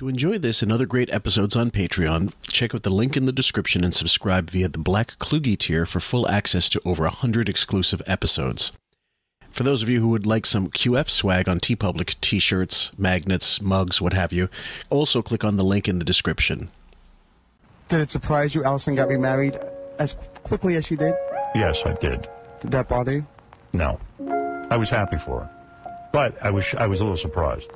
[0.00, 3.32] To enjoy this and other great episodes on Patreon, check out the link in the
[3.32, 8.00] description and subscribe via the Black Klugge tier for full access to over 100 exclusive
[8.06, 8.72] episodes.
[9.50, 14.00] For those of you who would like some QF swag on TeePublic t-shirts, magnets, mugs,
[14.00, 14.48] what have you,
[14.88, 16.70] also click on the link in the description.
[17.90, 19.60] Did it surprise you Allison got remarried
[19.98, 20.14] as
[20.44, 21.12] quickly as she did?
[21.54, 22.26] Yes, I did.
[22.62, 23.26] Did that bother you?
[23.74, 24.00] No.
[24.70, 25.50] I was happy for her.
[26.10, 27.70] But I was I was a little surprised.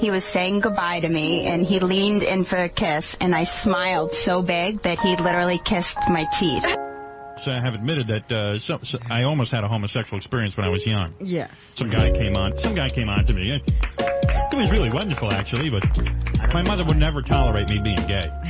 [0.00, 3.44] He was saying goodbye to me, and he leaned in for a kiss, and I
[3.44, 6.64] smiled so big that he literally kissed my teeth.
[7.44, 10.64] So I have admitted that uh, so, so I almost had a homosexual experience when
[10.66, 11.14] I was young.
[11.20, 11.50] Yes.
[11.74, 12.56] Some guy came on.
[12.56, 13.62] Some guy came on to me.
[13.98, 15.84] It was really wonderful, actually, but
[16.54, 18.30] my mother would never tolerate me being gay.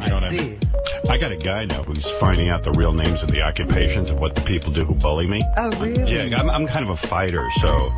[0.00, 0.60] You know what I mean?
[1.08, 4.18] I got a guy now who's finding out the real names of the occupations of
[4.18, 5.42] what the people do who bully me.
[5.56, 6.12] Oh, really?
[6.12, 7.90] Yeah, I'm, I'm kind of a fighter, so,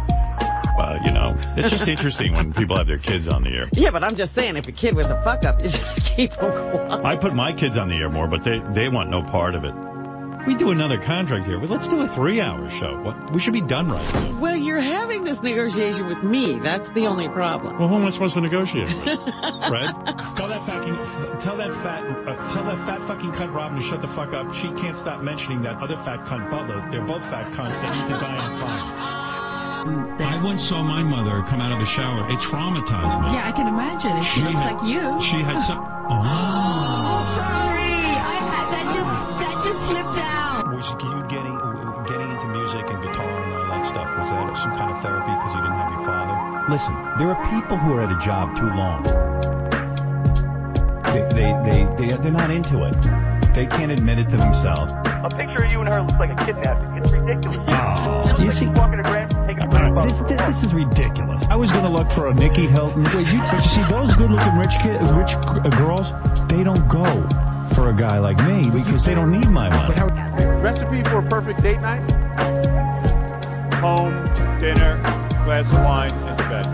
[0.79, 3.69] uh, you know, it's just interesting when people have their kids on the air.
[3.73, 6.33] Yeah, but I'm just saying, if your kid was a fuck up, you just keep
[6.33, 7.05] them quiet.
[7.05, 9.65] I put my kids on the air more, but they, they want no part of
[9.65, 9.75] it.
[10.47, 11.59] We do another contract here.
[11.59, 13.01] but let's do a three-hour show.
[13.01, 14.41] What, we should be done right now.
[14.41, 16.59] Well, you're having this negotiation with me.
[16.59, 17.79] That's the only problem.
[17.79, 19.05] Well, who am I supposed to negotiate with?
[19.07, 19.89] Fred?
[20.37, 20.97] Tell that fucking,
[21.45, 24.53] tell that fat, uh, tell that fat fucking cunt Robin to shut the fuck up.
[24.61, 26.87] She can't stop mentioning that other fat cunt Butler.
[26.91, 27.81] They're both fat cunts.
[27.81, 29.24] They need to die on fire.
[29.85, 32.25] Um, I once saw my mother come out of the shower.
[32.31, 33.35] It traumatized me.
[33.37, 34.17] Yeah, I can imagine.
[34.17, 35.21] If she, looks had- like you.
[35.21, 35.79] She had some.
[36.09, 36.25] Oh.
[36.25, 37.21] oh.
[37.37, 40.73] Sorry, I had that just that just slipped out.
[40.73, 41.57] Was you getting
[42.09, 44.09] getting into music and guitar and all that stuff?
[44.09, 46.37] Was that some kind of therapy because you didn't have your father?
[46.73, 49.05] Listen, there are people who are at a job too long.
[51.13, 52.97] They, they, they, they, they're not into it.
[53.55, 54.91] They can't admit it to themselves.
[55.07, 57.03] A picture of you and her looks like a kidnapping.
[57.03, 57.63] It's ridiculous.
[57.69, 58.35] Oh.
[58.43, 59.44] you see, walking a grand, taking a photo.
[60.03, 61.45] This, this, this is ridiculous.
[61.49, 63.05] I was going to look for a Nicky Hilton.
[63.15, 66.11] Wait, you, but you see, those good-looking rich kid, rich uh, girls,
[66.51, 67.23] they don't go
[67.79, 69.95] for a guy like me because they don't need my money.
[70.61, 72.03] Recipe for a perfect date night?
[73.81, 74.13] Home,
[74.59, 74.99] dinner,
[75.47, 76.67] glass of wine, and to bed.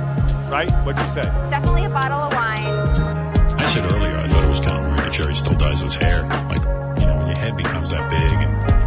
[0.51, 0.71] Right?
[0.85, 1.29] What'd you say?
[1.51, 2.65] Definitely a bottle of wine.
[2.65, 5.95] I said earlier, I thought it was kind of weird that Jerry still dyes his
[5.95, 6.23] hair.
[6.49, 6.63] Like,
[6.99, 8.80] you know, when your head becomes that big and, you know, whatever.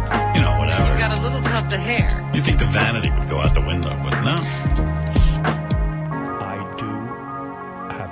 [0.82, 2.10] You've got a little tough to hair.
[2.34, 4.38] You think the vanity would go out the window, but no.
[6.42, 6.90] I do
[7.94, 8.10] have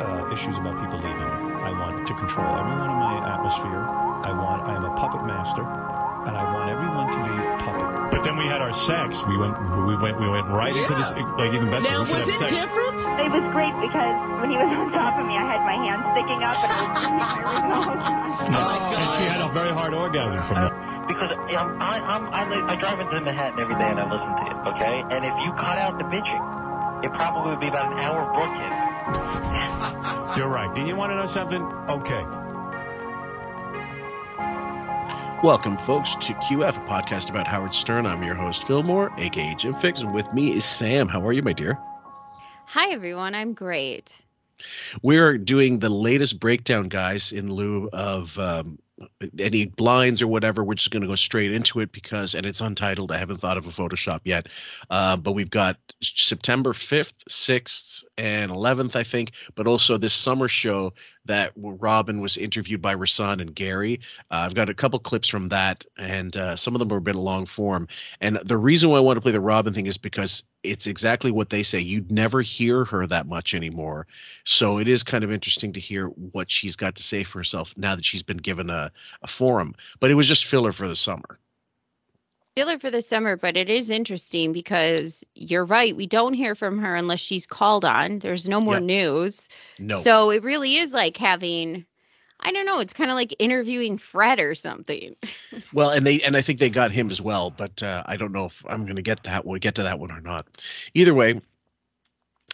[0.00, 1.32] uh, issues about people leaving.
[1.60, 3.84] I want to control everyone in my atmosphere.
[3.84, 4.64] I want.
[4.64, 7.86] I am a puppet master, and I want everyone to be a puppet.
[8.10, 9.14] But then we had our sex.
[9.28, 9.52] We went,
[9.84, 11.84] we went, we went right into this, like even better.
[11.84, 12.50] Now, we should was it sex.
[12.50, 12.96] different?
[13.20, 16.02] It was great because when he was on top of me, I had my hands
[16.16, 18.48] sticking up and I was doing my rhythm all the time.
[18.48, 18.62] No,
[18.96, 20.87] and she had a very hard orgasm from that.
[21.18, 24.30] Because um, I, I'm, I, li- I drive into Manhattan every day and I listen
[24.38, 25.02] to it, okay?
[25.10, 26.42] And if you cut out the bitching,
[27.04, 30.36] it probably would be about an hour of broadcast.
[30.38, 30.72] You're right.
[30.76, 31.60] Do you want to know something?
[31.90, 32.22] Okay.
[35.42, 38.06] Welcome, folks, to QF, a podcast about Howard Stern.
[38.06, 41.08] I'm your host, Fillmore, aka Jim Fixx, and with me is Sam.
[41.08, 41.76] How are you, my dear?
[42.66, 43.34] Hi, everyone.
[43.34, 44.14] I'm great.
[45.02, 48.78] We're doing the latest breakdown, guys, in lieu of um,
[49.38, 50.64] any blinds or whatever.
[50.64, 53.12] We're just going to go straight into it because, and it's untitled.
[53.12, 54.48] I haven't thought of a Photoshop yet,
[54.90, 60.48] uh, but we've got September 5th, 6th, and 11th, I think, but also this summer
[60.48, 60.92] show
[61.28, 64.00] that Robin was interviewed by Rasan and Gary.
[64.30, 67.00] Uh, I've got a couple clips from that, and uh, some of them are a
[67.00, 67.86] bit long form.
[68.20, 71.30] And the reason why I want to play the Robin thing is because it's exactly
[71.30, 71.78] what they say.
[71.78, 74.06] You'd never hear her that much anymore.
[74.44, 77.74] So it is kind of interesting to hear what she's got to say for herself
[77.76, 78.90] now that she's been given a,
[79.22, 79.74] a forum.
[80.00, 81.38] But it was just filler for the summer.
[82.58, 85.94] Filler for the summer, but it is interesting because you're right.
[85.94, 88.18] We don't hear from her unless she's called on.
[88.18, 88.82] There's no more Yep.
[88.82, 89.48] news.
[89.78, 89.96] No.
[90.00, 91.86] So it really is like having,
[92.40, 95.14] I don't know, it's kind of like interviewing Fred or something.
[95.72, 98.32] Well, and they and I think they got him as well, but uh, I don't
[98.32, 100.46] know if I'm going to get that one, get to that one or not.
[100.94, 101.40] Either way,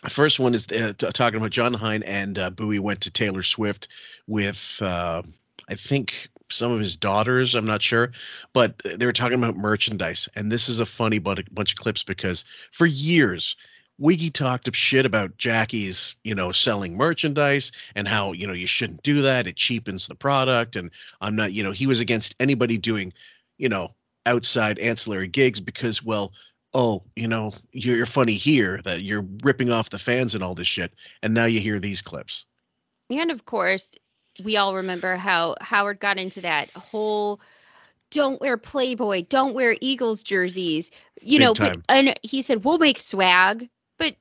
[0.09, 3.43] first one is uh, t- talking about Jon Hein and uh, Booey went to Taylor
[3.43, 3.89] Swift
[4.27, 5.23] with uh,
[5.69, 7.55] I think some of his daughters.
[7.55, 8.13] I'm not sure,
[8.53, 12.45] but they were talking about merchandise, and this is a funny bunch of clips because
[12.73, 13.57] for years.
[13.97, 18.67] Wiggy talked up shit about Jackie's, you know, selling merchandise and how, you know, you
[18.67, 19.47] shouldn't do that.
[19.47, 20.75] It cheapens the product.
[20.75, 20.91] And
[21.21, 23.13] I'm not, you know, he was against anybody doing,
[23.57, 23.95] you know,
[24.27, 26.33] outside ancillary gigs because, well,
[26.73, 30.57] oh, you know, you're, you're funny here that you're ripping off the fans and all
[30.57, 30.93] this shit.
[31.23, 32.47] And now you hear these clips.
[33.11, 33.95] And of course,
[34.43, 37.41] we all remember how Howard got into that whole
[38.11, 40.91] don't wear Playboy, don't wear Eagles jerseys.
[41.21, 41.83] You Big know, time.
[41.87, 44.15] but and he said we'll make swag, but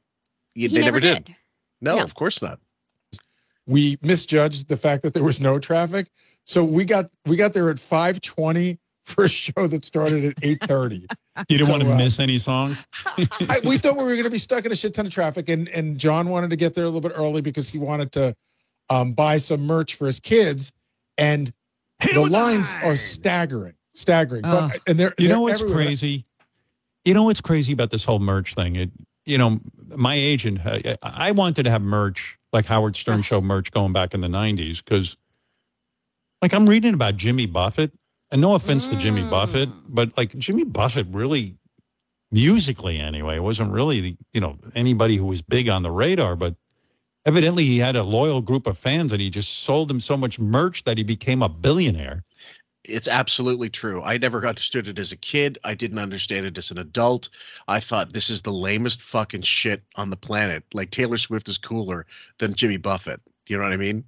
[0.55, 1.35] You, he they never, never did.
[1.81, 2.03] No, No.
[2.03, 2.59] of course not.
[3.67, 6.09] we misjudged the fact that there was no traffic.
[6.45, 11.05] So we got we got there at 5:20 for a show that started at 8:30.
[11.49, 12.85] You didn't want to uh, miss any songs?
[13.49, 15.49] I, we thought we were going to be stuck in a shit ton of traffic,
[15.49, 18.35] and and John wanted to get there a little bit early because he wanted to
[18.89, 20.71] um, buy some merch for his kids,
[21.17, 21.53] and
[22.13, 24.41] the lines are staggering, staggering.
[24.45, 24.69] Oh.
[24.71, 25.85] But and they're You they're know what's everywhere.
[25.85, 26.25] crazy?
[27.05, 28.75] You know what's crazy about this whole merch thing?
[28.75, 28.91] It,
[29.25, 29.59] you know,
[29.95, 34.13] my agent, uh, I wanted to have merch like Howard Stern show merch going back
[34.13, 35.17] in the '90s because,
[36.41, 37.91] like, I'm reading about Jimmy Buffett,
[38.31, 41.55] and no offense to Jimmy Buffett, but like Jimmy Buffett really,
[42.31, 46.35] musically anyway, It wasn't really the, you know anybody who was big on the radar,
[46.35, 46.55] but
[47.25, 50.39] evidently he had a loyal group of fans and he just sold them so much
[50.39, 52.23] merch that he became a billionaire.
[52.85, 54.01] It's absolutely true.
[54.03, 55.57] I never understood it as a kid.
[55.63, 57.29] I didn't understand it as an adult.
[57.69, 60.63] I thought this is the lamest fucking shit on the planet.
[60.73, 62.05] Like Taylor Swift is cooler
[62.39, 63.21] than Jimmy Buffett.
[63.47, 64.03] You know what I mean?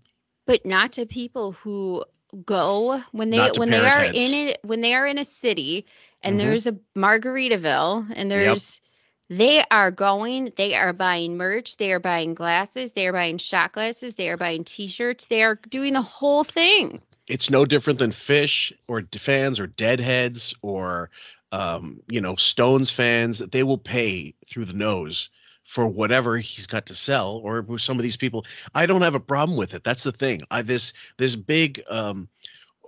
[0.47, 2.03] but not to people who
[2.45, 5.85] go when they when they parrot are in it when they are in a city
[6.21, 6.39] and Mhm.
[6.39, 8.81] there's a Margaritaville and there's
[9.29, 13.71] they are going they are buying merch they are buying glasses they are buying shot
[13.73, 18.11] glasses they are buying t-shirts they are doing the whole thing It's no different than
[18.11, 21.09] Phish or fans or Deadheads or
[21.51, 23.39] um, you know Stones fans.
[23.39, 25.29] They will pay through the nose
[25.63, 28.45] for whatever he's got to sell, or some of these people.
[28.75, 29.83] I don't have a problem with it.
[29.83, 30.43] That's the thing.
[30.51, 32.29] I this this big um,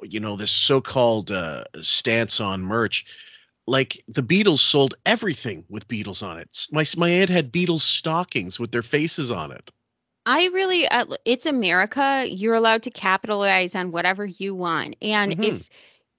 [0.03, 3.05] you know this so-called uh, stance on merch.
[3.67, 6.67] Like the Beatles sold everything with Beatles on it.
[6.71, 9.71] My my aunt had Beatles stockings with their faces on it.
[10.25, 12.25] I really, uh, it's America.
[12.29, 14.95] You're allowed to capitalize on whatever you want.
[15.01, 15.41] And Mhm.
[15.41, 15.69] if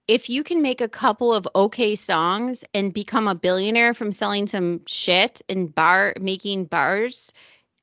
[0.08, 4.46] if you can make a couple of okay songs and become a billionaire from selling
[4.46, 7.32] some shit and bar making bars,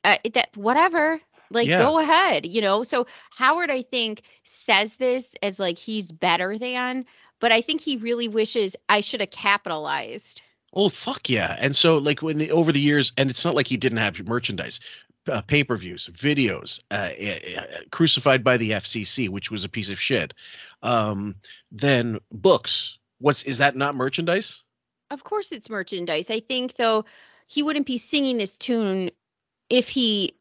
[0.03, 1.19] uh, that whatever,
[1.51, 1.77] like Yeah.
[1.77, 2.83] go ahead, you know.
[2.83, 7.05] So Howard, I think, says this as like he's better than,
[7.39, 10.41] but I think he really wishes I should have capitalized.
[10.73, 11.55] Oh fuck yeah!
[11.59, 14.19] And so like when the, over the years, and it's not like he didn't have
[14.27, 14.79] merchandise,
[15.31, 17.09] uh, pay per views, videos, uh,
[17.57, 20.33] uh, crucified by the FCC, which was a piece of shit.
[20.83, 21.35] Um,
[21.71, 22.97] then books.
[23.19, 24.61] What's is that not merchandise?
[25.11, 26.29] Of course, it's merchandise.
[26.29, 27.05] I think though
[27.47, 29.09] he wouldn't be singing this tune
[29.69, 30.33] if he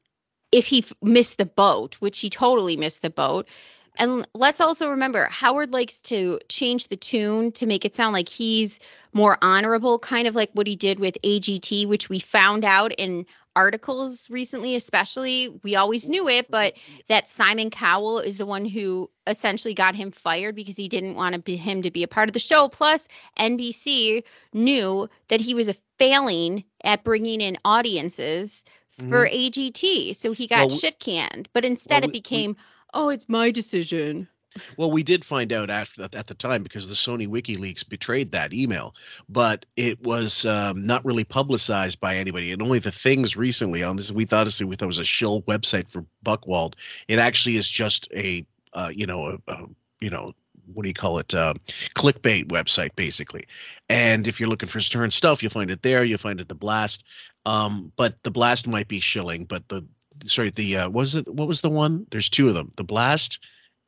[0.52, 3.49] if he f- missed the boat, which he totally missed the boat.
[3.96, 8.29] And let's also remember Howard likes to change the tune to make it sound like
[8.29, 8.81] he's
[9.12, 13.25] more honorable, kind of like what he did with AGT, which we found out in
[13.56, 15.61] articles recently, especially.
[15.62, 16.75] We always knew it, but
[17.06, 21.35] that Simon Cowell is the one who essentially got him fired because he didn't want
[21.35, 22.69] to be, him to be a part of the show.
[22.69, 23.08] Plus,
[23.38, 29.37] NBC knew that he was a failing at bringing in audiences for mm-hmm.
[29.37, 31.49] AGT, so he got Well, shit canned.
[31.52, 32.56] But instead, well, it we- we- became,
[32.94, 34.29] oh, it's my decision.
[34.76, 38.31] Well, we did find out after that at the time because the Sony WikiLeaks betrayed
[38.32, 38.94] that email,
[39.29, 42.52] but it was um, not really publicized by anybody.
[42.52, 45.43] And only the things recently on this, we thought we thought it was a shill
[45.43, 46.75] website for Buchwald.
[47.08, 49.67] It actually is just a, uh, you know, a, a,
[50.00, 50.35] you know,
[50.72, 51.34] what do you call it?
[51.34, 51.55] Uh,
[51.96, 53.44] clickbait website basically.
[53.89, 56.05] And if you're looking for Stern stuff, you'll find it there.
[56.05, 57.05] You'll find it the Blast.
[57.44, 59.84] Um, but the Blast might be shilling, but the
[60.25, 62.06] sorry, the uh, was it what was the one?
[62.11, 62.73] There's two of them.
[62.77, 63.39] The Blast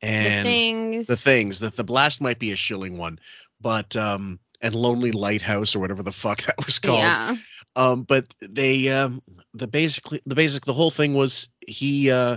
[0.03, 1.07] and the things.
[1.07, 3.19] the things that the blast might be a shilling one
[3.61, 7.37] but um and lonely lighthouse or whatever the fuck that was called Yeah.
[7.77, 9.23] um but they um
[9.55, 12.37] the basically the basic the whole thing was he uh uh,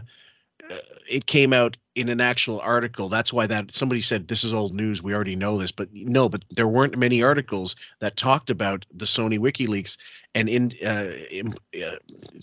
[1.09, 4.73] it came out in an actual article that's why that somebody said this is old
[4.73, 8.85] news we already know this but no but there weren't many articles that talked about
[8.93, 9.97] the sony wikileaks
[10.35, 11.95] and in uh, im- uh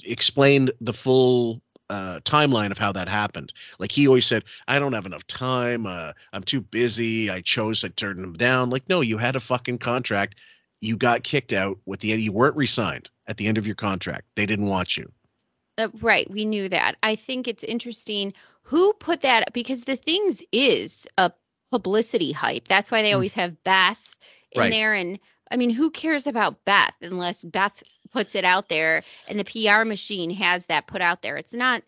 [0.04, 3.52] explained the full uh, timeline of how that happened.
[3.78, 5.86] Like he always said, I don't have enough time.
[5.86, 7.30] Uh, I'm too busy.
[7.30, 8.70] I chose to turn them down.
[8.70, 10.34] Like, no, you had a fucking contract.
[10.80, 14.26] You got kicked out with the you weren't resigned at the end of your contract.
[14.34, 15.10] They didn't want you.
[15.78, 16.96] Uh, right, we knew that.
[17.02, 21.30] I think it's interesting who put that because the things is a
[21.70, 22.66] publicity hype.
[22.68, 24.16] That's why they always have Beth
[24.52, 24.72] in Right.
[24.72, 25.18] there and
[25.50, 29.84] I mean, who cares about Beth unless Beth puts it out there and the PR
[29.84, 31.36] machine has that put out there.
[31.36, 31.82] It's not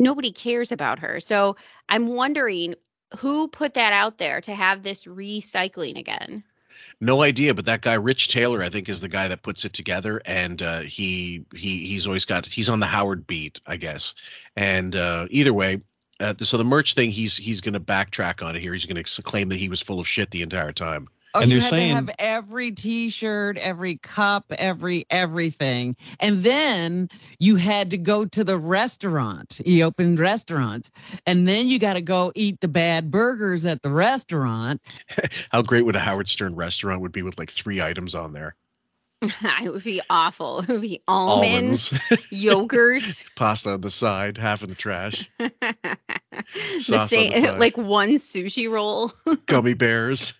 [0.00, 1.20] nobody cares about her.
[1.20, 1.56] So,
[1.88, 2.74] I'm wondering
[3.18, 6.42] who put that out there to have this recycling again.
[7.00, 9.72] No idea, but that guy Rich Taylor, I think, is the guy that puts it
[9.72, 14.14] together, and uh, he he he's always got he's on the Howard beat, I guess.
[14.56, 15.80] And uh, either way,
[16.20, 18.74] uh, so the merch thing, he's he's going to backtrack on it here.
[18.74, 21.08] He's going to claim that he was full of shit the entire time.
[21.34, 26.42] Oh, and you they're had saying to have every T-shirt, every cup, every everything, and
[26.42, 27.08] then
[27.38, 29.60] you had to go to the restaurant.
[29.64, 30.90] He opened restaurants,
[31.26, 34.80] and then you got to go eat the bad burgers at the restaurant.
[35.50, 38.56] How great would a Howard Stern restaurant would be with like three items on there?
[39.22, 40.60] it would be awful.
[40.60, 45.52] It would be almonds, Almonds, yogurt, pasta on the side, half in the trash, the
[46.80, 47.60] Sauce on the same, side.
[47.60, 49.12] like one sushi roll.
[49.46, 50.32] gummy bears.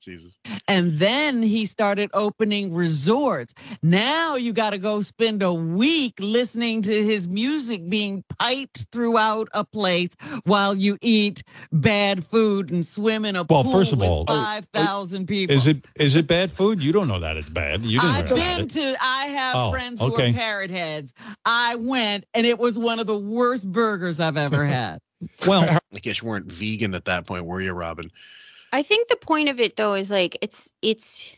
[0.00, 0.38] Jesus.
[0.68, 3.52] And then he started opening resorts.
[3.82, 9.48] Now you got to go spend a week listening to his music being piped throughout
[9.54, 10.10] a place
[10.44, 14.24] while you eat bad food and swim in a Well, pool first of with all-
[14.28, 15.54] Oh, oh five thousand people.
[15.54, 16.82] is it is it bad food?
[16.82, 17.82] You don't know that it's bad.
[17.82, 18.96] You didn't I've been to.
[19.00, 20.30] I have Oh, friends who okay.
[20.30, 21.12] are parrot heads.
[21.44, 24.98] I went, and it was one of the worst burgers I've ever had.
[25.46, 28.10] Well, I guess you weren't vegan at that point, were you, Robin?
[28.72, 31.36] I think the point of it though is like it's it's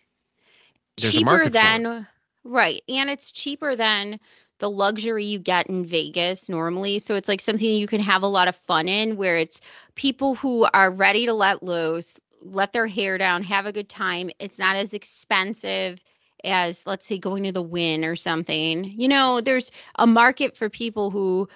[0.98, 1.82] There's cheaper market for it.
[1.82, 2.06] than
[2.44, 4.18] right, and it's cheaper than
[4.58, 6.98] the luxury you get in Vegas normally.
[6.98, 9.60] So it's like something you can have a lot of fun in, where it's
[9.94, 14.30] people who are ready to let loose, let their hair down, have a good time.
[14.38, 15.98] It's not as expensive
[16.44, 18.84] as let's say going to the Wynn or something.
[18.84, 21.48] You know, there's a market for people who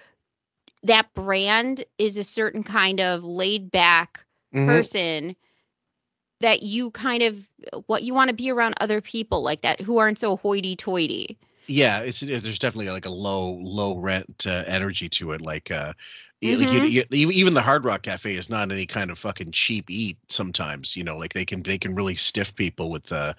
[0.83, 4.89] that brand is a certain kind of laid back Mhm.
[4.89, 5.37] person
[6.45, 7.49] that you kind of
[7.87, 11.39] what you want to be around other people like that who aren't so hoity-toity.
[11.67, 15.41] Yeah, it's it- there's definitely like a low low rent uh, energy to it.
[15.41, 15.95] Like, uh,
[16.43, 19.53] like you, you, even even the Hard Rock Cafe is not any kind of fucking
[19.53, 20.19] cheap eat.
[20.29, 23.33] Sometimes, you know, like they can they can really stiff people with uh,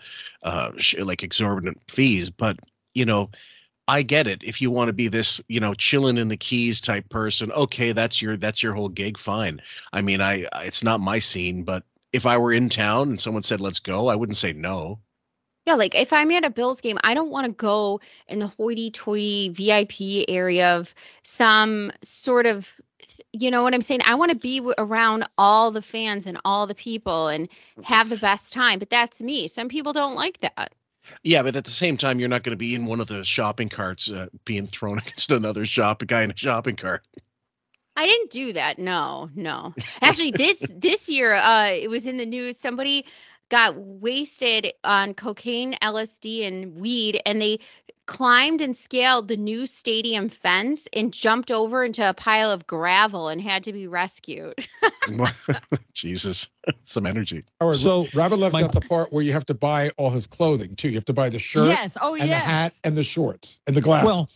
[0.44, 2.30] uh, sh- like exorbitant fees.
[2.32, 2.58] But
[2.96, 3.30] you know,
[3.88, 4.44] I get it.
[4.44, 7.92] If you want to be this, you know, chilling in the keys type person, okay,
[7.94, 9.18] that's your that's your whole gig.
[9.20, 9.62] Fine.
[9.94, 11.84] I mean, I I- it's not my scene, but
[12.16, 15.00] if I were in town and someone said let's go, I wouldn't say no.
[15.66, 18.48] Yeah, like if I'm at a Bills game, I don't want to go in the
[18.48, 20.94] hoity-toity VIP area of
[21.24, 22.80] some sort of
[23.34, 24.02] you know what I'm saying?
[24.06, 27.50] I want to be around all the fans and all the people and
[27.84, 28.80] have the best time.
[28.80, 29.48] But that's me.
[29.48, 30.74] Some people don't like that.
[31.24, 33.24] Yeah, but at the same time, you're not going to be in one of the
[33.24, 37.06] shopping carts uh, being thrown against another shop, a guy in a shopping cart.
[37.96, 38.78] I didn't do that.
[38.80, 39.74] No, no.
[40.02, 42.58] Actually, this this year, uh, it was in the news.
[42.58, 43.06] Somebody
[43.50, 47.60] got wasted on cocaine, LSD, and weed, and they
[48.08, 53.30] climbed and scaled the new stadium fence and jumped over into a pile of gravel
[53.30, 54.54] and had to be rescued.
[55.94, 56.48] Jesus,
[56.84, 57.44] some energy.
[57.62, 60.28] Howard, So, Robert left my- out the part where you have to buy all his
[60.28, 60.90] clothing too.
[60.90, 61.98] You have to buy the shirt Yes.
[62.02, 62.44] Oh, and yes.
[62.44, 64.06] the hat and the shorts and the glasses.
[64.06, 64.30] Well,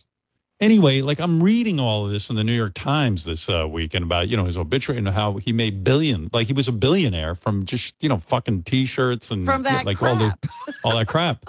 [0.60, 4.04] anyway, like I'm reading all of this in the New York Times this uh, weekend
[4.04, 7.34] about you know his obituary and how he made billion, like he was a billionaire
[7.34, 10.34] from just you know fucking t-shirts and From that like all the
[10.84, 11.46] all that crap.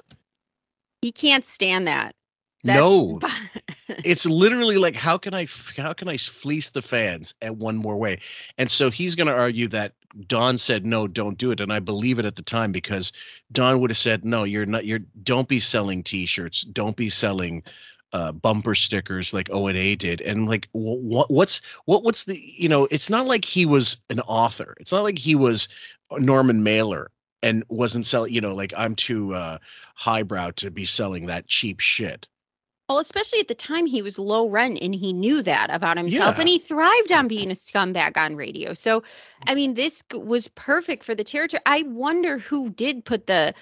[1.01, 2.15] he can't stand that.
[2.63, 3.20] No,
[4.03, 7.98] it's literally like how can I how can I fleece the fans at one more
[7.98, 8.20] way?
[8.58, 9.94] And so he's going to argue that
[10.27, 13.13] Don said no, don't do it, and I believe it at the time because
[13.51, 17.63] Don would have said no, you're not, you're don't be selling T-shirts, don't be selling
[18.13, 22.39] uh, bumper stickers like O and A did, and like what what's what what's the
[22.58, 25.68] you know it's not like he was an author, it's not like he was
[26.18, 27.12] Norman Mailer
[27.44, 29.58] and wasn't selling you know like I'm too uh,
[29.96, 32.27] highbrow to be selling that cheap shit.
[32.91, 36.36] Well, especially at the time, he was low rent and he knew that about himself
[36.36, 36.41] Yeah.
[36.41, 38.74] and he thrived on being a scumbag on radio.
[38.74, 39.01] So,
[39.48, 41.62] I mean, this was perfect for the territory.
[41.65, 43.53] I wonder who did put the,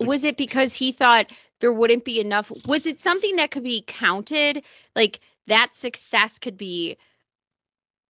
[0.00, 1.26] was it because he thought
[1.58, 2.50] there wouldn't be enough?
[2.64, 4.64] Was it something that could be counted?
[4.96, 6.96] Like that success could be,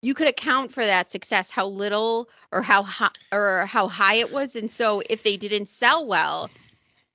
[0.03, 4.31] you could account for that success, how little or how high or how high it
[4.31, 4.55] was.
[4.55, 6.49] And so if they didn't sell well,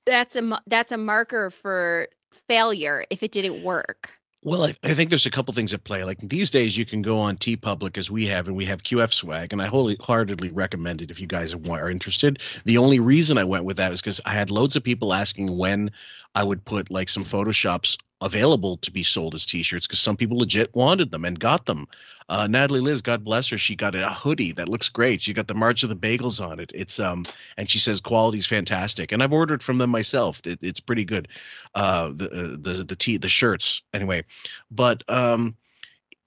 [0.04, 2.08] that's a, that's a marker for
[2.48, 4.18] failure if it didn't work.
[4.42, 6.04] Well, I, I think there's a couple things at play.
[6.04, 9.12] Like these days, you can go on TeePublic as we have, and we have QF
[9.12, 12.40] swag, and I wholeheartedly recommend it if you guys are interested.
[12.64, 15.56] The only reason I went with that is because I had loads of people asking
[15.58, 15.90] when
[16.36, 20.38] I would put like some photoshops available to be sold as T-shirts because some people
[20.38, 21.86] legit wanted them and got them.
[22.28, 25.20] Uh, Natalie Liz, God bless her, she got a hoodie that looks great.
[25.20, 26.72] She got the March of the Bagels on it.
[26.74, 30.40] It's um, and she says quality's fantastic, and I've ordered from them myself.
[30.44, 31.28] It, it's pretty good.
[31.74, 34.24] Uh, the uh, the the t the shirts anyway,
[34.70, 35.54] but um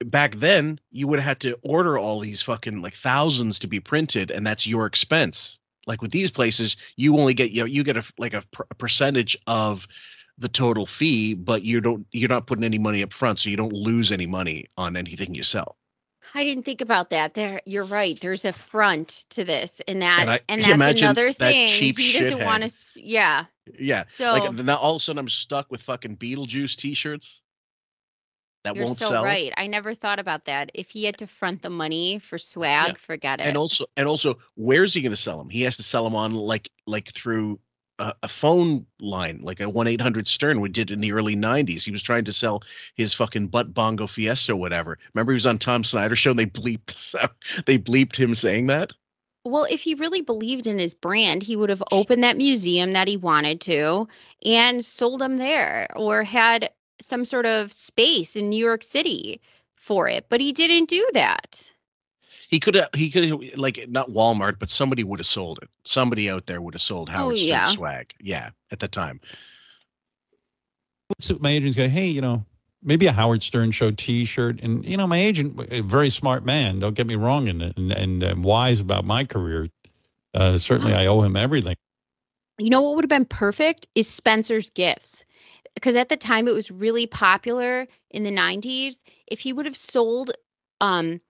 [0.06, 3.80] back then you would have had to order all these fucking like thousands to be
[3.80, 7.84] printed and that's your expense like with these places you only get you know, you
[7.84, 9.88] get a like a, per- a percentage of
[10.40, 13.58] the total fee but you don't you're not putting any money up front so you
[13.58, 15.76] don't lose any money on anything you sell
[16.36, 17.34] I didn't think about that.
[17.34, 18.20] There, you're right.
[18.20, 21.68] There's a front to this, and that, And I- and that's another that thing.
[21.70, 22.72] cheap he doesn't want to.
[22.96, 23.46] Yeah.
[23.80, 24.04] Yeah.
[24.10, 27.42] So- like now all of a sudden I'm stuck with fucking Beetlejuice t-shirts
[28.64, 29.24] that You're won't so sell.
[29.24, 29.52] right.
[29.58, 30.70] I never thought about that.
[30.76, 33.48] If he had to front the money for swag, forget it.
[33.48, 35.50] And also, and also, where's he going to sell them?
[35.50, 37.60] He has to sell them on like like through
[38.00, 41.84] a, phone line, like a one eight hundred Stern we did in the early '90s.
[41.84, 42.64] He was trying to sell
[42.96, 44.98] his fucking butt bongo Fiesta, whatever.
[45.14, 46.32] Remember, he was on Tom Snyder show.
[46.32, 47.36] and They bleeped out.
[47.66, 48.94] They bleeped him saying that.
[49.46, 53.08] Well, if he really believed in his brand, he would have opened that museum that
[53.08, 54.08] he wanted to
[54.46, 59.42] and sold them there or had some sort of space in New York City
[59.76, 60.26] for it.
[60.30, 61.72] But he didn't do that.
[62.50, 62.90] He could have.
[62.96, 65.70] He could have like not Walmart, but somebody would have sold it.
[65.84, 67.66] Somebody out there would have sold Howard Stern Oh, yeah.
[67.66, 68.14] swag.
[68.20, 69.22] Yeah, at the time.
[71.10, 72.44] What's my agent's go, hey, you know,
[72.82, 76.80] maybe a Howard Stern show T-shirt, and you know, my agent, a very smart man.
[76.80, 79.70] Don't get me wrong, and and, and uh, wise about my career.
[80.34, 81.76] Uh, certainly, I owe him everything.
[82.58, 85.24] You know what would have been perfect is Spencer's Gifts.
[85.76, 89.04] Because at the time it was really popular in the 90s.
[89.28, 90.32] If he would have sold
[90.82, 91.22] um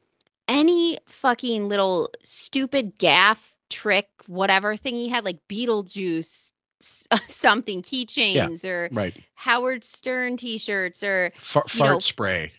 [0.49, 6.51] any fucking little stupid gaff trick, whatever thing he had, like Beetlejuice
[7.27, 9.15] something, keychains or Right.
[9.35, 12.51] Howard Stern t-shirts or Fart, fart know, spray.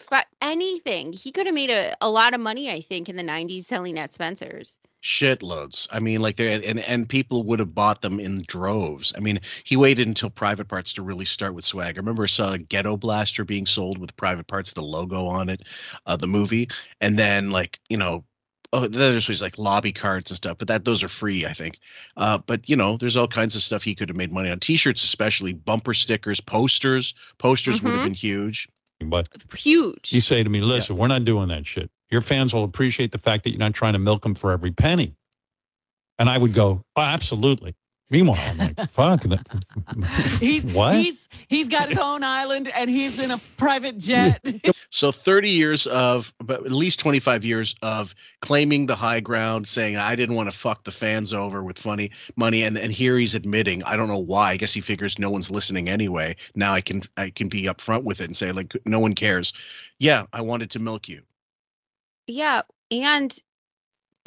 [0.00, 1.12] Fa- anything.
[1.12, 3.98] He could have made a, a lot of money, I think, in the 90s selling
[3.98, 4.78] at Spencer's.
[5.02, 5.86] shitloads.
[5.90, 9.12] I mean, like they and and people would have bought them in droves.
[9.16, 11.96] I mean, he waited until Private Parts to really start with swag.
[11.96, 15.48] I remember I saw a Ghetto Blaster being sold with Private Parts, the logo on
[15.48, 15.62] it,
[16.06, 16.68] uh, the movie,
[17.00, 18.24] and then like you know.
[18.70, 21.78] Oh, there's always like lobby cards and stuff, but that those are free, I think.
[22.18, 24.60] Uh, but you know, there's all kinds of stuff he could have made money on.
[24.60, 27.14] T-shirts, especially bumper stickers, posters.
[27.38, 28.68] Posters would have been huge.
[29.00, 30.12] But Huge.
[30.12, 31.90] you say to me, listen, we're not doing that shit.
[32.10, 34.72] Your fans will appreciate the fact that you're not trying to milk them for every
[34.72, 35.14] penny.
[36.18, 37.74] And I would go, oh, absolutely.
[38.10, 39.22] Meanwhile, I'm like, fuck.
[39.24, 40.96] That, He's what?
[40.96, 44.42] he's he's got his own island and he's in a private jet.
[44.90, 49.98] So 30 years of, but at least 25 years of claiming the high ground, saying
[49.98, 53.34] I didn't want to fuck the fans over with funny money, and and here he's
[53.34, 54.52] admitting I don't know why.
[54.52, 56.36] I guess he figures no one's listening anyway.
[56.54, 59.52] Now I can I can be upfront with it and say like no one cares.
[59.98, 61.20] Yeah, I wanted to milk you.
[62.26, 63.38] Yeah, and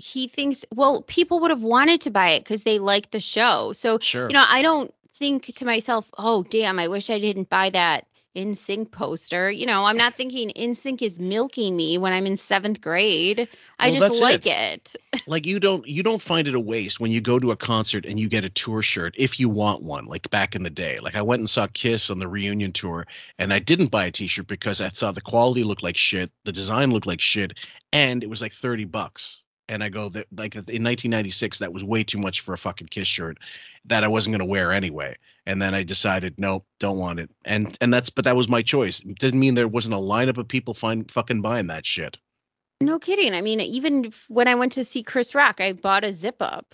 [0.01, 3.73] he thinks well, people would have wanted to buy it because they like the show.
[3.73, 4.27] So Sure.
[4.29, 8.05] you know, I don't think to myself, oh damn, I wish I didn't buy that
[8.35, 9.51] NSYNC poster.
[9.51, 13.47] You know, I'm not thinking NSYNC is milking me when I'm in seventh grade.
[13.79, 14.95] I Well, just like it.
[15.13, 15.23] it.
[15.27, 18.05] like you don't you don't find it a waste when you go to a concert
[18.05, 20.99] and you get a tour shirt if you want one like back in the day
[20.99, 23.05] like i went and saw kiss on the reunion tour
[23.37, 26.51] and i didn't buy a t-shirt because i thought the quality looked like shit the
[26.51, 27.53] design looked like shit
[27.93, 31.73] and it was like 30 bucks and i go that like uh, in 1996 that
[31.73, 33.37] was way too much for a fucking kiss shirt
[33.85, 37.29] that i wasn't going to wear anyway and then i decided nope don't want it
[37.45, 40.37] and and that's but that was my choice it didn't mean there wasn't a lineup
[40.37, 42.17] of people find fucking buying that shit
[42.81, 43.35] No kidding.
[43.35, 46.73] I mean, even when I went to see Chris Rock, I bought a zip up.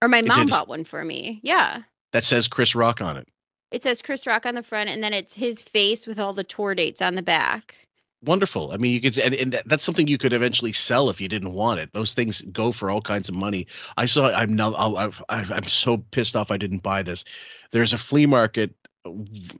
[0.00, 1.40] Or my mom bought one for me.
[1.42, 1.82] Yeah.
[2.12, 3.28] that says chris rock on it
[3.70, 6.42] It says Chris Rock on the front and then it's his face with all the
[6.44, 7.76] tour dates on the back.
[8.22, 8.72] Wonderful.
[8.72, 11.52] I mean, you could, and, and that's something you could eventually sell if you didn't
[11.52, 11.92] want it.
[11.92, 13.66] Those things go for all kinds of money.
[13.96, 14.30] I saw.
[14.30, 14.74] I'm not.
[14.76, 16.50] I've, I'm so pissed off.
[16.50, 17.24] I didn't buy this.
[17.72, 18.74] There's a flea market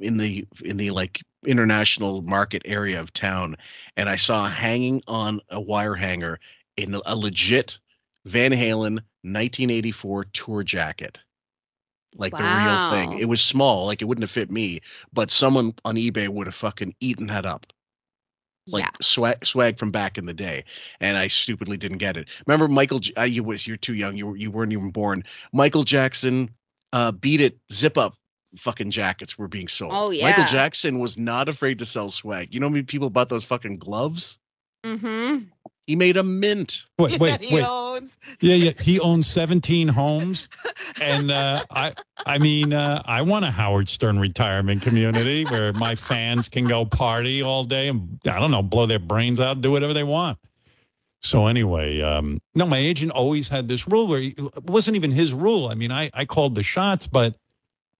[0.00, 3.56] in the in the like international market area of town,
[3.96, 6.38] and I saw hanging on a wire hanger
[6.76, 7.78] in a legit
[8.26, 11.18] Van Halen 1984 tour jacket.
[12.16, 13.20] Like the real thing.
[13.20, 14.80] It was small, like it wouldn't have fit me,
[15.12, 17.72] but someone on eBay would have fucking eaten that up
[18.66, 18.90] like yeah.
[19.00, 20.64] swag swag from back in the day
[21.00, 22.28] and i stupidly didn't get it.
[22.46, 25.24] Remember michael uh, you was you're too young you you weren't even born.
[25.52, 26.50] Michael jackson
[26.92, 28.14] uh beat it zip up
[28.56, 29.92] fucking jackets were being sold.
[29.94, 30.28] Oh, yeah.
[30.28, 32.52] Michael jackson was not afraid to sell swag.
[32.52, 34.38] You know how many people bought those fucking gloves?
[34.84, 35.44] Mm-hmm.
[35.90, 37.64] He made a mint wait, wait, he wait.
[37.66, 38.18] owns.
[38.40, 38.72] Yeah, yeah.
[38.80, 40.48] He owns 17 homes,
[41.00, 41.92] and uh, I,
[42.26, 46.84] I mean, uh, I want a Howard Stern retirement community where my fans can go
[46.84, 50.38] party all day and I don't know, blow their brains out, do whatever they want.
[51.22, 55.10] So anyway, um, no, my agent always had this rule where he, it wasn't even
[55.10, 55.68] his rule.
[55.68, 57.34] I mean, I, I called the shots, but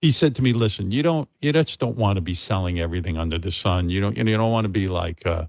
[0.00, 3.18] he said to me, "Listen, you don't, you just don't want to be selling everything
[3.18, 3.90] under the sun.
[3.90, 5.46] You don't, you don't want to be like, uh,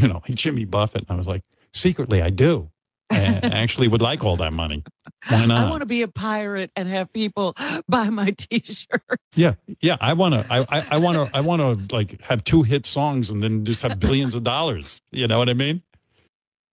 [0.00, 2.70] you know, like Jimmy Buffett." And I was like, secretly, I do.
[3.10, 4.82] and actually would like all that money.
[5.28, 5.66] Why not?
[5.66, 7.54] I want to be a pirate and have people
[7.88, 9.36] buy my t-shirts.
[9.36, 9.96] yeah, yeah.
[10.00, 10.46] I want to.
[10.50, 11.36] I, I, I want to.
[11.36, 15.00] I want to like have two hit songs and then just have billions of dollars.
[15.10, 15.82] You know what I mean?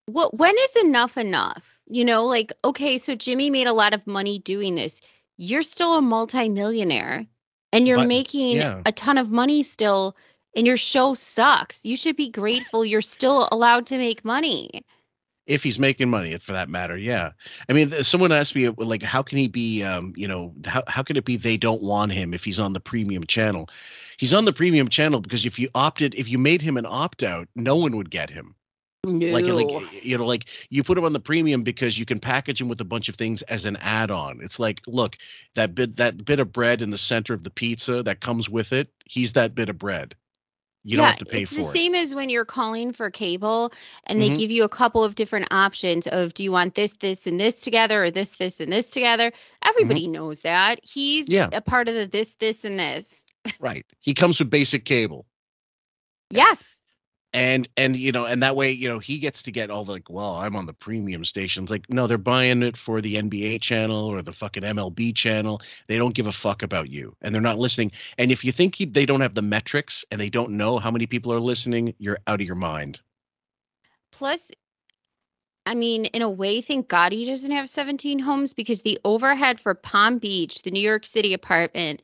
[0.05, 1.79] what when is enough enough?
[1.87, 5.01] You know, like okay, so Jimmy made a lot of money doing this.
[5.37, 7.25] You're still a multimillionaire
[7.71, 8.81] and you're But- making yeah.
[8.85, 10.15] a ton of money still
[10.55, 11.85] and your show sucks.
[11.85, 14.83] You should be grateful you're still allowed to make money.
[15.47, 17.31] if he's making money for that matter yeah
[17.69, 21.01] i mean someone asked me like how can he be um you know how, how
[21.01, 23.67] can it be they don't want him if he's on the premium channel
[24.17, 27.47] he's on the premium channel because if you opted if you made him an opt-out
[27.55, 28.53] no one would get him
[29.05, 29.25] No.
[29.33, 29.71] like like
[30.03, 32.79] you know like you put him on the premium because you can package him with
[32.81, 35.17] a bunch of things as an add-on it's like look
[35.55, 38.71] that bit that bit of bread in the center of the pizza that comes with
[38.71, 40.13] it he's that bit of bread
[40.89, 43.09] you don't have to pay it's for the it same as when you're calling for
[43.11, 43.71] cable
[44.05, 44.37] and they Mhm.
[44.37, 47.61] give you a couple of different options of do you want this, this, and this
[47.61, 49.31] together, or this, this, and this together.
[49.63, 50.79] Everybody knows that.
[50.83, 51.33] He's Mm-hmm.
[51.33, 51.49] Yeah.
[51.53, 53.25] a part of the this, this, and this.
[53.59, 55.25] right he comes with basic cable
[56.31, 56.78] Yes.
[57.33, 59.91] And and you know and that way you know he gets to get all the
[59.91, 61.69] like well i'm on the premium stations.
[61.69, 65.61] Like no they're buying it for the nba channel or the fucking mlb channel.
[65.87, 67.91] They don't give a fuck about you and they're not listening.
[68.17, 70.91] And if you think he, they don't have the metrics and they don't know how
[70.91, 72.99] many people are listening you're out of your mind.
[74.11, 74.51] Plus,
[75.65, 79.59] I mean, in a way, thank God he doesn't have 17 homes because the overhead
[79.59, 82.01] for Palm Beach, the New York City apartment,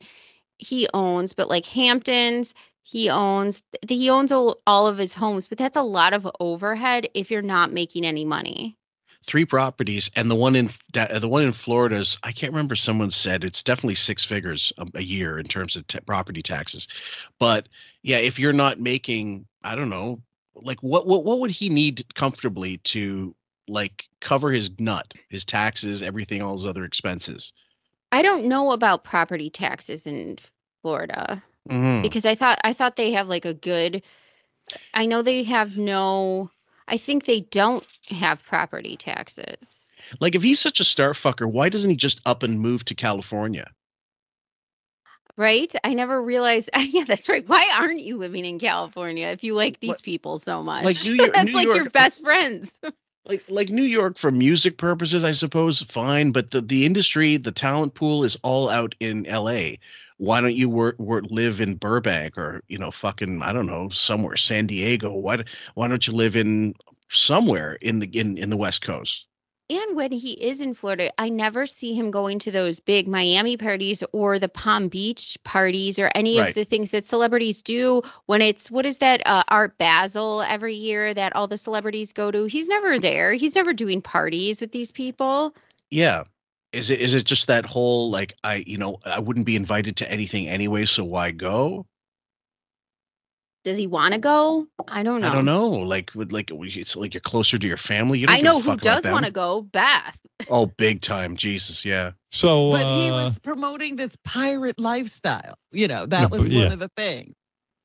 [0.58, 2.54] he owns, but like Hamptons,
[2.88, 7.08] he owns, he owns all, all of his homes, but that's a lot of overhead
[7.14, 8.78] if you're not making any money.
[9.26, 13.10] three properties and the one in uh, the one in florida's i can't remember someone
[13.10, 16.86] said it's definitely six figures a, a year in terms of t- property taxes.
[17.40, 17.68] But
[18.04, 20.20] yeah if you're not making i don't know
[20.54, 23.34] like what what what would he need comfortably to
[23.66, 27.52] like cover his nut his taxes everything all his other expenses?
[28.12, 30.36] I don't know about property taxes in
[30.82, 32.02] Florida Mhm.
[32.02, 34.02] because I thought I thought they have like a good
[34.94, 36.50] I know they have no
[36.88, 39.90] I think they don't have property taxes.
[40.20, 42.94] like if he's such a star fucker why doesn't he just up and move to
[42.94, 43.70] california
[45.36, 45.74] Right?
[45.84, 47.46] I never realized yeah, that's right.
[47.46, 50.84] Why aren't you living in California if you like these people so much?
[50.84, 52.80] Like New York- that's New like your best friends.
[53.26, 56.32] like like New York for music purposes, I suppose, fine.
[56.32, 59.78] But the the industry, the talent pool is all out in L.A.
[60.18, 63.88] Why don't you work, work live in Burbank or you know fucking I don't know
[63.90, 65.12] somewhere San Diego?
[65.12, 66.74] Why why don't you live in
[67.08, 69.26] somewhere in the in in the West Coast?
[69.68, 73.56] And when he is in Florida, I never see him going to those big Miami
[73.56, 76.48] parties or the Palm Beach parties or any Right.
[76.48, 80.74] of the things that celebrities do when it's what is that uh, Art Basel every
[80.74, 82.44] year that all the celebrities go to.
[82.44, 83.34] He's never there.
[83.34, 85.54] He's never doing parties with these people.
[85.90, 86.24] Yeah.
[86.76, 89.96] Is it is it just that whole like I you know I wouldn't be invited
[89.96, 91.86] to anything anyway, so why go?
[93.64, 94.68] Does he want to go?
[94.86, 95.28] I don't know.
[95.28, 95.68] I don't know.
[95.68, 98.18] Like would like it's like you're closer to your family.
[98.18, 99.62] You don't I know who does want to go.
[99.62, 100.18] Beth.
[100.50, 102.12] Oh, big time, Jesus, yeah.
[102.30, 105.58] So But he uh, was promoting this pirate lifestyle.
[105.72, 106.64] You know, that but was yeah.
[106.64, 107.34] one of the things.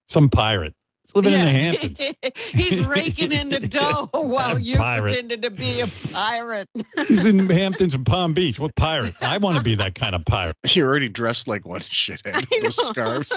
[0.07, 0.75] some pirate
[1.13, 2.01] He's living in the Hamptons.
[2.51, 5.09] He's raking in the dough while you Pirate.
[5.09, 6.69] pretended to be a pirate.
[7.07, 8.59] He's in Hamptons and Palm Beach.
[8.59, 9.13] What pirate?
[9.21, 10.55] I want to be that kind of pirate.
[10.69, 12.45] You're already dressed like one shithead.
[12.61, 13.33] Those scarves.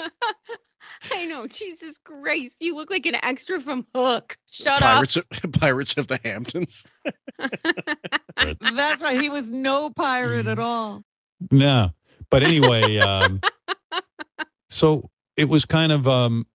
[1.13, 1.47] I know.
[1.47, 2.59] Jesus Christ.
[2.61, 4.37] You look like an extra from Hook.
[4.51, 4.95] Shut up.
[4.95, 6.87] Pirates of, Pirates of the Hamptons.
[7.39, 9.21] That's right.
[9.21, 11.03] He was no pirate at all.
[11.51, 11.91] No.
[12.31, 13.41] But anyway, um,
[14.71, 16.47] so it was kind of, um,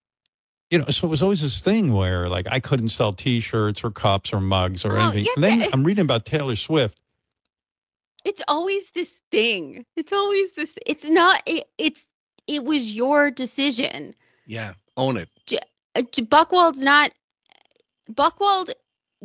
[0.71, 3.91] you know, so it was always this thing where like I couldn't sell T-shirts or
[3.91, 5.25] cups or mugs or Well, anything.
[5.25, 6.99] yeah, And then that- I'm reading about Taylor Swift.
[8.25, 9.85] it's always this thing.
[9.95, 10.73] It's always this.
[10.85, 11.41] It's not.
[11.45, 12.05] It, it's.
[12.47, 14.15] It was your decision.
[14.47, 15.29] Yeah, own it.
[15.95, 17.11] Uh, J- Buchwald's not.
[18.11, 18.71] Buchwald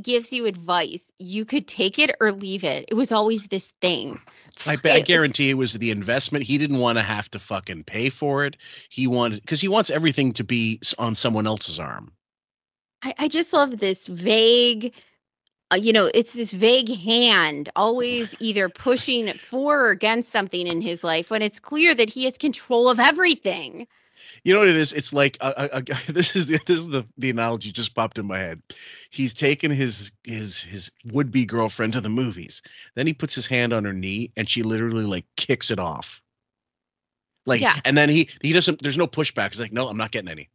[0.00, 1.12] gives you advice.
[1.18, 2.84] You could take it or leave it.
[2.88, 4.20] It was always this thing.
[4.66, 6.44] I, bet- I guarantee it was the investment.
[6.44, 8.56] He didn't want to have to fucking pay for it.
[8.88, 12.12] He wanted because he wants everything to be on someone else's arm.
[13.02, 14.94] I, I just love this vague.
[15.72, 20.80] Uh, you know, it's this vague hand always either pushing for or against something in
[20.80, 23.86] his life when it's clear that he has control of everything.
[24.44, 24.92] You know what it is?
[24.92, 26.12] It's like a, a, a.
[26.12, 28.62] This is the this is the the analogy just popped in my head.
[29.10, 32.62] He's taken his his his would be girlfriend to the movies.
[32.94, 36.20] Then he puts his hand on her knee and she literally like kicks it off.
[37.46, 37.80] Like Yeah.
[37.84, 38.82] and then he he doesn't.
[38.82, 39.50] There's no pushback.
[39.52, 40.50] He's like, no, I'm not getting any.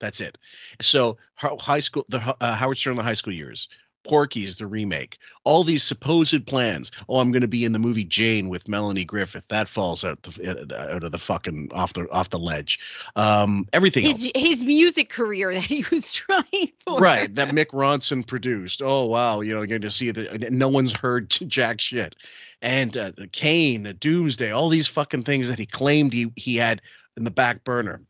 [0.00, 0.38] That's it.
[0.80, 3.68] So high school, the uh, Howard Stern, the high school years.
[4.04, 5.18] Porky's the remake.
[5.44, 6.90] All these supposed plans.
[7.08, 9.44] Oh, I'm going to be in the movie Jane with Melanie Griffith.
[9.48, 12.78] That falls out the uh, out of the fucking off the off the ledge.
[13.16, 14.22] Um, everything else.
[14.22, 16.98] His his music career that he was trying for.
[16.98, 18.82] Right, that Mick Ronson produced.
[18.82, 22.16] Oh wow, you know, getting to see that no one's heard jack shit,
[22.62, 26.80] and uh, Kane, Doomsday, all these fucking things that he claimed he he had
[27.16, 28.00] in the back burner,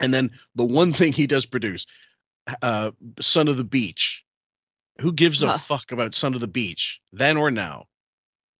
[0.00, 1.86] and then the one thing he does produce,
[2.62, 4.22] uh, Son of the Beach.
[5.00, 5.58] Who gives a Huh.
[5.58, 7.86] fuck about Son of the Beach then or now?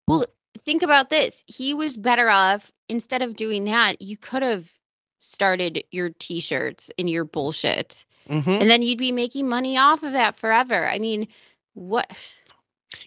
[0.07, 0.27] Well,
[0.59, 1.45] think about this.
[1.47, 4.01] He was better off instead of doing that.
[4.01, 4.73] You could have
[5.19, 8.61] started your t-shirts and your bullshit, Mhm.
[8.61, 10.89] and then you'd be making money off of that forever.
[10.89, 11.27] I mean,
[11.75, 12.37] what?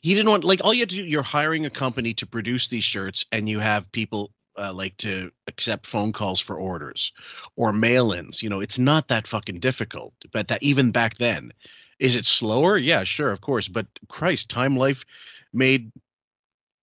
[0.02, 1.06] He didn't want like all you have to do.
[1.06, 5.32] You're hiring a company to produce these shirts, and you have people uh, like to
[5.48, 7.14] accept phone calls for orders
[7.56, 8.44] or mail-ins.
[8.44, 10.14] You know, it's not that fucking difficult.
[10.34, 11.54] But that even back then,
[12.00, 12.78] is it slower?
[12.78, 13.68] Yeah, sure, of course.
[13.68, 15.06] But Christ, Time Life
[15.54, 15.92] made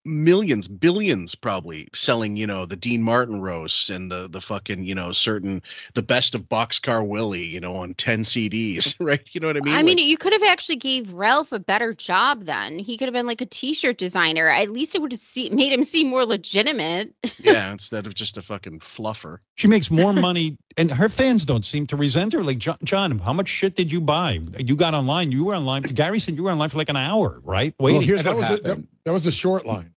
[0.07, 4.95] millions, billions probably selling, you know, the Dean Martin roasts and the the fucking, you
[4.95, 5.63] know, certain
[5.95, 9.29] the best of Boxcar Willie, you know, on 10 CDs, right?
[9.33, 9.75] You know what I mean?
[9.75, 12.79] I mean, you could have actually gave Ralph a better job then.
[12.79, 14.49] He could have been like a t-shirt designer.
[14.49, 17.13] At least it would have see- made him seem more legitimate.
[17.41, 19.39] yeah, instead of just a fucking fluffer.
[19.57, 22.43] She makes more money, and her fans don't seem to resent her.
[22.43, 24.41] Like John, John, how much shit did you buy?
[24.59, 25.33] You got online.
[25.33, 25.83] You were online.
[25.83, 27.75] Gary said you were online for like an hour, right?
[27.81, 27.99] Waiting.
[27.99, 29.93] Well, here's that was a, that, that was a short line.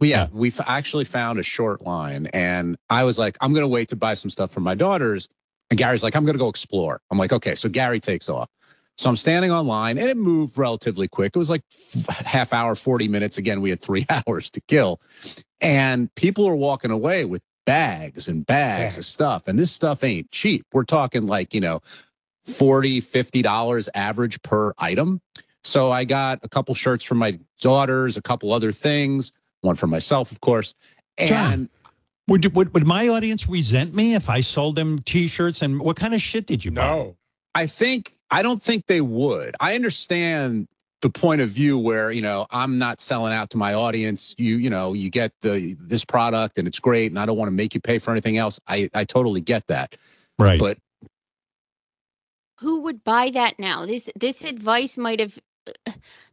[0.00, 3.88] Well, yeah, we actually found a short line, and I was like, I'm gonna wait
[3.88, 5.28] to buy some stuff for my daughters.
[5.70, 7.00] And Gary's like, I'm gonna go explore.
[7.10, 8.50] I'm like, okay, so Gary takes off.
[8.98, 11.32] So I'm standing online, and it moved relatively quick.
[11.34, 11.62] It was like
[12.10, 13.38] half hour, 40 minutes.
[13.38, 15.00] Again, we had three hours to kill,
[15.62, 20.30] and people are walking away with bags and bags of stuff, and this stuff ain't
[20.30, 20.66] cheap.
[20.74, 21.80] We're talking like you know,
[22.44, 25.22] 40 50 dollars average per item.
[25.64, 29.86] So I got a couple shirts for my daughters, a couple other things one for
[29.86, 30.74] myself, of course.
[31.18, 31.70] And John,
[32.28, 35.62] would, would would my audience resent me if I sold them T-shirts?
[35.62, 36.86] And what kind of shit did you buy?
[36.86, 37.16] No,
[37.54, 39.54] I think I don't think they would.
[39.60, 40.68] I understand
[41.02, 44.34] the point of view where you know I'm not selling out to my audience.
[44.38, 47.48] You you know you get the this product and it's great, and I don't want
[47.48, 48.60] to make you pay for anything else.
[48.66, 49.96] I I totally get that.
[50.38, 50.58] Right.
[50.58, 50.78] But
[52.60, 53.86] Who would buy that now?
[53.86, 55.38] This this advice might have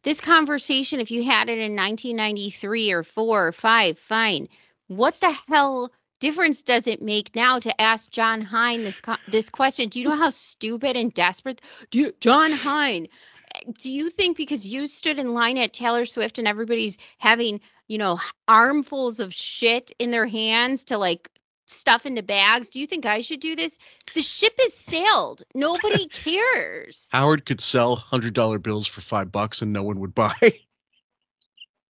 [0.03, 4.47] this conversation if you had it in 1993 or 4 or 5, fine.
[4.87, 9.89] What the hell difference does it make now to ask Jon Hein this this question?
[9.89, 13.07] Do you know how stupid and desperate do you, Jon Hein
[13.55, 17.59] eh, do you think because you stood in line at Taylor Swift and everybody's having,
[17.87, 21.29] you know, armfuls of shit in their hands to like
[21.65, 23.77] stuff into bags, do you think I should do this?
[24.13, 25.43] The ship has sailed.
[25.55, 27.09] Nobody cares.
[27.11, 30.33] Howard could sell hundred dollar bills for five bucks and no one would buy.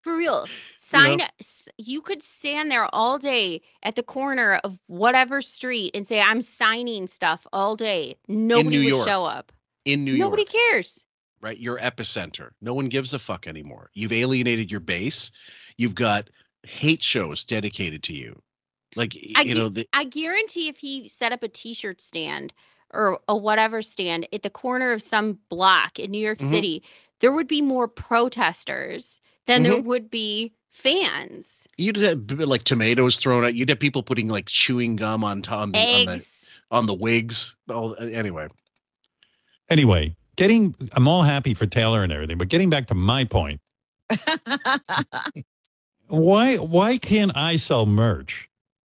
[0.03, 0.47] For real.
[0.77, 6.07] Sign s- you could stand there all day at the corner of whatever street and
[6.07, 8.17] say, I'm signing stuff all day.
[8.29, 9.07] Nobody would York.
[9.09, 9.53] show up.
[9.85, 11.07] In New Nobody York, Nobody cares.
[11.41, 11.59] right?
[11.59, 12.51] Your epicenter.
[12.61, 13.91] No one gives a fuck anymore.
[13.95, 15.31] You've alienated your base.
[15.77, 16.29] You've got
[16.65, 18.41] hate shows dedicated to you.
[18.97, 22.01] Like y- I, you gu- know, the, I guarantee if he set up a t-shirt
[22.01, 22.53] stand
[22.93, 26.51] or a whatever stand at the corner of some block in New York Mhm.
[26.51, 26.83] City,
[27.21, 29.85] there would be more protesters than there Mhm.
[29.85, 31.67] would be fans.
[31.79, 33.55] you'd have like tomatoes thrown out.
[33.55, 36.51] You'd have people putting like chewing gum on, to- on the on the Eggs.
[36.71, 37.55] on the wigs.
[37.71, 38.49] All anyway.
[39.69, 43.61] Anyway, getting I'm all happy for Taylor and everything, but getting back to my point,
[46.09, 48.49] why why can't I sell merch?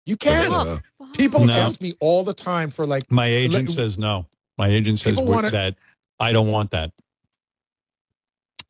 [0.05, 0.51] You can.
[0.53, 0.79] Uh,
[1.17, 1.53] People No.
[1.53, 4.25] ask me all the time for like my agent Let- says no.
[4.57, 5.75] My agent says wanna- that
[6.19, 6.91] I don't want that.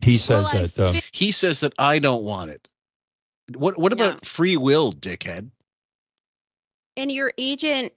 [0.04, 2.67] He says Well, that uh, He says that I don't want it.
[3.56, 4.19] What what about No.
[4.24, 5.50] free will, dickhead?
[6.98, 7.91] and your agent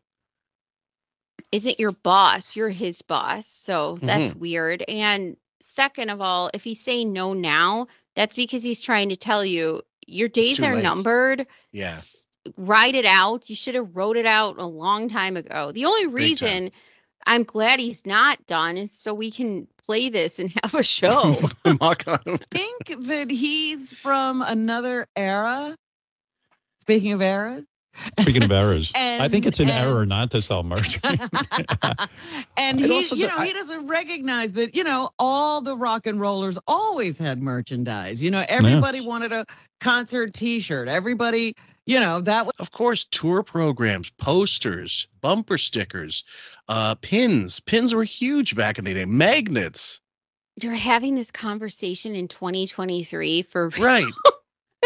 [1.52, 4.38] isn't your boss you're his boss so that's Mm-hmm.
[4.40, 9.16] weird and second of all if he's saying no now that's because he's trying to
[9.16, 10.82] tell you your days are late.
[10.82, 11.88] numbered Yeah.
[11.88, 15.84] S- write it out you should have wrote it out a long time ago the
[15.84, 16.70] only reason
[17.26, 21.36] i'm glad he's not done is so we can play this and have a show
[21.64, 22.38] I on him.
[22.50, 25.74] think that he's from another era.
[26.82, 27.66] Speaking of eras,
[28.20, 30.98] speaking of errors, I think it's an and- error not to sell merch.
[31.04, 32.08] and
[32.56, 34.74] And he, also you the- know, he doesn't recognize that.
[34.74, 38.22] You know, all the rock and rollers always had merchandise.
[38.22, 39.44] You know, everybody wanted a
[39.80, 40.88] concert T-shirt.
[40.88, 41.54] Everybody,
[41.86, 46.24] you know, that was Of course, tour programs, posters, bumper stickers,
[46.68, 47.60] uh, pins.
[47.60, 49.04] Pins were huge back in the day.
[49.04, 50.00] Magnets.
[50.62, 54.04] you're having this conversation in 2023 for Right.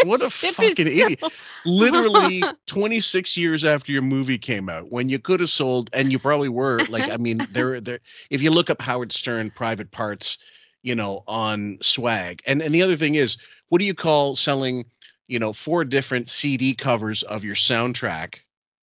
[0.03, 1.23] What a fucking so- idiot.
[1.65, 6.19] Literally 26 years after your movie came out, when you could have sold, and you
[6.19, 10.37] probably were, like, I mean, there, there, if you look up Howard Stern private parts,
[10.83, 12.41] you know, on swag.
[12.45, 13.37] And and the other thing is,
[13.69, 14.85] what do you call selling,
[15.27, 18.35] you know, four different CD covers of your soundtrack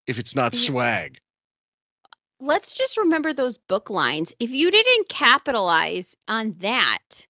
[0.06, 0.60] if it's not Yeah.
[0.60, 1.18] swag?
[2.42, 4.32] let's just remember those book lines.
[4.40, 7.26] If you didn't capitalize on that,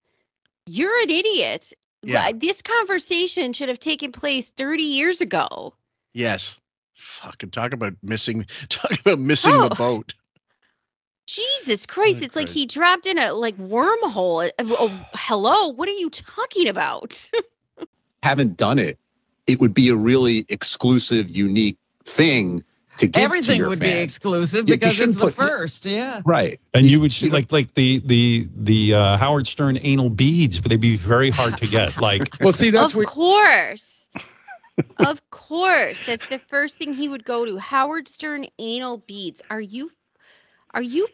[0.67, 1.73] you're an idiot.
[2.03, 2.31] Yeah.
[2.35, 5.75] This conversation should have taken place 30 years ago.
[6.15, 6.59] Yes.
[6.95, 9.75] Fucking talk about missing talk about missing the Oh.
[9.75, 10.15] boat.
[11.27, 14.51] Jesus Christ, it's like he dropped in a like wormhole.
[14.59, 17.31] Uh, Oh, hello, what are you talking about?
[18.25, 18.99] Haven't done it.
[19.47, 22.65] It would be a really exclusive, unique thing
[23.01, 25.35] to give to Everything your would be exclusive You- you because it's shouldn't the put-
[25.35, 25.85] first.
[25.87, 26.23] Yeah.
[26.25, 26.61] Right.
[26.75, 30.71] And you would see like like the the the uh, Howard Stern anal beads, but
[30.71, 31.97] they'd be very hard to get.
[32.01, 34.09] Like Well, see, that's of what course.
[34.99, 36.07] of course.
[36.07, 37.59] That's the first thing he would go to.
[37.59, 39.43] Howard Stern anal beads.
[39.51, 39.91] Are you
[40.73, 41.09] are you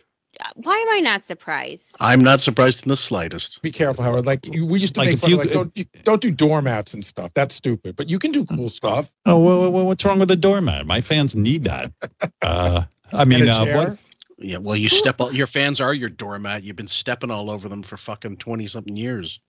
[0.57, 1.97] why am I not surprised?
[2.01, 3.61] I'm not surprised in the slightest.
[3.63, 4.27] be careful, Howard.
[4.27, 6.31] Like you, we used to Like, make fun you- of like don't you, don't do
[6.31, 7.31] doormats and stuff.
[7.35, 7.97] That's stupid.
[7.97, 9.11] But you can do cool stuff.
[9.27, 10.87] oh, wha- wha- what's wrong with the doormat?
[10.87, 11.93] My fans need that.
[12.43, 13.99] Uh, I mean, uh, what?
[14.39, 16.63] Yeah, well, you step all your fans are your doormat.
[16.63, 19.41] You've been stepping all over them for fucking 20 something years.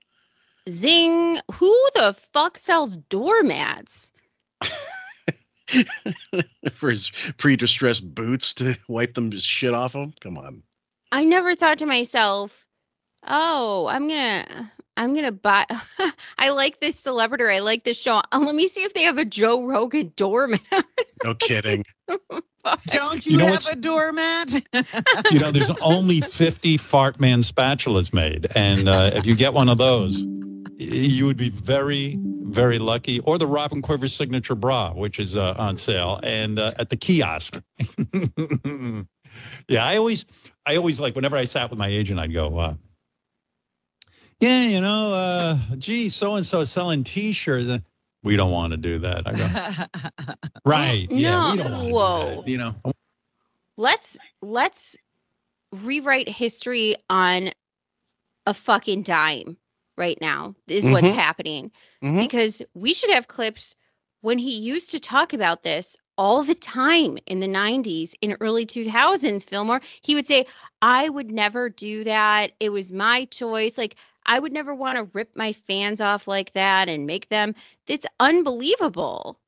[0.69, 1.37] Zing.
[1.53, 4.13] Who the fuck sells doormats?
[6.73, 10.13] for his pre-distressed boots to wipe them shit off him.
[10.21, 10.63] Come on.
[11.11, 12.65] I never thought to myself,
[13.25, 15.65] "Oh, I'm gonna, I'm gonna buy."
[16.37, 17.45] I like this celebrity.
[17.45, 18.21] I like this show.
[18.31, 20.61] Uh, let me see if they have a Joe Rogan doormat.
[21.23, 21.83] No kidding.
[22.87, 24.53] Don't you, You know have a doormat?
[25.31, 29.69] You know, there's only 50 fart man spatulas made, and uh, if you get one
[29.69, 30.25] of those,
[30.77, 33.19] you would be very, very lucky.
[33.21, 36.97] Or the Robin Quivers signature bra, which is uh, on sale and uh, at the
[36.97, 37.59] kiosk.
[39.67, 40.25] yeah, I always,
[40.67, 42.73] I always like whenever I sat with my agent, I'd go, uh,
[44.41, 47.81] "Yeah, you know, uh, gee, so and so selling T-shirts."
[48.23, 49.25] We don't want to do that.
[49.25, 49.47] I go,
[50.65, 51.07] right?
[51.09, 52.41] Yeah, we don't want to do Whoa.
[52.41, 52.47] that.
[52.49, 52.75] You know,
[53.77, 54.97] let's let's
[55.71, 57.51] rewrite history on
[58.45, 59.57] a fucking dime
[59.97, 61.15] right now is what's Mhm.
[61.15, 61.71] happening
[62.03, 62.23] Mhm.
[62.23, 63.75] because we should have clips
[64.21, 68.65] when he used to talk about this all the time in the 90s in early
[68.65, 70.45] 2000s fillmore he would say
[70.81, 75.09] i would never do that it was my choice like i would never want to
[75.13, 77.53] rip my fans off like that and make them
[77.87, 79.39] it's unbelievable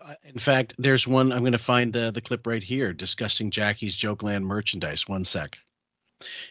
[0.00, 1.32] Uh, In fact, there's one.
[1.32, 5.08] I'm going to find uh, the clip right here discussing Jackie's Jokeland merchandise.
[5.08, 5.58] One sec.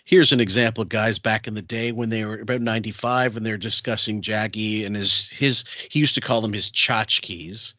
[0.05, 1.19] Here's an example, guys.
[1.19, 5.27] Back in the day when they were about 95, and they're discussing Jackie and his
[5.27, 5.63] his.
[5.89, 7.73] He used to call them his tchotchkes.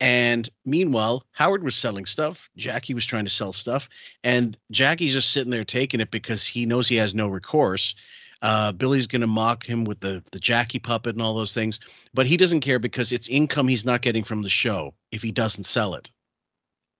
[0.00, 2.48] And meanwhile, Howard was selling stuff.
[2.56, 3.88] Jackie was trying to sell stuff,
[4.22, 7.94] and Jackie's just sitting there taking it because he knows he has no recourse.
[8.40, 11.80] Uh, Billy's going to mock him with the the Jackie puppet and all those things,
[12.14, 15.32] but he doesn't care because it's income he's not getting from the show if he
[15.32, 16.10] doesn't sell it.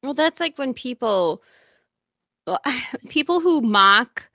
[0.03, 1.43] Well, that's like when people
[3.09, 4.29] people who mock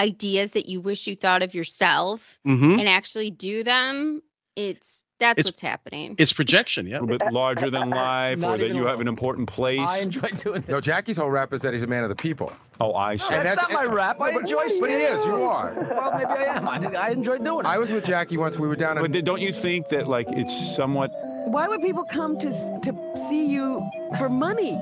[0.00, 2.78] ideas that you wish you thought of yourself Mhm.
[2.78, 4.22] and actually do them,
[4.58, 6.14] it's that's It's- what's happening.
[6.18, 6.98] It's projection, yeah.
[6.98, 9.80] A little bit larger than life, or that you have an important place.
[9.80, 10.68] I enjoy doing it.
[10.68, 12.52] No, Jackie's whole rap is that he's a man of the people.
[12.80, 13.28] Oh, I see.
[13.30, 14.20] That's, not my rap.
[14.20, 15.74] I but- enjoy but he is, you are.
[15.90, 16.68] Well, maybe I am.
[16.68, 17.66] I, I enjoy doing it.
[17.66, 18.58] I was with Jackie once.
[18.58, 19.02] We were down in.
[19.04, 21.10] But th- don't you think that like it's somewhat
[21.46, 24.78] Why would people come to to see you for money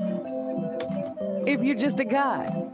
[1.47, 2.66] if you're just a guy?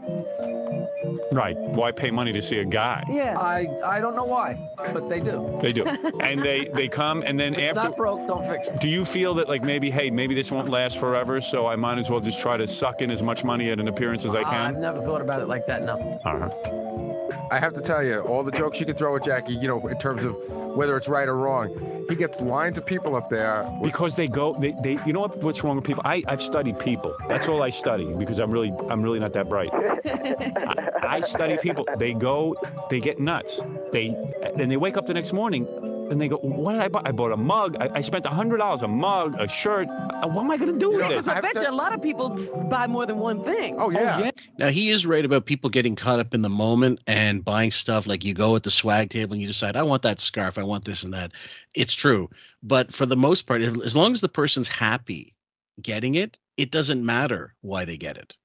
[1.34, 1.56] Right?
[1.56, 3.04] Why pay money to see a guy?
[3.10, 3.38] Yeah.
[3.38, 5.58] I I don't know why, but they do.
[5.60, 5.84] They do,
[6.20, 7.88] and they they come, and then If it's after.
[7.90, 8.80] not broke, don't fix it.
[8.80, 11.98] Do you feel that like maybe, hey, maybe this won't last forever, so I might
[11.98, 14.42] as well just try to suck in as much money at an appearance as I
[14.44, 14.54] can?
[14.74, 15.82] I've never thought about it like that.
[15.82, 15.94] No.
[16.24, 17.23] Uh-huh.
[17.54, 19.86] I have to tell you, all the jokes you can throw at Jackie, you know,
[19.86, 20.34] in terms of
[20.76, 23.64] whether it's right or wrong, he gets lines of people up there.
[23.80, 26.02] Because they go, they, they you know what, what's wrong with people?
[26.04, 27.14] I, I've studied people.
[27.28, 29.70] That's all I study because I'm really, I'm really not that bright.
[29.72, 31.86] I, I study people.
[31.96, 32.56] They go,
[32.90, 33.60] they get nuts.
[33.92, 34.16] They,
[34.56, 35.68] then they wake up the next morning
[36.14, 37.02] and they go, what did I buy?
[37.04, 37.76] I bought a mug.
[37.80, 39.88] I, I spent a hundred dollars, a mug, a shirt.
[39.88, 41.34] Uh, What am I gonna do with Because this?
[41.34, 42.30] I bet you a lot of people
[42.70, 43.76] buy more than one thing.
[43.78, 44.30] Oh yeah.
[44.58, 48.06] Now he is right about people getting caught up in the moment and buying stuff
[48.06, 50.62] like you go at the swag table and you decide I want that scarf, I
[50.62, 51.32] want this and that.
[51.74, 52.30] It's true,
[52.62, 55.34] but for the most part, as long as the person's happy
[55.82, 58.36] getting it, it doesn't matter why they get it.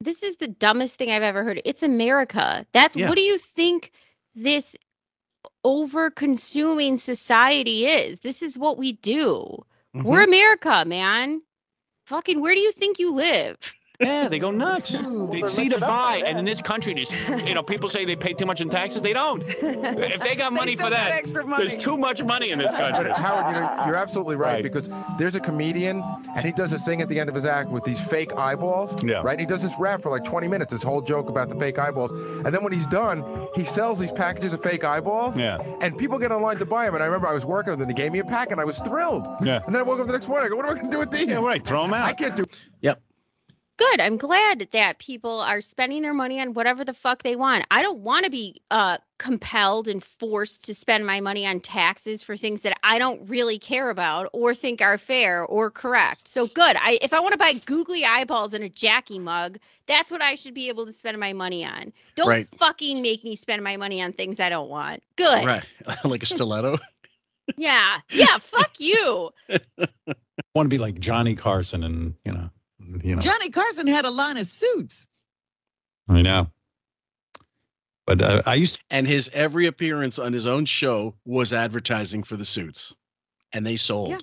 [0.00, 1.60] this is the dumbest thing I've ever heard.
[1.64, 2.66] It's America.
[2.72, 3.08] That's Yeah.
[3.08, 3.92] what do you think
[4.34, 4.76] this
[5.64, 8.20] over consuming society is.
[8.20, 9.64] This is what we do.
[9.94, 10.06] Mm-hmm.
[10.06, 11.42] We're America, man.
[12.06, 13.56] Fucking where do you think you live?
[14.02, 14.90] Yeah, they go nuts.
[14.90, 17.12] They see the buy, and in this country, there's,
[17.46, 19.02] you know, people say they pay too much in taxes.
[19.02, 19.42] They don't.
[19.46, 21.24] If they got money for that,
[21.58, 23.04] there's too much money in this country.
[23.04, 24.62] But Howard, you know, you're absolutely right, Right.
[24.62, 24.88] because
[25.18, 26.02] there's a comedian
[26.34, 28.94] and he does this thing at the end of his act with these fake eyeballs.
[29.02, 29.22] Yeah.
[29.22, 29.32] Right.
[29.32, 31.78] And he does this rap for like 20 minutes, this whole joke about the fake
[31.78, 32.10] eyeballs,
[32.44, 33.24] and then when he's done,
[33.54, 35.36] he sells these packages of fake eyeballs.
[35.36, 35.58] Yeah.
[35.80, 36.94] And people get online to buy them.
[36.94, 38.60] And I remember I was working with him, and he gave me a pack, and
[38.60, 39.26] I was thrilled.
[39.42, 39.60] Yeah.
[39.66, 40.46] And then I woke up the next morning.
[40.46, 41.28] I go, what am I going to do with these?
[41.28, 41.64] Yeah, right.
[41.64, 42.06] Throw them out.
[42.06, 42.44] I can't do.
[42.80, 43.00] Yep.
[43.78, 44.00] Good.
[44.00, 47.64] I'm glad that people are spending their money on whatever the fuck they want.
[47.70, 52.22] I don't want to be uh, compelled and forced to spend my money on taxes
[52.22, 56.28] for things that I don't really care about or think are fair or correct.
[56.28, 56.76] So good.
[56.78, 60.34] I if I want to buy googly eyeballs and a Jackie mug, that's what I
[60.34, 61.92] should be able to spend my money on.
[62.14, 62.46] Don't Right.
[62.58, 65.02] fucking make me spend my money on things I don't want.
[65.16, 65.44] Good.
[65.46, 65.64] Right.
[66.04, 66.78] like a stiletto.
[67.56, 68.00] Yeah.
[68.10, 68.38] Yeah.
[68.38, 69.30] fuck you.
[70.54, 72.50] want to be like Johnny Carson and you know,
[73.02, 73.20] you know.
[73.20, 75.06] Johnny Carson had a line of suits.
[76.08, 76.48] I know.
[78.06, 82.36] But uh, I used and his every appearance on his own show was advertising for
[82.36, 82.94] the suits,
[83.52, 84.10] and they sold.
[84.10, 84.18] Yeah.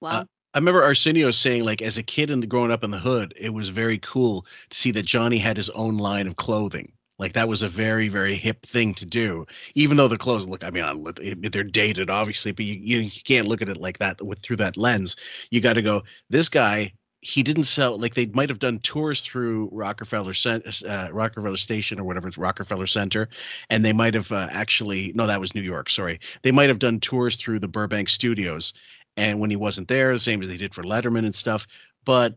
[0.00, 2.98] Well, Uh, I remember Arsenio saying, like, as a kid and growing up in the
[2.98, 6.92] hood, it was very cool to see that Johnny had his own line of clothing.
[7.20, 9.46] Like that was a very, very hip thing to do.
[9.74, 11.04] Even though the clothes look, I mean,
[11.52, 14.56] they're dated, obviously, but you, you, you can't look at it like that with through
[14.56, 15.16] that lens.
[15.50, 16.02] You got to go.
[16.30, 17.98] This guy, he didn't sell.
[17.98, 22.86] Like they might have done tours through Rockefeller, uh, Rockefeller Station or whatever it's Rockefeller
[22.86, 23.28] Center,
[23.68, 25.90] and they might have uh, actually no, that was New York.
[25.90, 28.72] Sorry, they might have done tours through the Burbank studios
[29.16, 31.66] and when he wasn't there, the same as they did for Letterman and stuff.
[32.04, 32.36] But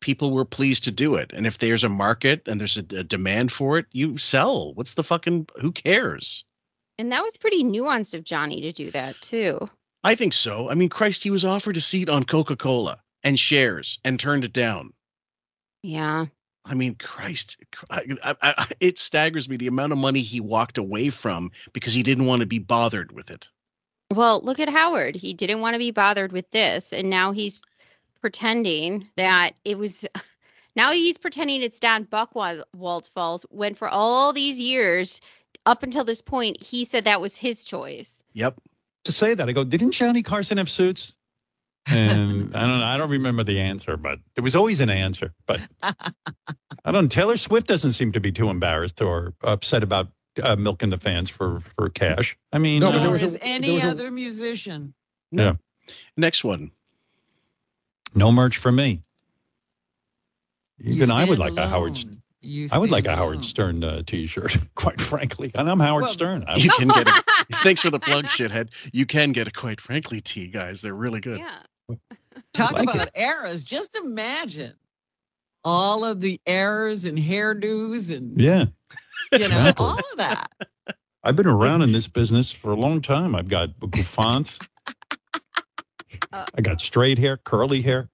[0.00, 1.30] people were pleased to do it.
[1.32, 4.74] And if there's a market and there's a, a demand for it, you sell.
[4.74, 6.44] What's the fucking who cares?
[6.98, 9.68] and that was pretty nuanced of Johnny to do that too.
[10.04, 10.68] I think so.
[10.68, 14.44] I mean, Christ, he was offered a seat on Coca Cola and shares and turned
[14.44, 14.92] it down.
[15.82, 16.26] Yeah.
[16.64, 17.56] I mean, Christ,
[17.90, 21.94] I, I, I, it staggers me the amount of money he walked away from because
[21.94, 23.48] he didn't want to be bothered with it.
[24.12, 25.16] Well, look at Howard.
[25.16, 27.60] He didn't want to be bothered with this, and now he's
[28.20, 30.04] pretending that it was.
[30.76, 35.20] Now he's pretending it's Don Buchwald's fault when for all these years,
[35.66, 38.22] up until this point, he said that was his choice.
[38.34, 38.60] Yep.
[39.02, 39.48] to say that.
[39.48, 41.16] I go, didn't Johnny Carson have suits?
[41.90, 42.84] And I don't know.
[42.84, 45.32] I don't remember the answer, but there was always an answer.
[45.46, 47.08] But I don't.
[47.10, 50.08] Taylor Swift doesn't seem to be too embarrassed or upset about
[50.42, 52.36] uh, milking the fans for for cash.
[52.52, 54.10] I mean, No, but uh, there Or was a- is there any was a- other
[54.10, 54.94] musician.
[55.30, 55.54] yeah,
[56.16, 56.70] Next one.
[58.14, 59.02] no merch for me.
[60.80, 61.98] Even I would stand like a Howard.
[62.72, 63.44] I would like stand a Howard.
[63.44, 65.50] Stern uh, T-shirt, quite frankly.
[65.56, 66.44] And I'm Howard Well, Stern.
[66.46, 67.22] I, You can get a.
[67.64, 68.68] thanks for the plug, shithead.
[68.92, 70.80] You can get a quite frankly tea, guys.
[70.82, 71.38] They're really good.
[71.40, 71.58] Yeah.
[72.52, 73.64] Talk like about eras.
[73.64, 74.74] Just imagine
[75.64, 78.64] all of the errors and hairdos and yeah,
[79.32, 79.86] you know exactly.
[79.86, 80.46] all of that.
[81.24, 83.34] I've been around in this business for a long time.
[83.34, 84.60] I've got bouffants.
[86.32, 88.08] Uh, I got straight hair, curly hair.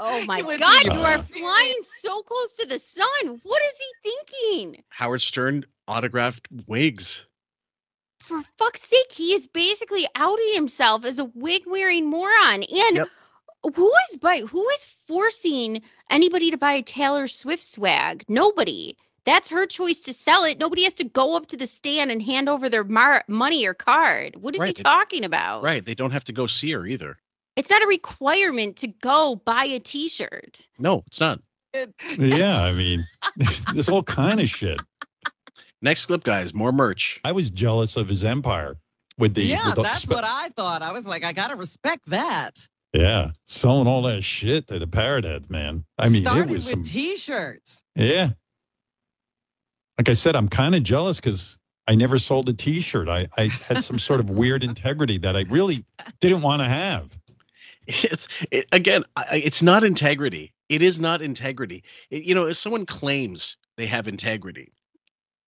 [0.00, 3.40] Oh my God, you the are flying so close to the sun.
[3.42, 4.82] What is he thinking?
[4.90, 7.26] Howard Stern autographed wigs.
[8.28, 12.62] For fuck's sake, he is basically outing himself as a wig wearing moron.
[12.62, 13.08] And Yep.
[13.74, 18.26] who is by who is forcing anybody to buy a Taylor Swift swag?
[18.28, 18.98] Nobody.
[19.24, 20.58] That's her choice to sell it.
[20.58, 23.72] Nobody has to go up to the stand and hand over their mar- money or
[23.74, 24.36] card.
[24.36, 25.62] What is he talking about?
[25.62, 25.84] Right.
[25.84, 27.16] They don't have to go see her either.
[27.56, 30.68] It's not a requirement to go buy a t-shirt.
[30.78, 31.40] No, it's not.
[32.18, 33.06] Yeah, I mean,
[33.72, 34.80] there's all kind of shit.
[35.82, 36.52] Next clip, guys.
[36.54, 37.20] More merch.
[37.24, 38.76] I was jealous of his empire
[39.16, 40.82] with the yeah, with the that's spe- what I thought.
[40.82, 42.58] I was like, I gotta respect that.
[42.92, 45.84] yeah selling all that shit to the parrot heads, man.
[45.98, 47.84] I mean, Started it was with some t-shirts.
[47.94, 48.30] yeah.
[49.98, 51.56] Like I said, I'm kind of jealous because
[51.88, 53.08] I never sold a T-shirt.
[53.08, 55.84] I I had some sort of weird integrity that I really
[56.20, 57.16] didn't want to have.
[57.86, 60.52] It's it, again, I- it's not integrity.
[60.68, 61.82] It is not integrity.
[62.10, 64.70] It- you know, if someone claims they have integrity,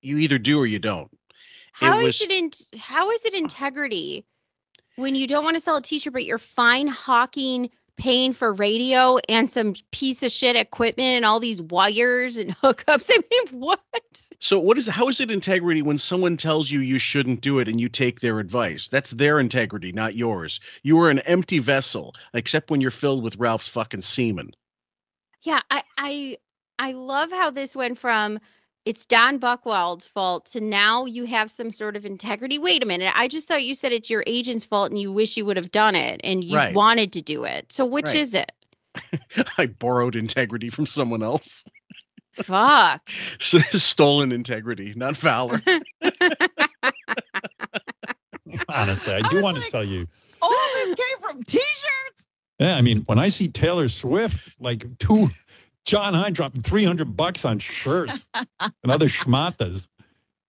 [0.02, 1.10] you either do or you don't.
[1.74, 3.44] How is was- it in how is it uh-huh.
[3.44, 4.26] integrity
[4.96, 9.20] when you don't want to sell a t-shirt but you're fine hawking paying for radio
[9.30, 13.10] and some piece of shit equipment and all these wires and hookups?
[13.10, 13.80] I mean, what?
[14.40, 17.68] So what is how is it integrity when someone tells you you shouldn't do it
[17.68, 18.88] and you take their advice?
[18.88, 20.60] That's their integrity, not yours.
[20.84, 24.52] You are an empty vessel, except when you're filled with Ralph's fucking semen.
[25.44, 26.38] Yeah, I I
[26.80, 28.40] I love how this went from
[28.86, 30.48] it's Don Buchwald's fault.
[30.48, 32.58] So now you have some sort of integrity.
[32.58, 33.14] Wait a minute.
[33.16, 35.72] I just thought you said it's your agent's fault and you wish you would have
[35.72, 36.74] done it and you Right.
[36.74, 37.72] wanted to do it.
[37.72, 38.16] So which Right.
[38.16, 38.52] is it?
[39.58, 41.64] I borrowed integrity from someone else.
[42.34, 43.10] Fuck.
[43.40, 45.62] So this stolen integrity, not valor.
[48.70, 50.08] Honestly, I do want to tell you.
[50.42, 52.28] All this came from T-shirts.
[52.60, 55.30] Yeah, I mean, when I see Taylor Swift, like two,
[55.86, 59.88] Jon Hein dropping 300 bucks on shirts and other schmatas,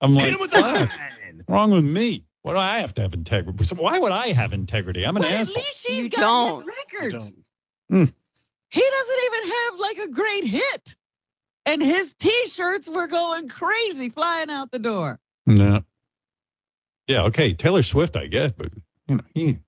[0.00, 0.90] I'm like, "What?
[1.48, 2.24] wrong with me?
[2.42, 3.64] What do I have to have integrity?
[3.64, 5.04] So Why would I have integrity?
[5.04, 5.62] I'm an But at asshole.
[5.62, 6.64] least she's You got don't.
[6.64, 7.32] hit records.
[7.88, 8.04] Hmm.
[8.70, 10.96] He doesn't even have like a great hit.
[11.66, 15.20] And his T-shirts were going crazy, flying out the door.
[15.46, 15.84] No.
[17.06, 18.70] Yeah, okay, Taylor Swift, I guess, but
[19.06, 19.58] you know, he,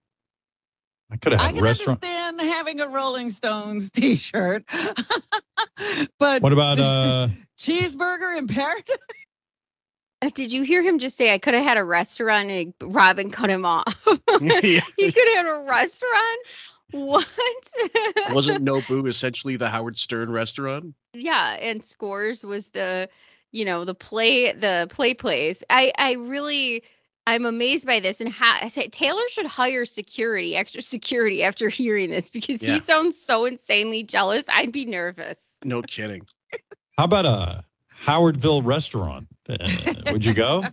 [1.11, 2.05] I could have I had a can restaurant.
[2.05, 4.65] understand having a Rolling Stones T-shirt,
[6.19, 7.29] but What about uh?
[7.59, 8.97] cheeseburger in paradise?
[10.23, 13.31] Uh, Did you hear him just say I could have had a restaurant and Robin
[13.31, 14.07] cut him off?
[14.41, 14.81] Yeah.
[14.97, 16.39] he could have had a restaurant?
[16.91, 17.27] What?
[18.31, 20.95] Wasn't Nobu essentially the Howard Stern restaurant?
[21.13, 23.09] yeah, and Scores was the,
[23.53, 25.63] you know, the play the play place.
[25.71, 26.83] I I really
[27.27, 31.69] I'm amazed by this and how I say Taylor should hire security, extra security after
[31.69, 32.75] hearing this because Yeah.
[32.75, 34.45] he sounds so insanely jealous.
[34.49, 35.59] I'd be nervous.
[35.65, 36.27] No kidding.
[36.99, 37.65] How about a
[38.05, 39.27] Howardville restaurant?
[39.49, 39.57] Uh,
[40.13, 40.65] would you go?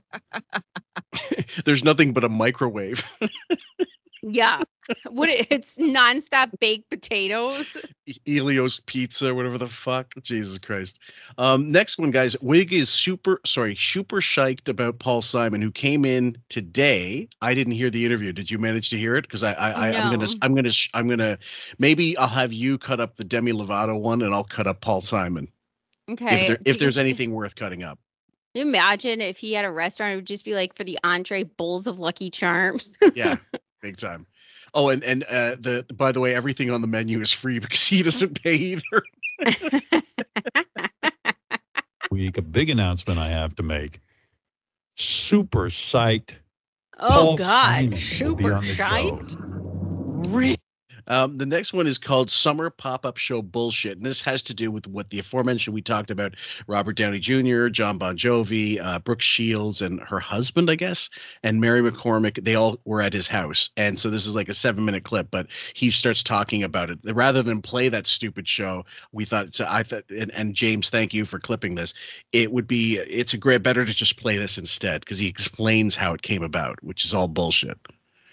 [1.65, 3.03] There's nothing but a microwave.
[4.22, 4.63] Yeah.
[5.09, 7.78] What it, it's nonstop baked potatoes.
[8.28, 10.13] Elios Pizza, whatever the fuck.
[10.22, 10.99] Jesus Christ.
[11.38, 12.36] Um, next one, guys.
[12.41, 17.30] Wig is super, sorry, super shiked about Paul Simon, who came in today.
[17.41, 18.34] I didn't hear the interview.
[18.34, 19.22] Did you manage to hear it?
[19.22, 21.38] Because I, I, I I'm gonna, I'm gonna, I'm gonna.
[21.80, 25.01] Maybe I'll have you cut up the Demi Lovato one, and I'll cut up Paul
[25.01, 25.47] Simon.
[26.09, 26.41] Okay.
[26.41, 27.99] If there, if there's anything worth cutting up.
[28.53, 31.88] Imagine if he had a restaurant, it would just be like for the entree bowls
[31.88, 32.91] of Lucky Charms.
[33.15, 33.38] Yeah,
[33.82, 34.25] big time.
[34.73, 37.86] Oh, and and uh, the by the way, everything on the menu is free because
[37.88, 39.03] he doesn't pay either.
[42.11, 43.99] Week, a big announcement I have to make.
[44.95, 46.32] Super psyched.
[46.99, 49.36] oh Paul God, Simon super on the shite.
[51.12, 53.97] Um, the next one is called Summer Pop Up Show Bullshit.
[53.97, 56.36] And this has to do with what the aforementioned we talked about
[56.68, 61.09] Robert Downey Jr., Jon Bon Jovi, uh, Brooke Shields, and her husband, I guess,
[61.43, 62.41] and Mary McCormack.
[62.45, 63.70] They all were at his house.
[63.76, 66.99] And so this is like a seven minute clip, but he starts talking about it.
[67.03, 71.14] Rather than play that stupid show, we thought, so I thought, and, and James, thank
[71.14, 71.93] you for clipping this.
[72.32, 75.93] It would be, it's a great, better to just play this instead because he explains
[75.93, 77.78] how it came about, which is all bullshit.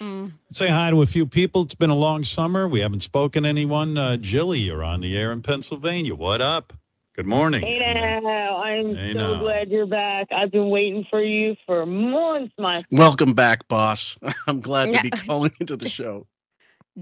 [0.00, 0.32] Mm.
[0.50, 1.62] Say hi to a few people.
[1.62, 2.68] It's been a long summer.
[2.68, 3.98] We haven't spoken to anyone.
[3.98, 6.14] Uh, Jilly, you're on the air in Pennsylvania.
[6.14, 6.72] What up?
[7.16, 7.62] Good morning.
[7.62, 7.80] Hey
[8.22, 9.40] now, I'm Hey so now.
[9.40, 10.28] glad you're back.
[10.30, 14.16] I've been waiting for you for months, my Welcome back, boss.
[14.46, 16.28] I'm glad to be calling into the show.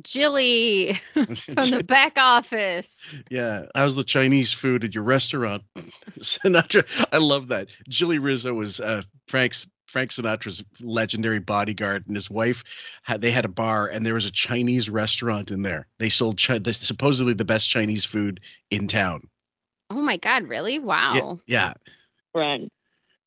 [0.02, 3.14] Jilly from the back office.
[3.30, 5.64] Yeah, how's the Chinese food at your restaurant?
[6.18, 7.68] Sinatra, I love that.
[7.88, 12.62] Jilly Rizzo was uh, Frank's Frank Sinatra's legendary bodyguard, and his wife
[13.02, 15.86] had they had a bar, and there was a Chinese restaurant in there.
[15.98, 19.22] They sold chi- the, supposedly the best Chinese food in town.
[19.90, 20.78] Oh my God, really?
[20.78, 21.38] Wow.
[21.46, 21.74] Yeah,
[22.32, 22.68] friend.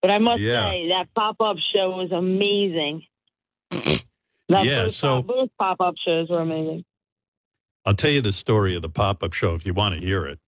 [0.01, 0.69] But I must Yeah.
[0.69, 3.03] say that pop-up show was amazing.
[3.71, 4.01] that
[4.49, 6.83] Yeah, first so- both pop-up shows were amazing.
[7.85, 10.25] I'll tell you the story of the pop up show if you want to hear
[10.25, 10.39] it.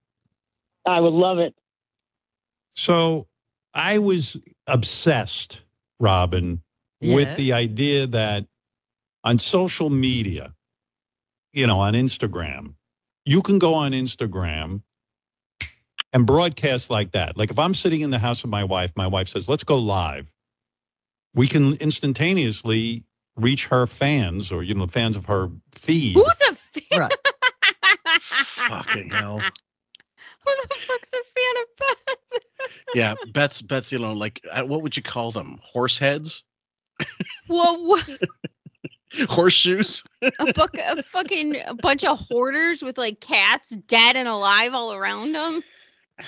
[0.86, 1.56] I would love it.
[2.76, 3.28] So
[3.74, 4.38] I was
[4.68, 5.62] obsessed,
[6.02, 6.62] Robin,
[7.00, 7.16] Yeah.
[7.16, 8.46] with the idea that
[9.24, 10.54] on social media,
[11.54, 12.74] you know, on Instagram,
[13.26, 14.82] you can go on Instagram
[16.14, 17.38] and broadcast like that.
[17.38, 19.78] Like if I'm sitting in the house with my wife, my wife says, let's go
[19.78, 20.32] live.
[21.34, 23.04] We can instantaneously
[23.38, 26.16] reach her fans or, you know, fans of her feed.
[26.16, 27.00] Who's a fan?
[27.00, 27.18] Right.
[28.22, 29.42] fucking hell.
[30.44, 32.40] Who the fuck's a fan of Beth?
[32.96, 34.18] Yeah, Beth's Beth's alone.
[34.18, 35.60] Like, uh, what would you call them?
[35.64, 36.44] Horse heads,
[37.48, 38.10] Well, what,
[39.30, 40.04] horseshoes.
[40.22, 44.94] a, buck, a fucking a bunch of hoarders with like cats dead and alive all
[44.94, 45.62] around them.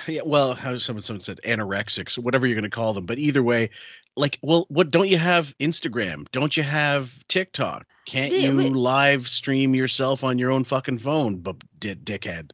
[0.08, 3.06] Yeah, well, how someone someone said anorexics, whatever you're going to call them.
[3.06, 3.70] But either way,
[4.16, 6.26] like, well, what don't you have Instagram?
[6.32, 7.86] Don't you have TikTok?
[8.06, 12.52] Can't you live stream yourself on your own fucking phone, but dickhead?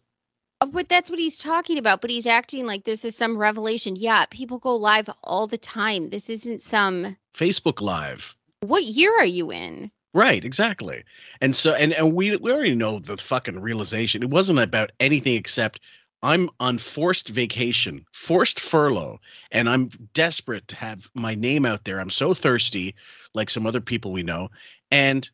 [0.61, 2.01] Uh, But that's what he's talking about.
[2.01, 3.95] But he's acting like this is some revelation.
[3.95, 6.09] Yeah, people go live all the time.
[6.09, 7.17] This isn't some.
[7.33, 8.35] Facebook Live.
[8.61, 9.91] What year are you in?
[10.13, 11.03] Right, exactly.
[11.39, 14.23] And so and and we we already know the fucking realization.
[14.23, 15.79] It wasn't about anything except
[16.23, 21.99] I'm on forced vacation, forced furlough, and I'm desperate to have my name out there.
[21.99, 22.95] I'm so thirsty,
[23.33, 24.49] like some other people we know,
[24.91, 25.29] and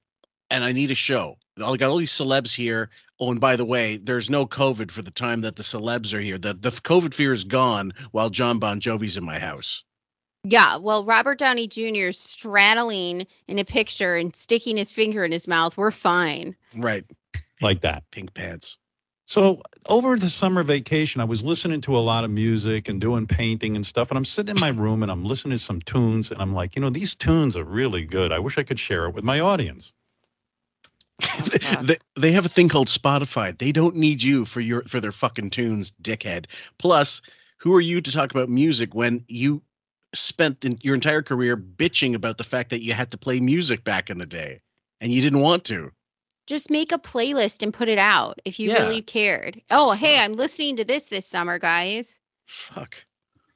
[0.51, 1.37] and I need a show.
[1.57, 2.89] I got all these celebs here.
[3.19, 6.19] Oh, and by the way, there's no COVID for the time that the celebs are
[6.19, 6.37] here.
[6.37, 9.83] The the COVID fear is gone while Jon Bon Jovi's in my house.
[10.47, 12.11] Yeah, well, Robert Downey Jr.
[12.11, 15.75] straddling in a picture and sticking his finger in his mouth.
[15.75, 16.55] We're fine.
[16.75, 17.03] Right.
[17.61, 18.03] Like that.
[18.11, 18.77] Pink pants.
[19.25, 23.25] So over the summer vacation, I was listening to a lot of music and doing
[23.25, 24.11] painting and stuff.
[24.11, 26.29] And I'm sitting in my room and I'm listening to some tunes.
[26.29, 28.31] And I'm like, you know, these tunes are really good.
[28.31, 29.93] I wish I could share it with my audience.
[31.23, 33.57] Oh, they, they have a thing called Spotify.
[33.57, 36.45] They don't need you for your for their fucking tunes, dickhead.
[36.77, 37.21] Plus,
[37.57, 39.61] who are you to talk about music when you
[40.13, 43.83] spent in, your entire career bitching about the fact that you had to play music
[43.83, 44.61] back in the day
[45.01, 45.91] and you didn't want to?
[46.47, 48.83] Just make a playlist and put it out if you Yeah.
[48.83, 49.61] really cared.
[49.71, 52.19] Oh, hey, I'm listening to this this summer, guys.
[52.45, 52.95] Fuck.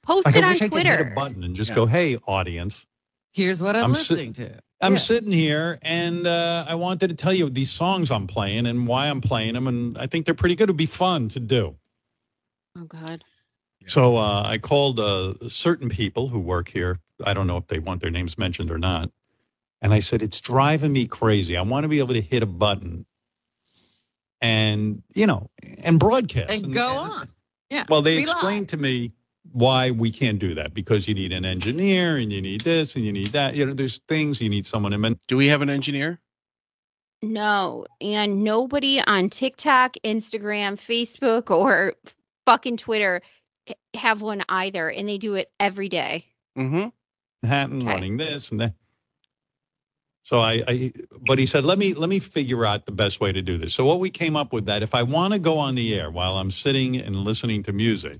[0.01, 1.11] Post Like, it I on wish I could hit Twitter.
[1.11, 2.85] a button and just go, hey, audience.
[3.31, 4.59] Here's what I'm, I'm si- listening to.
[4.81, 4.99] I'm Yeah.
[4.99, 9.07] sitting here and uh, I wanted to tell you these songs I'm playing and why
[9.07, 9.67] I'm playing them.
[9.67, 10.65] And I think they're pretty good.
[10.65, 11.75] It'd be fun to do.
[12.77, 13.23] Oh God.
[13.85, 16.99] So uh, I called uh, certain people who work here.
[17.25, 19.11] I don't know if they want their names mentioned or not.
[19.81, 21.55] And I said, it's driving me crazy.
[21.57, 23.05] I want to be able to hit a button
[24.41, 25.49] and, you know,
[25.79, 26.51] and broadcast.
[26.51, 27.29] And go on.
[27.69, 27.85] Yeah.
[27.87, 28.35] Well, they be live.
[28.35, 29.11] explained to me
[29.51, 33.05] why we can't do that because you need an engineer and you need this and
[33.05, 33.55] you need that.
[33.55, 35.19] You know, there's things you need someone in.
[35.27, 36.19] Do we have an engineer?
[37.21, 41.93] No, and nobody on TikTok, Instagram, Facebook, or
[42.45, 43.21] fucking Twitter
[43.93, 46.25] have one either, and they do it every day.
[46.57, 46.89] Mm-hmm.
[47.43, 48.73] Manhattan running this and that.
[50.23, 53.31] So I, I, but he said, let me let me figure out the best way
[53.31, 53.73] to do this.
[53.73, 56.11] So what we came up with that if I want to go on the air
[56.11, 58.19] while I'm sitting and listening to music,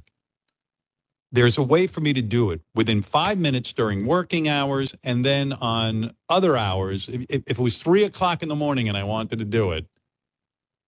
[1.32, 5.24] there's a way for me to do it within five minutes during working hours, and
[5.24, 7.10] then on other hours.
[7.10, 9.72] If, if if it was three o'clock in the morning and I wanted to do
[9.72, 9.86] it,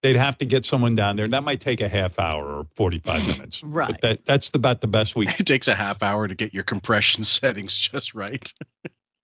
[0.01, 1.27] they'd have to get someone down there.
[1.27, 3.63] That might take a half hour or 45 minutes.
[3.63, 3.89] Right.
[3.89, 5.27] But that that's about the best we.
[5.39, 8.51] It takes a half hour to get your compression settings just right.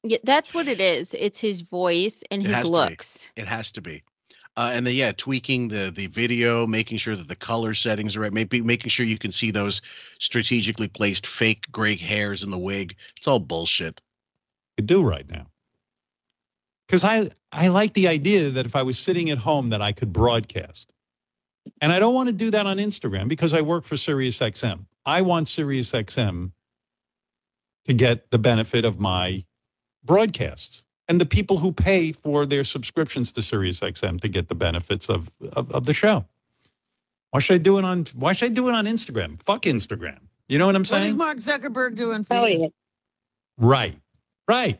[0.03, 1.13] Yeah, that's what it is.
[1.13, 3.31] It's his voice and It his has looks.
[3.35, 4.03] It has to be.
[4.57, 8.21] Uh, and then yeah, tweaking the the video, making sure that the color settings are
[8.21, 9.81] right, maybe making sure you can see those
[10.19, 12.95] strategically placed fake gray hairs in the wig.
[13.15, 14.01] It's all bullshit.
[14.75, 15.45] could do right now.
[16.87, 19.91] Because I I like the idea that if I was sitting at home that I
[19.91, 20.91] could broadcast.
[21.81, 24.85] And I don't want to do that on Instagram because I work for SiriusXM.
[25.05, 26.51] I want SiriusXM
[27.85, 29.45] to get the benefit of my
[30.03, 35.09] broadcasts and the people who pay for their subscriptions to SiriusXM to get the benefits
[35.09, 36.25] of, of, of the show.
[37.31, 39.41] Why should I do it on why should I do it on Instagram?
[39.43, 40.19] Fuck Instagram.
[40.47, 41.17] You know what I'm saying?
[41.17, 41.47] What is?
[41.47, 42.71] Mark Zuckerberg doing for you?
[43.57, 43.99] Right.
[44.47, 44.79] Right.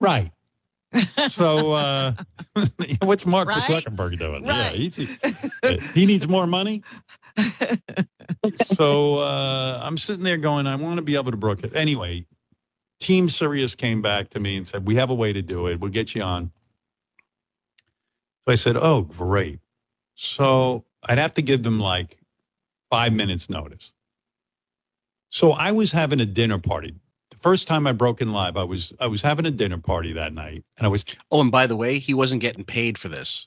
[0.00, 0.30] Right.
[1.28, 2.12] So uh
[3.02, 3.62] what's Mark Right?
[3.62, 4.44] Zuckerberg doing?
[4.44, 4.74] Yeah, Right.
[4.76, 4.96] he's,
[5.94, 6.82] he needs more money.
[8.64, 11.74] so uh I'm sitting there going, I want to be able to broadcast.
[11.74, 12.24] Anyway,
[12.98, 15.80] Team Sirius came back to me and said, We have a way to do it.
[15.80, 16.50] We'll get you on.
[18.44, 19.60] So I said, Oh, great.
[20.14, 22.18] So I'd have to give them like
[22.90, 23.92] five minutes notice.
[25.30, 26.94] So I was having a dinner party.
[27.30, 30.12] The first time I broke in live, I was I was having a dinner party
[30.14, 33.08] that night, and I was Oh, and by the way, he wasn't getting paid for
[33.08, 33.46] this.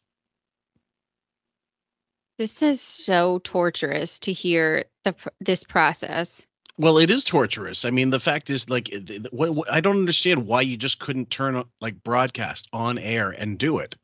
[2.37, 6.45] This is so torturous to hear the this process.
[6.79, 7.83] Well, it is torturous.
[7.83, 10.77] I mean, the fact is, like, th- th- what, what- I don't understand why you
[10.77, 13.95] just couldn't turn on, like broadcast on air and do it.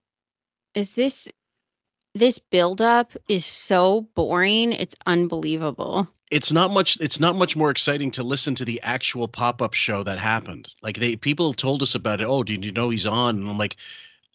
[0.75, 1.29] Is this
[2.13, 4.73] this buildup is so boring?
[4.73, 6.09] It's unbelievable.
[6.31, 6.97] It's not much.
[6.99, 10.67] It's not much more exciting to listen to the actual pop-up show that happened.
[10.81, 12.27] Like they people told us about it.
[12.27, 13.37] Oh, did you know he's on?
[13.37, 13.77] And I'm like,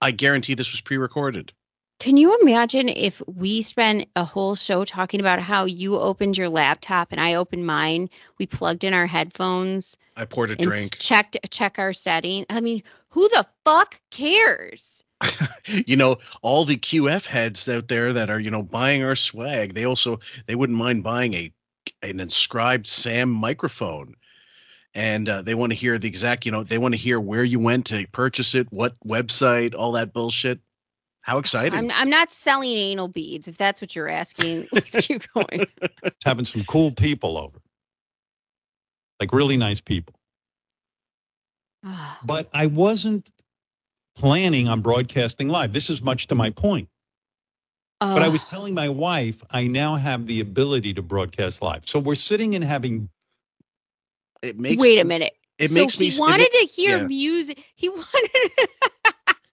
[0.01, 1.53] I guarantee this was pre-recorded.
[2.01, 6.48] Can you imagine if we spent a whole show talking about how you opened your
[6.48, 8.09] laptop and I opened mine?
[8.38, 10.96] We plugged in our headphones I poured a drink.
[10.98, 12.46] checked check our setting.
[12.48, 15.05] I mean, who the fuck cares?
[15.66, 19.74] you know, all the QF heads out there that are, you know, buying our swag,
[19.74, 21.53] they also they wouldn't mind buying a
[22.03, 24.16] an inscribed Sam microphone.
[24.94, 27.44] And uh, they want to hear the exact, you know, they want to hear where
[27.44, 30.61] you went to purchase it, what website, all that bullshit.
[31.31, 31.78] How exciting.
[31.78, 34.66] I'm I'm not selling anal beads if that's what you're asking.
[34.72, 35.68] Let's keep going.
[36.24, 37.61] having some cool people over,
[39.20, 40.16] like really nice people.
[42.24, 43.31] But I wasn't
[44.16, 45.72] planning on broadcasting live.
[45.72, 46.89] This is much to my point.
[48.01, 51.87] But I was telling my wife I now have the ability to broadcast live.
[51.89, 53.09] So we're sitting and having
[54.43, 55.35] It makes Wait a minute.
[55.59, 57.07] It so makes he me s- it wanted ma- to hear yeah.
[57.07, 57.64] music.
[57.76, 58.51] He wanted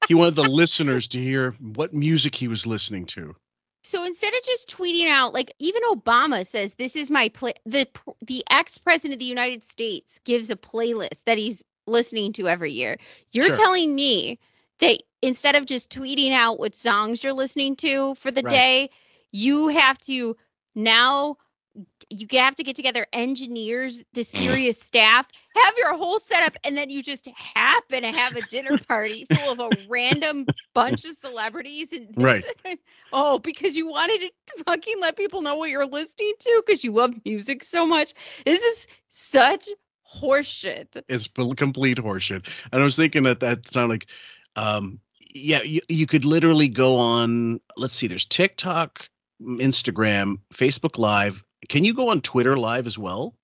[0.07, 3.35] he wanted the listeners to hear what music he was listening to.
[3.83, 7.87] So instead of just tweeting out, like even Obama says, "This is my play." The
[8.25, 12.71] the ex president of the United States gives a playlist that he's listening to every
[12.73, 12.97] year.
[13.31, 13.55] You're Sure.
[13.55, 14.39] telling me
[14.79, 18.51] that instead of just tweeting out what songs you're listening to for the Right.
[18.51, 18.89] day,
[19.31, 20.35] you have to
[20.75, 21.37] now
[22.09, 26.89] you have to get together engineers, the Sirius staff, have your whole setup, and then
[26.89, 31.91] you just happen to have a dinner party full of a random bunch of celebrities
[31.91, 32.43] and Right.
[33.13, 36.91] Oh, because you wanted to fucking let people know what you're listening to because you
[36.91, 38.13] love music so much.
[38.45, 39.69] This is such
[40.21, 41.01] horseshit.
[41.07, 42.47] It's complete horseshit.
[42.71, 44.07] And I was thinking that that sounded like,
[44.57, 44.99] um,
[45.33, 47.61] yeah, you, you could literally go on.
[47.77, 49.09] Let's see, there's TikTok,
[49.41, 51.43] mm, Instagram, Facebook Live.
[51.67, 53.35] Can you go on Twitter Live as well?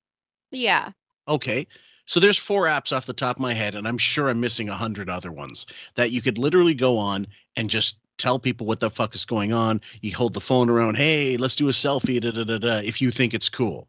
[0.51, 0.91] Yeah.
[1.27, 1.67] Okay.
[2.05, 4.69] So there's four apps off the top of my head, and I'm sure I'm missing
[4.69, 5.65] a hundred other ones
[5.95, 9.53] that you could literally go on and just tell people what the fuck is going
[9.53, 9.79] on.
[10.01, 13.01] You hold the phone around, hey, let's do a selfie, da da da da, if
[13.01, 13.87] you think it's cool.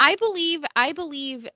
[0.00, 1.48] I believe I believe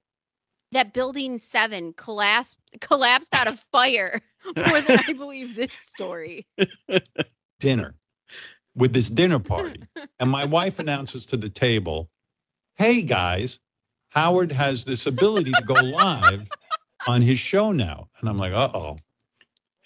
[0.72, 4.20] that building seven collapsed collapsed out of fire
[4.68, 6.46] more than I believe this story.
[7.60, 7.94] dinner
[8.78, 9.82] with this dinner party.
[10.20, 12.08] and my wife announces to the table,
[12.76, 13.58] Hey guys,
[14.10, 16.48] Howard has this ability to go live
[17.06, 18.08] on his show now.
[18.20, 18.96] And I'm like, uh oh.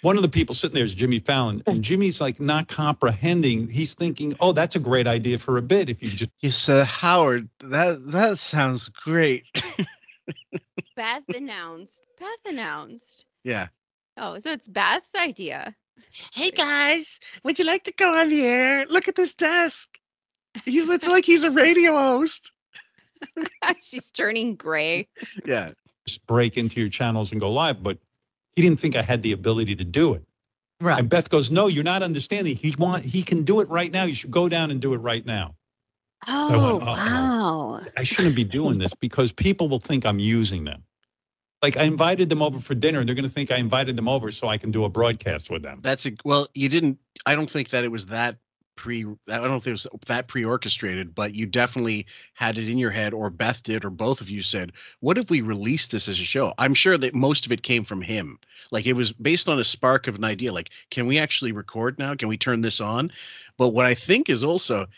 [0.03, 3.69] One of the people sitting there is Jimmy Fallon, and Jimmy's like not comprehending.
[3.69, 6.87] He's thinking, "Oh, that's a great idea for a bit." If you just you said
[6.87, 9.63] Howard, that that sounds great.
[10.97, 12.03] Beth announced.
[12.19, 13.27] Beth announced.
[13.45, 13.69] yeah.
[14.17, 15.75] Oh, so it's Beth's idea.
[16.35, 18.87] Hey guys, would you like to go on the air?
[18.87, 19.89] Look at this desk.
[20.65, 22.53] He's it's like he's a radio host.
[23.81, 25.09] She's turning gray.
[25.45, 25.71] Yeah.
[26.07, 27.99] just break into your channels and go live, but
[28.57, 30.25] he didn't think I had the ability to do it.
[30.81, 30.99] Right.
[30.99, 32.57] And Beth goes, "No, you're not understanding.
[32.57, 34.05] He want he can do it right now.
[34.05, 35.55] You should go down and do it right now."
[36.27, 37.81] Oh, I went, oh, "Uh-oh." wow.
[37.97, 40.83] I shouldn't be doing this because people will think I'm using them.
[41.63, 44.33] Like I invited them over for dinner, they're going to think I invited them over
[44.33, 45.79] so I can do a broadcast with them.
[45.83, 48.37] That's a well, you didn't I don't think that it was that
[48.75, 52.91] pre I don't think it was that pre-orchestrated, but you definitely had it in your
[52.91, 56.19] head or Beth did or both of you said, "What if we release this as
[56.19, 58.41] a show?" I'm sure that most of it came from him.
[58.73, 61.97] Like it was based on a spark of an idea like, "Can we actually record
[61.97, 62.17] now?
[62.17, 63.13] Can we turn this on?"
[63.57, 64.89] But what I think is also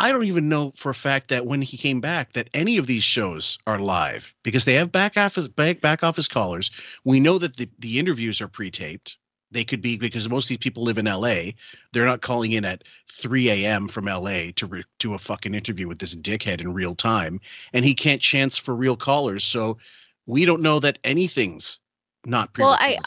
[0.00, 2.86] I don't even know for a fact that when he came back that any of
[2.86, 6.70] these shows are live because they have back office back, back office callers.
[7.04, 9.18] We know that the, the interviews are pre-taped.
[9.50, 11.50] They could be because most of these people live in LA.
[11.92, 13.88] They're not calling in at 3 a.m.
[13.88, 17.38] from LA to re- do a fucking interview with this dickhead in real time.
[17.74, 19.44] And he can't chance for real callers.
[19.44, 19.76] So
[20.24, 21.78] we don't know that anything's
[22.24, 22.98] not pre Well, I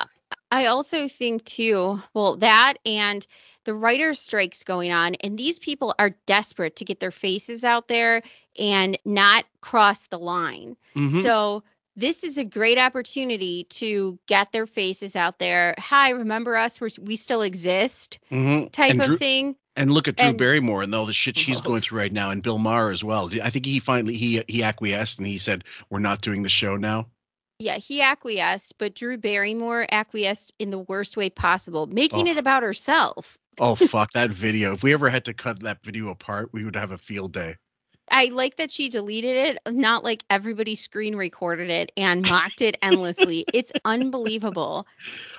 [0.52, 3.26] I also think too, well, that and
[3.66, 7.88] the writers' strikes going on, and these people are desperate to get their faces out
[7.88, 8.22] there
[8.60, 10.76] and not cross the line.
[10.96, 11.22] Mhm.
[11.22, 11.64] So
[11.96, 15.76] this is a great opportunity to get their faces out there.
[15.78, 16.82] Hi, remember us?
[16.82, 18.72] We're, we still exist, Mhm.
[18.72, 19.56] type And of Drew- thing.
[19.76, 22.30] And look at Drew And- Barrymore and all the shit she's going through right now,
[22.30, 23.30] and Bill Maher as well.
[23.42, 26.78] I think he finally he he acquiesced and he said, "We're not doing the show
[26.78, 27.08] now."
[27.60, 32.32] Yeah, he acquiesced, but Drew Barrymore acquiesced in the worst way possible, making Oh.
[32.32, 33.38] it about herself.
[33.60, 34.74] Oh fuck that video!
[34.74, 37.56] If we ever had to cut that video apart, we would have a field day.
[38.12, 42.78] I like that she deleted it, not like everybody screen recorded it and mocked it
[42.82, 43.46] endlessly.
[43.54, 44.86] It's unbelievable.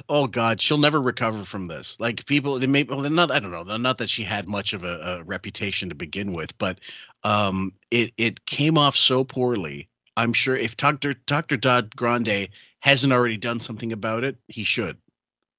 [0.09, 1.99] Oh God, she'll never recover from this.
[2.01, 3.31] Like people, they may, well, not.
[3.31, 3.77] I don't know.
[3.77, 6.81] Not that she had much of a, a reputation to begin with, but
[7.23, 9.89] um, it it came off so poorly.
[10.17, 12.49] I'm sure if Doctor Doctor Todd Grande
[12.81, 14.97] hasn't already done something about it, he should.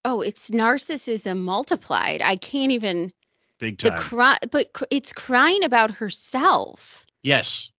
[0.06, 2.22] Oh, it's narcissism multiplied.
[2.22, 3.12] I can't even
[3.60, 3.97] Big time.
[3.99, 7.06] cry, but cr- it's crying about herself.
[7.24, 7.70] yes.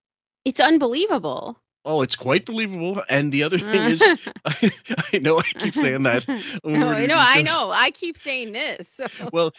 [0.45, 1.59] It's unbelievable.
[1.85, 3.03] Oh, it's quite believable.
[3.09, 4.01] And the other thing is,
[4.45, 4.71] I,
[5.13, 6.25] I know I keep saying that.
[6.65, 7.71] No, I know, I know.
[7.73, 8.89] I keep saying this.
[8.89, 9.53] so- well,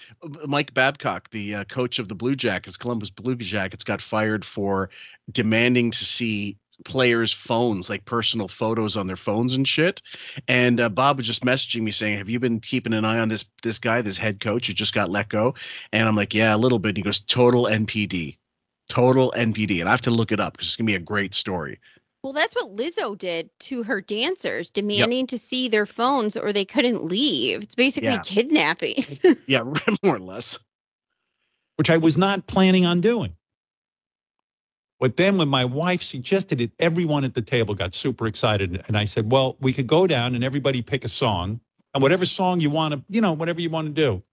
[0.45, 4.89] Mike Babcock, the uh, coach of the Blue Jackets, Columbus Blue Jackets, got fired for
[5.32, 6.55] demanding to see
[6.86, 10.01] players' phones, like personal photos on their phones and shit.
[10.47, 13.30] And uh, Bob was just messaging me saying, "Have you been keeping an eye on
[13.30, 15.53] this this guy, this head coach who just got let go?"
[15.91, 18.38] And I'm like, "Yeah, a little bit." And he goes, "Total NPD."
[18.89, 21.36] Total NPD, and I have to look it up because it's gonna be a great
[21.36, 21.78] story.
[22.23, 26.65] Well, that's what Lizzo did to her dancers, demanding to see their phones or they
[26.65, 27.63] couldn't leave.
[27.63, 28.21] It's basically Yeah.
[28.23, 29.03] kidnapping.
[29.47, 29.61] Yeah,
[30.03, 30.57] more or less.
[31.78, 33.36] which I was not planning on doing.
[34.99, 38.83] But then when my wife suggested it, everyone at the table got super excited.
[38.87, 41.59] And I said, well, we could go down and everybody pick a song
[41.93, 44.23] and whatever song you want to, you know, whatever you want to do.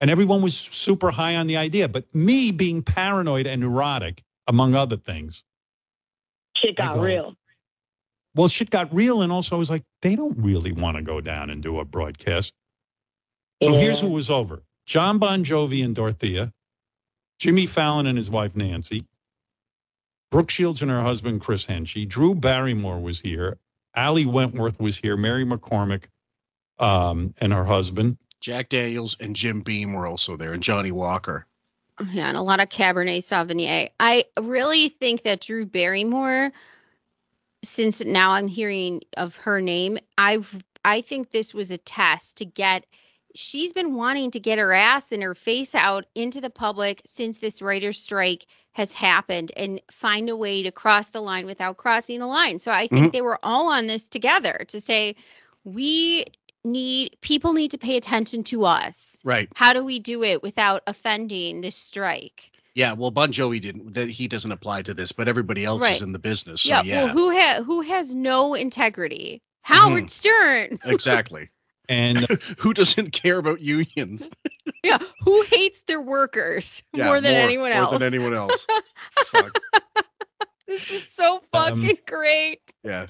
[0.00, 1.88] And everyone was super high on the idea.
[1.88, 5.42] But me being paranoid and neurotic, among other things,
[6.56, 7.02] Shit got go.
[7.02, 7.36] real.
[8.34, 9.22] well, shit got real.
[9.22, 11.84] And also, I was like, they don't really want to go down and do a
[11.84, 12.54] broadcast.
[13.62, 16.52] So here's who was over Jon Bon Jovi and Dorothea,
[17.38, 19.04] Jimmy Fallon and his wife Nancy,
[20.30, 23.58] Brooke Shields and her husband Chris Henchy, Drew Barrymore was here,
[23.94, 26.04] Ali Wentworth was here, Mary McCormack
[26.78, 28.18] um, and her husband.
[28.40, 31.46] Jack Daniels and Jim Beam were also there, and Johnnie Walker.
[32.12, 33.88] Yeah, and a lot of Cabernet Sauvignon.
[33.98, 36.52] I really think that Drew Barrymore,
[37.64, 40.40] since now I'm hearing of her name, I
[40.84, 42.86] I think this was a test to get.
[43.36, 47.38] She's been wanting to get her ass and her face out into the public since
[47.38, 52.18] this writer's strike has happened and find a way to cross the line without crossing
[52.20, 52.58] the line.
[52.58, 53.12] So I think Mhm.
[53.12, 55.14] they were all on this together to say
[55.64, 56.24] we
[56.64, 59.20] need people need to pay attention to us.
[59.24, 59.48] Right.
[59.54, 62.50] How do we do it without offending this strike?
[62.74, 62.92] Yeah.
[62.92, 63.94] Well, Bon Jovi didn't.
[63.94, 65.96] That he doesn't apply to this, but everybody else Right.
[65.96, 66.62] is in the business.
[66.62, 67.04] So yeah, yeah.
[67.04, 69.42] Well, who has who has no integrity?
[69.62, 70.78] Howard Stern.
[70.84, 71.48] exactly.
[71.88, 72.18] And
[72.58, 74.30] who doesn't care about unions?
[74.84, 77.90] yeah, who hates their workers Yeah, more than anyone else?
[77.90, 78.66] more than anyone else.
[80.68, 82.60] this is so Um, fucking great.
[82.82, 83.06] Yeah.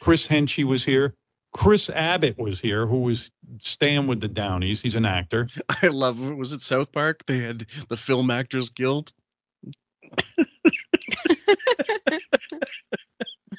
[0.00, 1.14] Chris Henchy was here.
[1.52, 4.80] Chris Abbott was here, who was staying with the Downeys.
[4.80, 5.48] He's an actor.
[5.82, 6.18] I love.
[6.18, 7.24] Was it South Park?
[7.26, 9.12] They had the Film Actors Guild.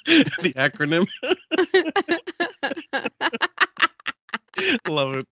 [0.06, 1.08] the acronym.
[4.88, 5.28] Love it.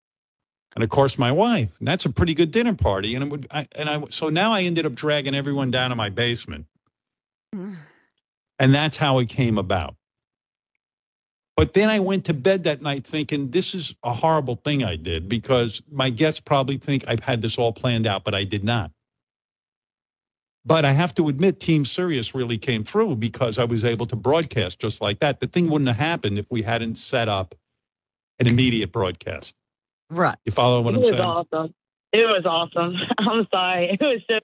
[0.75, 1.77] and of course my wife.
[1.79, 3.15] And that's a pretty good dinner party.
[3.15, 5.95] And it would, I, and I, so now I ended up dragging everyone down to
[5.95, 6.65] my basement,
[8.59, 9.95] and that's how it came about.
[11.57, 14.95] But then I went to bed that night thinking this is a horrible thing I
[14.95, 18.63] did because my guests probably think I've had this all planned out, but I did
[18.63, 18.91] not.
[20.65, 24.15] But I have to admit, Team Sirius really came through because I was able to
[24.15, 25.39] broadcast just like that.
[25.39, 27.55] The thing wouldn't have happened if we hadn't set up
[28.39, 29.55] an immediate broadcast.
[30.09, 30.35] Right.
[30.45, 31.21] You follow what it I'm was saying?
[31.21, 31.73] awesome.
[32.11, 32.95] It was awesome.
[33.19, 33.91] I'm sorry.
[33.91, 34.39] It was so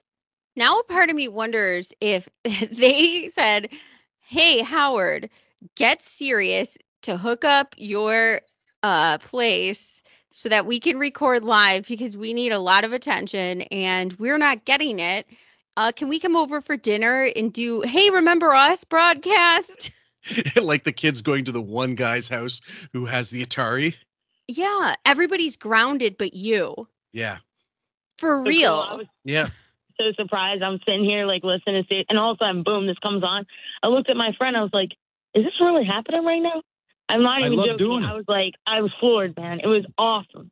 [0.56, 2.28] Now a part of me wonders if
[2.72, 3.68] they said,
[4.20, 5.30] "Hey Howard,
[5.76, 8.40] get Sirius to hook up your
[8.82, 13.62] uh place so that we can record live because we need a lot of attention
[13.62, 15.26] and we're not getting it.
[15.76, 19.90] Uh can we come over for dinner and do Hey, remember us broadcast?"
[20.56, 22.60] like the kids going to the one guy's house
[22.92, 23.94] who has the Atari.
[24.46, 26.88] Yeah, everybody's grounded but you.
[27.12, 27.38] Yeah.
[28.18, 28.86] For so real.
[28.88, 28.98] cool.
[28.98, 29.48] Was Yeah.
[30.00, 30.62] so surprised.
[30.62, 33.22] I'm sitting here like listening to it, and all of a sudden, boom, this comes
[33.22, 33.46] on.
[33.82, 34.56] I looked at my friend.
[34.56, 34.92] I was like,
[35.34, 36.62] "Is this really happening right now?"
[37.08, 37.86] I'm not I even love joking.
[37.86, 39.60] doing I was like, I was floored, man.
[39.60, 40.50] It was awesome.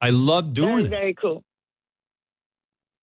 [0.00, 0.90] I love doing very, it.
[0.90, 1.44] very cool.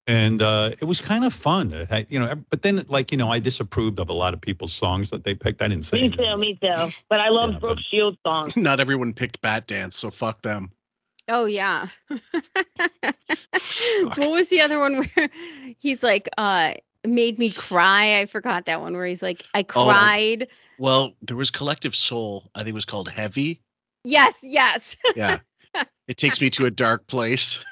[0.08, 1.74] And uh, it was kind of fun.
[1.74, 4.42] It had- you know, but then like you know, I disapproved of a lot of
[4.42, 5.62] people's songs that they picked.
[5.64, 6.92] I didn't say Me too, me too.
[7.10, 8.56] But I love Yeah, Brooke Shields songs.
[8.58, 10.70] Not everyone picked Batdance, so fuck them.
[11.28, 11.88] Oh yeah.
[14.16, 15.30] what was the other one where
[15.80, 16.74] he's like uh
[17.06, 18.20] made me cry?
[18.20, 19.86] I forgot that one where he's like I Oh.
[19.86, 20.48] cried.
[20.78, 22.52] Well, there was Collective Soul.
[22.54, 23.62] I think it was called Heavy.
[24.04, 24.98] Yes, yes.
[25.16, 25.40] Yeah.
[26.08, 27.64] it takes me to a dark place.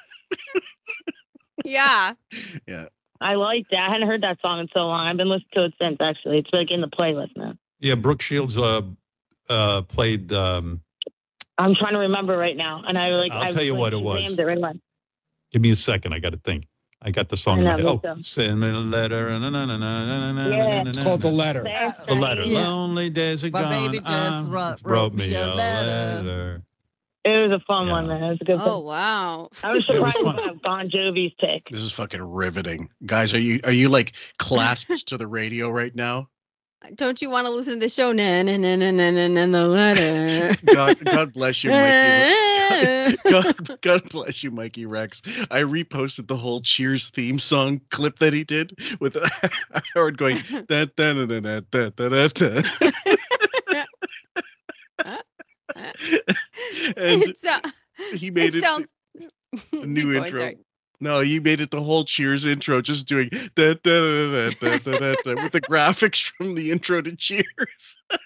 [1.64, 2.12] Yeah.
[2.66, 2.86] Yeah.
[3.20, 3.78] I liked it.
[3.78, 5.06] I hadn't heard that song in so long.
[5.06, 5.96] I've been listening to it since.
[6.00, 7.54] Actually, it's like in the playlist now.
[7.80, 8.82] Yeah, Brooke Shields uh,
[9.48, 10.32] uh, played.
[10.32, 10.80] Um,
[11.56, 13.32] I'm trying to remember right now, and I like.
[13.32, 14.36] I'll I tell you what it was.
[14.38, 14.76] It right
[15.52, 16.12] give me a second.
[16.12, 16.66] I got to think.
[17.00, 17.58] I got the song.
[17.58, 18.22] I in my know, Oh, too.
[18.22, 19.28] send me a letter.
[19.38, 20.56] na, na, na, na, na, na, Yeah.
[20.56, 21.20] na, na, It's called.
[21.22, 21.62] The Letter.
[22.08, 22.44] The letter.
[22.44, 22.66] Yeah.
[22.68, 23.90] Lonely days are My gone.
[23.92, 26.62] baby just I wrote- wrote me a letter.
[27.24, 27.92] It was a fun yeah.
[27.92, 28.22] one, man.
[28.22, 28.58] It was a good.
[28.60, 28.86] Oh one.
[28.86, 29.48] wow!
[29.62, 31.70] I was surprised to have Bon Jovi's pick.
[31.70, 33.32] This is fucking riveting, guys.
[33.32, 36.28] Are you are you like clasped to the radio right now?
[36.96, 38.12] Don't you want to listen to the show?
[38.12, 40.54] Na na na na na na the letter.
[40.74, 43.16] God, God bless you, Mikey.
[43.30, 45.22] God, God, God bless you, Mikey Rex.
[45.50, 49.16] I reposted the whole Cheers theme song clip that he did with
[49.94, 52.62] Howard going da da da da da da da.
[56.96, 57.70] and It sou-
[58.16, 58.90] he made it, sounds
[59.80, 60.38] the new Go on, intro.
[60.38, 60.58] sorry.
[61.00, 64.78] No, you made it the whole Cheers intro, just doing da da da da da
[64.78, 67.98] da da, da with the graphics from the intro to Cheers.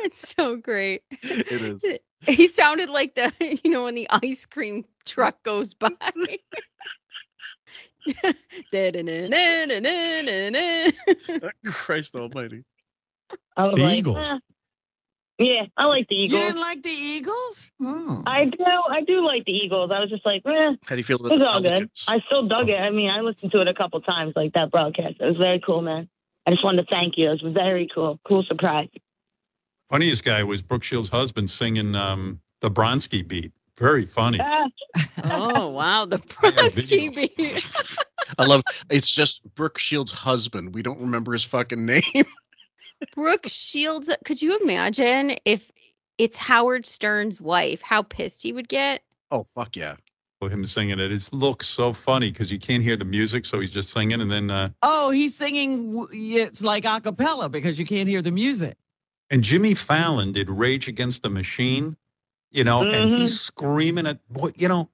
[0.00, 1.02] It's so great.
[1.22, 1.88] It is.
[2.26, 3.32] He sounded like the
[3.64, 5.90] you know when the ice cream truck goes by.
[11.64, 12.64] Christ Almighty.
[13.56, 14.16] I was The like, Eagles.
[14.16, 14.38] eh.
[15.38, 16.32] Yeah, I like the Eagles.
[16.32, 16.54] You Eagles.
[16.54, 17.70] didn't like the Eagles?
[17.82, 18.22] Oh.
[18.26, 18.64] I do.
[18.64, 19.90] I do like the Eagles.
[19.92, 20.50] I was just like, eh,
[20.86, 21.70] How do you feel about it's the all good.
[21.72, 22.04] Pelicans?
[22.06, 22.78] I still dug it.
[22.78, 25.16] I mean, I listened to it a couple times, like that broadcast.
[25.20, 26.08] It was very cool, man.
[26.46, 27.30] I just wanted to thank you.
[27.32, 28.20] It was very cool.
[28.28, 28.88] Cool surprise.
[29.90, 33.52] Funniest guy was Brooke Shields' husband singing um, the Bronski beat.
[33.76, 34.38] Very funny.
[34.40, 34.66] Ah,
[35.24, 37.64] Oh wow, the have Brodsky beat.
[38.38, 40.74] I love it's just Brooke Shields' husband.
[40.74, 42.02] We don't remember his fucking name.
[43.14, 44.10] Brooke Shields.
[44.24, 45.70] Could you imagine if
[46.18, 47.82] it's Howard Stern's wife?
[47.82, 49.02] How pissed he would get.
[49.30, 49.96] Oh fuck yeah.
[50.40, 51.12] With him singing it.
[51.12, 54.30] It looks so funny because you can't hear the music, so he's just singing, and
[54.30, 56.06] then uh, Oh, he's singing.
[56.12, 58.76] It's like a cappella because you can't hear the music.
[59.30, 61.96] and Jimmy Fallon did Rage Against the Machine,
[62.50, 64.90] you know, and he's screaming at boy, you know.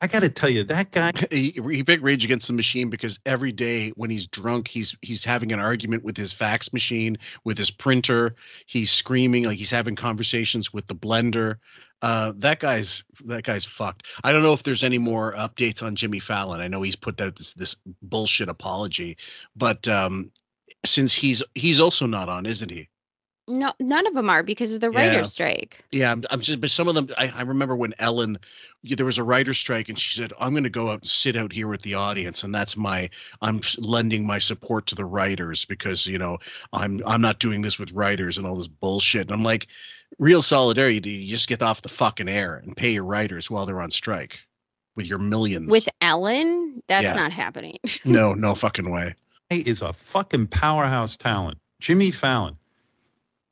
[0.00, 1.12] I got to tell you, that guy.
[1.30, 5.24] He, he picked Rage Against the Machine because every day when he's drunk, he's he's
[5.24, 8.34] having an argument with his fax machine, with his printer.
[8.66, 11.56] He's screaming like he's having conversations with the blender.
[12.02, 14.06] Uh, that guy's that guy's fucked.
[14.24, 16.60] I don't know if there's any more updates on Jimmy Fallon.
[16.60, 19.16] I know he's put out this this bullshit apology,
[19.56, 20.30] but um,
[20.84, 22.88] since he's he's also not on, isn't he?
[23.46, 24.98] No, none of them are because of the Yeah.
[25.00, 25.84] writer's strike.
[25.92, 28.38] Yeah, I'm, I'm just, but some of them, I, I remember when Ellen,
[28.82, 31.36] there was a writer's strike, and she said, "I'm going to go out and sit
[31.36, 33.10] out here with the audience, and that's my,
[33.42, 36.38] I'm lending my support to the writers because you know
[36.72, 39.66] I'm, I'm not doing this with writers and all this bullshit." And I'm like,
[40.18, 43.80] real solidarity, you just get off the fucking air and pay your writers while they're
[43.82, 44.38] on strike
[44.96, 45.70] with your millions.
[45.70, 47.14] With Ellen, that's Yeah.
[47.14, 47.78] not happening.
[48.04, 49.14] no, no fucking way.
[49.50, 51.58] He is a fucking powerhouse talent.
[51.80, 52.56] Jimmy Fallon.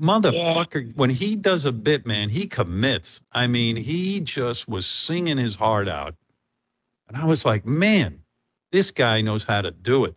[0.03, 3.21] Motherfucker, when he does a bit, man, he commits.
[3.33, 6.17] I mean, he just was singing his heart out.
[7.09, 8.21] And I was like, man,
[8.73, 10.17] this guy knows how to do it.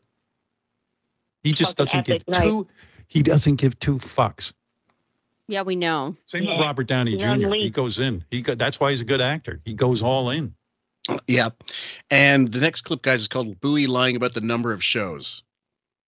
[1.43, 2.43] He just Fucking doesn't give night.
[2.45, 2.67] two
[3.07, 4.51] he doesn't give two fucks.
[5.47, 6.15] yeah, we know.
[6.25, 7.27] Same with Robert Downey He's Jr.
[7.27, 8.25] on He goes in.
[8.31, 9.61] He go, that's why he's a good actor.
[9.63, 10.55] He goes all in.
[11.27, 11.49] Yeah,
[12.09, 15.43] and the next clip, guys, is called "Booey lying about the number of shows."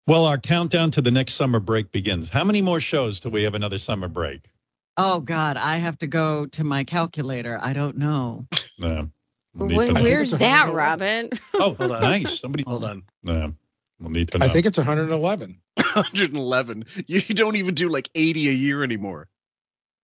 [0.08, 2.30] Well, our countdown to the next summer break begins.
[2.30, 4.50] How many more shows do we have another summer break?
[4.96, 7.60] Oh God, I have to go to my calculator.
[7.62, 8.48] I don't know.
[8.80, 9.10] No.
[9.54, 10.04] we'll need Wh- to know.
[10.04, 11.30] where's that, Robin?
[11.56, 12.02] Oh, Hold on.
[12.02, 12.40] nice.
[12.40, 12.64] Somebody.
[12.66, 13.04] Hold on.
[13.24, 13.54] No,
[14.00, 14.46] we'll need to know.
[14.46, 15.60] I think it's 111.
[15.76, 16.86] 111.
[17.08, 19.28] You don't even do like 80 a year anymore.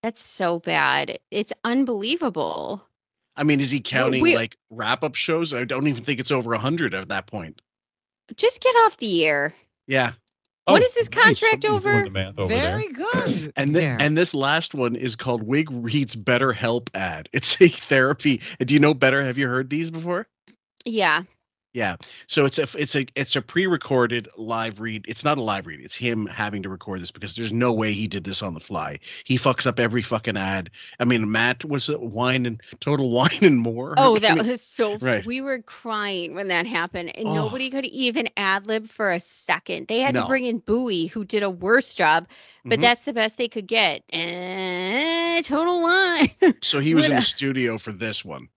[0.03, 1.17] That's so bad.
[1.31, 2.85] It's unbelievable.
[3.37, 5.53] I mean, is he counting we- like wrap up shows?
[5.53, 7.61] I don't even think it's over 100 at that point.
[8.35, 9.53] Just get off the air.
[9.87, 10.11] Yeah.
[10.65, 11.23] What oh, is this nice.
[11.25, 12.03] contract Somebody's over?
[12.05, 13.51] the math over Very good.
[13.57, 13.97] And th- there.
[13.99, 17.27] and this last one is called Wig Reads Better Help ad.
[17.33, 18.41] It's a therapy.
[18.59, 19.23] Do you know better?
[19.23, 20.25] Have you heard these before?
[20.85, 21.23] Yeah.
[21.73, 21.95] Yeah.
[22.27, 25.05] So it's a it's a it's a pre-recorded live read.
[25.07, 25.79] It's not a live read.
[25.81, 28.59] It's him having to record this because there's no way he did this on the
[28.59, 28.99] fly.
[29.23, 30.69] He fucks up every fucking ad.
[30.99, 33.95] I mean, Matt was it wine and total wine and more.
[33.97, 34.97] Oh, I that mean, was so.
[34.97, 35.25] right.
[35.25, 37.33] We were crying when that happened, and Oh.
[37.33, 39.87] nobody could even ad lib for a second.
[39.87, 42.27] They had to bring in Booey, who did a worse job,
[42.65, 42.81] but Mhm.
[42.83, 44.03] that's the best they could get.
[44.13, 46.29] And total wine.
[46.61, 48.47] So he was in the studio for this one.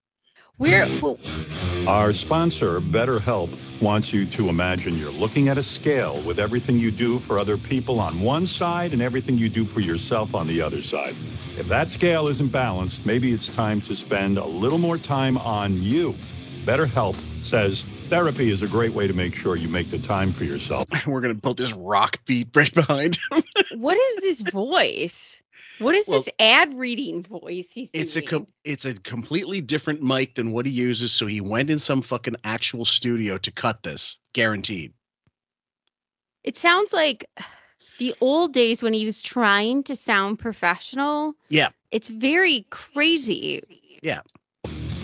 [0.59, 1.01] We're hmm.
[1.01, 1.19] well,
[1.87, 3.51] Our sponsor, BetterHelp,
[3.83, 7.59] wants you to imagine you're looking at a scale with everything you do for other
[7.59, 11.15] people on one side and everything you do for yourself on the other side.
[11.59, 15.83] If that scale isn't balanced, maybe it's time to spend a little more time on
[15.83, 16.15] you.
[16.65, 20.45] BetterHelp says therapy is a great way to make sure you make the time for
[20.45, 20.87] yourself.
[21.07, 23.43] We're gonna put this rock beat right behind him.
[23.77, 25.43] what is this voice?
[25.79, 30.03] What is Well, this ad reading voice he's It's a com- it's a completely different
[30.03, 31.13] mic than what he uses.
[31.13, 34.93] So he went in some fucking actual studio to cut this, guaranteed.
[36.45, 37.29] it sounds like
[37.99, 41.35] the old days when he was trying to sound professional.
[41.49, 41.71] Yeah.
[41.91, 43.63] It's very crazy.
[44.03, 44.21] Yeah.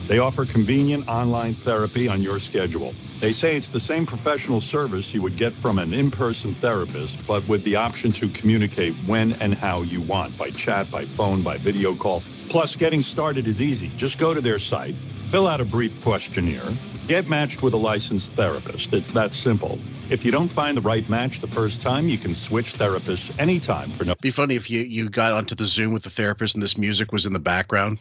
[0.09, 2.95] They offer convenient online therapy on your schedule.
[3.23, 7.25] They say it's the same professional service you would get from an in person therapist,
[7.25, 11.41] but with the option to communicate when and how you want by chat, by phone,
[11.41, 12.25] by video call.
[12.49, 13.93] Plus, getting started is easy.
[13.97, 14.97] Just go to their site,
[15.29, 16.67] fill out a brief questionnaire,
[17.07, 18.93] get matched with a licensed therapist.
[18.93, 19.79] It's that simple.
[20.11, 23.93] If you don't find the right match the first time, you can switch therapists anytime
[23.93, 24.17] for no.
[24.21, 27.13] Be funny if you you got onto the Zoom with the therapist and this music
[27.13, 28.01] was in the background.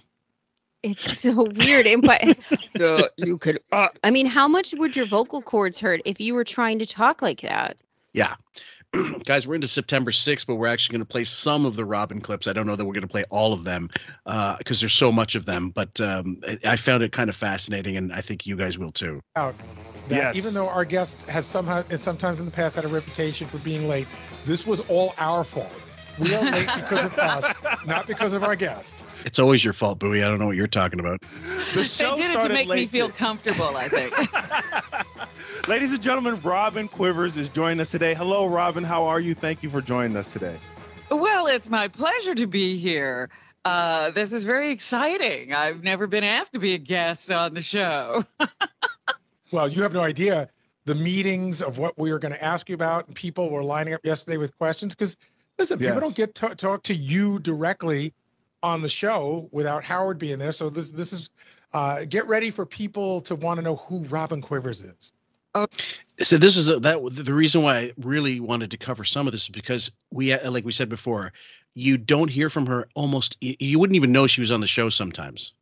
[0.83, 1.87] It's so weird.
[1.87, 2.21] And but
[2.75, 3.59] the, you could.
[3.71, 6.85] Uh, I mean, how much would your vocal cords hurt if you were trying to
[6.85, 7.77] talk like that?
[8.13, 8.35] Yeah.
[9.25, 12.19] Guys, we're into September 6th, but we're actually going to play some of the Robin
[12.19, 12.47] clips.
[12.47, 13.89] I don't know that we're going to play all of them
[14.57, 17.95] because there's so much of them, but um, I, I found it kind of fascinating,
[17.95, 19.21] and I think you guys will too.
[19.37, 19.55] Out
[20.09, 20.35] that Yes.
[20.35, 23.59] even though our guest has somehow and sometimes in the past had a reputation for
[23.59, 24.07] being late,
[24.45, 25.71] this was all our fault.
[26.19, 27.55] We are late because of us,
[27.85, 29.03] not because of our guest.
[29.25, 30.23] It's always your fault, Booey.
[30.23, 31.21] I don't know what you're talking about.
[31.73, 33.13] The They did it to make me feel too.
[33.13, 34.13] comfortable, I think.
[35.67, 38.13] Ladies and gentlemen, Robin Quivers is joining us today.
[38.13, 38.83] Hello, Robin.
[38.83, 39.35] How are you?
[39.35, 40.57] Thank you for joining us today.
[41.09, 43.29] Well, it's my pleasure to be here.
[43.63, 45.53] Uh, this is very exciting.
[45.53, 48.23] I've never been asked to be a guest on the show.
[49.51, 50.49] Well, you have no idea
[50.85, 53.93] the meetings of what we were going to ask you about, and people were lining
[53.93, 54.95] up yesterday with questions.
[54.95, 55.17] Because
[55.57, 58.13] listen, people don't get to talk to you directly
[58.63, 60.51] on the show without Howard being there.
[60.51, 61.29] So this this is
[61.73, 65.13] uh, get ready for people to want to know who Robin Quivers is.
[66.19, 69.33] So this is a, that the reason why I really wanted to cover some of
[69.33, 71.33] this is because we, uh, like we said before,
[71.73, 73.37] you don't hear from her almost.
[73.41, 75.53] You wouldn't even know she was on the show sometimes.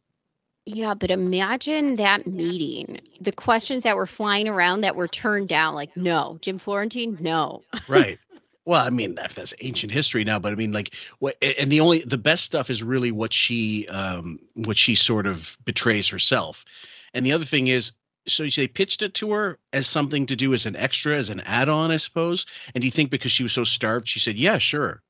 [0.65, 2.99] Yeah, but imagine that meeting.
[3.19, 7.63] The questions that were flying around that were turned down, like, no, Jim Florentine, no.
[7.87, 8.19] Right.
[8.65, 11.35] Well, I mean, that- that's ancient history now, but I mean, like, what?
[11.41, 15.57] And the only the best stuff is really what she, um, what she sort of
[15.65, 16.65] betrays herself.
[17.13, 17.91] And the other thing is,
[18.27, 21.39] so they pitched it to her as something to do as an extra, as an
[21.41, 22.45] add-on, I suppose.
[22.73, 25.01] And do you think because she was so starved, she said, "Yeah, sure."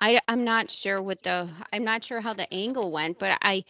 [0.00, 3.64] I, I'm not sure what the, I'm not sure how the angle went, but I,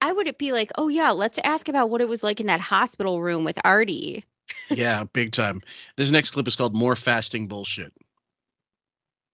[0.00, 2.60] I would be like, oh yeah, let's ask about what it was like in that
[2.60, 4.24] hospital room with Artie.
[4.68, 5.62] Yeah, big time.
[5.96, 7.92] This next clip is called "More Fasting Bullshit."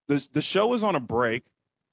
[0.07, 1.43] The, the show is on a break.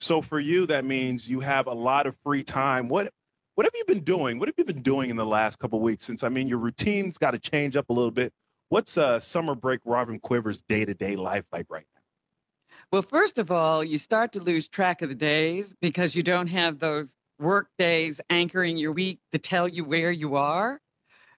[0.01, 2.89] So for you, that means you have a lot of free time.
[2.89, 3.11] What
[3.55, 4.39] what have you been doing?
[4.39, 6.05] What have you been doing in the last couple weeks?
[6.05, 8.33] Since I mean, your routine's got to change up a little bit.
[8.69, 12.01] What's uh, summer break Robin Quivers' day to day life like right now?
[12.93, 16.49] Well, first of all, you start to lose track of the days because you don't
[16.49, 20.81] have those work days anchoring your week to tell you where you are.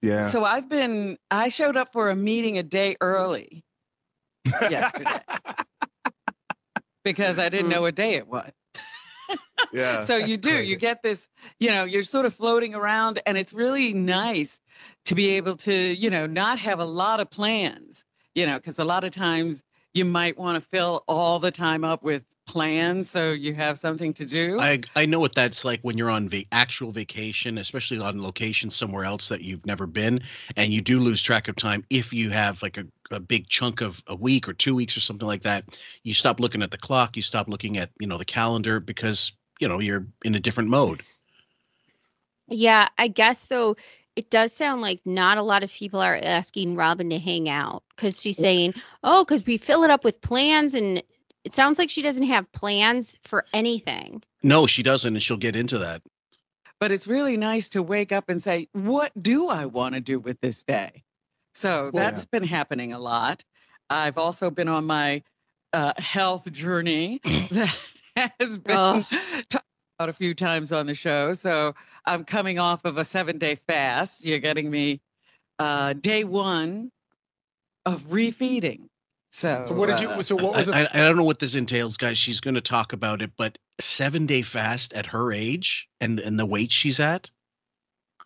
[0.02, 0.28] Yeah.
[0.28, 3.64] So I've been, I showed up for a meeting a day early
[4.60, 5.20] yesterday
[7.07, 8.50] because I didn't know what day it was.
[9.72, 10.00] yeah.
[10.11, 11.28] so you do you get this
[11.61, 14.61] you know you're sort of floating around and it's really nice
[15.04, 18.04] to be able to you know not have a lot of plans
[18.34, 19.62] you know because a lot of times
[19.94, 24.12] you might want to fill all the time up with plans so you have something
[24.14, 27.99] to do I I know what that's like when you're on va- actual vacation, especially
[27.99, 30.20] on location somewhere else that you've never been,
[30.57, 31.84] and you do lose track of time.
[31.90, 35.01] If you have like a, a big chunk of a week or two weeks or
[35.01, 38.18] something like that, you stop looking at the clock, you stop looking at you know
[38.18, 41.03] the calendar because you know you're in a different mode.
[42.49, 43.76] Yeah, I guess though
[44.14, 47.82] it does sound like not a lot of people are asking Robin to hang out
[47.94, 48.74] because she's saying,
[49.05, 51.03] "Oh, because we fill it up with plans," and
[51.47, 54.22] it sounds like she doesn't have plans for anything.
[54.42, 56.03] No, she doesn't, and she'll get into that.
[56.80, 60.18] but it's really nice to wake up and say what do i want to do
[60.18, 61.03] with this day
[61.55, 63.44] so Well, that's been happening a lot
[63.88, 65.22] i've also been on my
[65.72, 67.20] uh, health journey
[67.51, 69.05] that has been Ugh.
[69.49, 69.64] talked
[69.99, 71.74] about a few times on the show so
[72.05, 75.01] i'm coming off of a seven day fast you're getting me
[75.59, 76.90] uh, day one
[77.86, 78.88] of refeeding
[79.37, 80.09] so, So what did you?
[80.09, 80.91] uh, So what was I, it?
[80.95, 82.16] I, I don't know what this entails, guys.
[82.16, 86.39] She's going to talk about it, but seven day fast at her age and and
[86.41, 87.30] the weight she's at.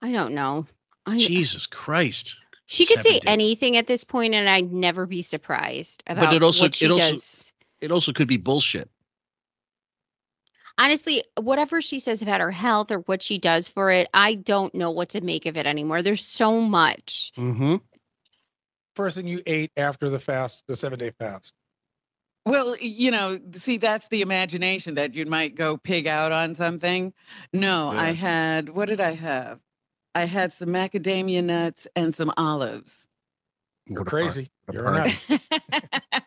[0.03, 0.67] I don't know.
[1.07, 2.37] I, Jesus Christ.
[2.67, 3.23] she could say days.
[3.27, 6.85] anything at this point, and I'd never be surprised about But it also what she
[6.85, 7.53] it also does.
[7.81, 8.89] it also could be bullshit.
[10.79, 14.75] Honestly, whatever she says about her health or what she does for it, I don't
[14.75, 16.03] know what to make of it anymore.
[16.03, 17.33] There's so much.
[17.37, 17.77] Mm-hmm.
[18.97, 21.55] First thing you ate after the fast, the seven day fast.
[22.47, 27.13] Well, you know, see, that's the imagination that you might go pig out on something.
[27.53, 29.61] No, I had, what did I have?
[30.15, 33.07] I had some macadamia nuts and some olives.
[33.87, 34.51] You're What a part- crazy.
[34.73, 35.15] You're part.
[35.29, 35.41] not.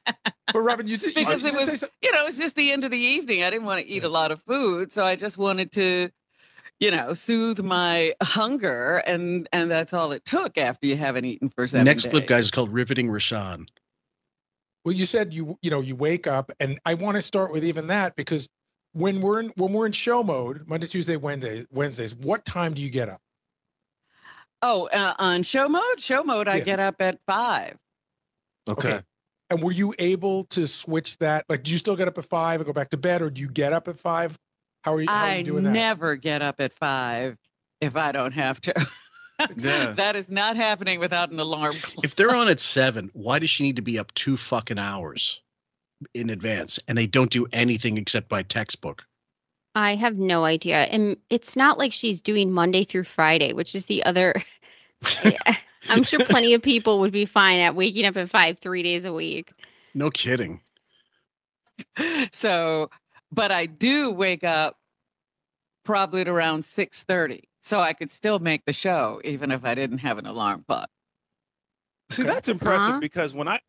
[0.53, 1.15] But Robin, you did.
[1.15, 3.43] because you it did say was, you know, it's just the end of the evening.
[3.43, 6.11] I didn't want to eat a lot of food, so I just wanted to,
[6.79, 11.49] you know, soothe my hunger, and and that's all it took after you haven't eaten
[11.49, 12.11] for seven Next days.
[12.11, 13.67] clip, guys, is called Riveting Rashan."
[14.83, 17.63] Well, you said you you know you wake up, and I want to start with
[17.63, 18.49] even that because
[18.93, 22.81] when we're in when we're in show mode, Monday, Tuesday, Wednesday, Wednesdays, what time do
[22.81, 23.21] you get up?
[24.61, 27.77] Oh, uh, on show mode, show mode, I get up at five.
[28.69, 29.01] Okay.
[29.49, 31.45] And were you able to switch that?
[31.49, 33.41] Like, do you still get up at five and go back to bed, or do
[33.41, 34.39] you get up at five?
[34.84, 35.72] How are you, how are I you doing that?
[35.72, 37.38] never get up at five
[37.81, 38.73] if I don't have to.
[39.57, 39.93] Yeah.
[39.93, 42.05] that is not happening without an alarm clock.
[42.05, 45.41] If they're on at seven, why does she need to be up two fucking hours
[46.14, 46.80] in advance?
[46.88, 49.03] And they don't do anything except by textbook.
[49.76, 50.84] I have no idea.
[50.84, 54.35] And it's not like she's doing Monday through Friday, which is the other.
[55.89, 59.03] I'm sure plenty of people would be fine at waking up at five three days
[59.03, 59.51] a week.
[59.93, 60.61] No kidding.
[62.31, 62.89] So,
[63.34, 64.77] but I do wake up
[65.84, 69.99] probably at around 6:30, so I could still make the show even if I didn't
[69.99, 70.89] have an alarm clock.
[72.11, 72.99] See, that's impressive Uh-huh.
[72.99, 73.60] because when I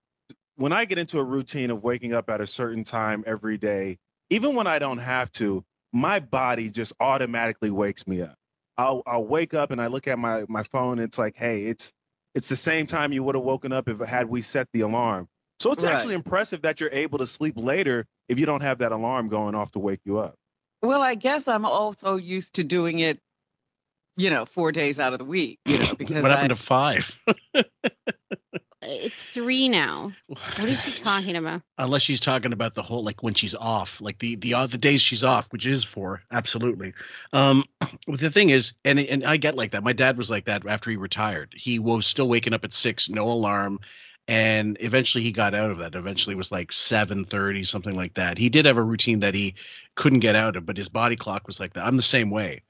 [0.56, 3.98] when I get into a routine of waking up at a certain time every day,
[4.30, 8.36] even when I don't have to, my body just automatically wakes me up.
[8.76, 10.98] I'll I'll wake up and I look at my my phone.
[10.98, 11.92] It's like, hey, it's
[12.34, 15.28] it's the same time you would have woken up if had we set the alarm.
[15.60, 15.92] So it's Right.
[15.94, 19.54] actually impressive that you're able to sleep later if you don't have that alarm going
[19.54, 20.34] off to wake you up.
[20.82, 23.18] Well, I guess I'm also used to doing it,
[24.16, 26.56] you know, four days out of the week, you know, because what I, happened to
[26.56, 27.18] five?
[28.82, 30.12] It's three now.
[30.58, 31.62] What is she talking about?
[31.78, 35.00] Unless she's talking about the whole like when she's off, like the the other days
[35.00, 36.92] she's off, which is four, absolutely.
[37.32, 37.64] Um,
[38.06, 39.82] but the thing is, and and I get like that.
[39.82, 41.54] My dad was like that after he retired.
[41.56, 43.80] He was still waking up at six, no alarm,
[44.28, 45.94] and eventually he got out of that.
[45.94, 48.38] Eventually it was like seven thirty, something like that.
[48.38, 49.54] He did have a routine that he
[49.96, 51.86] couldn't get out of, but his body clock was like that.
[51.86, 52.62] I'm the same way.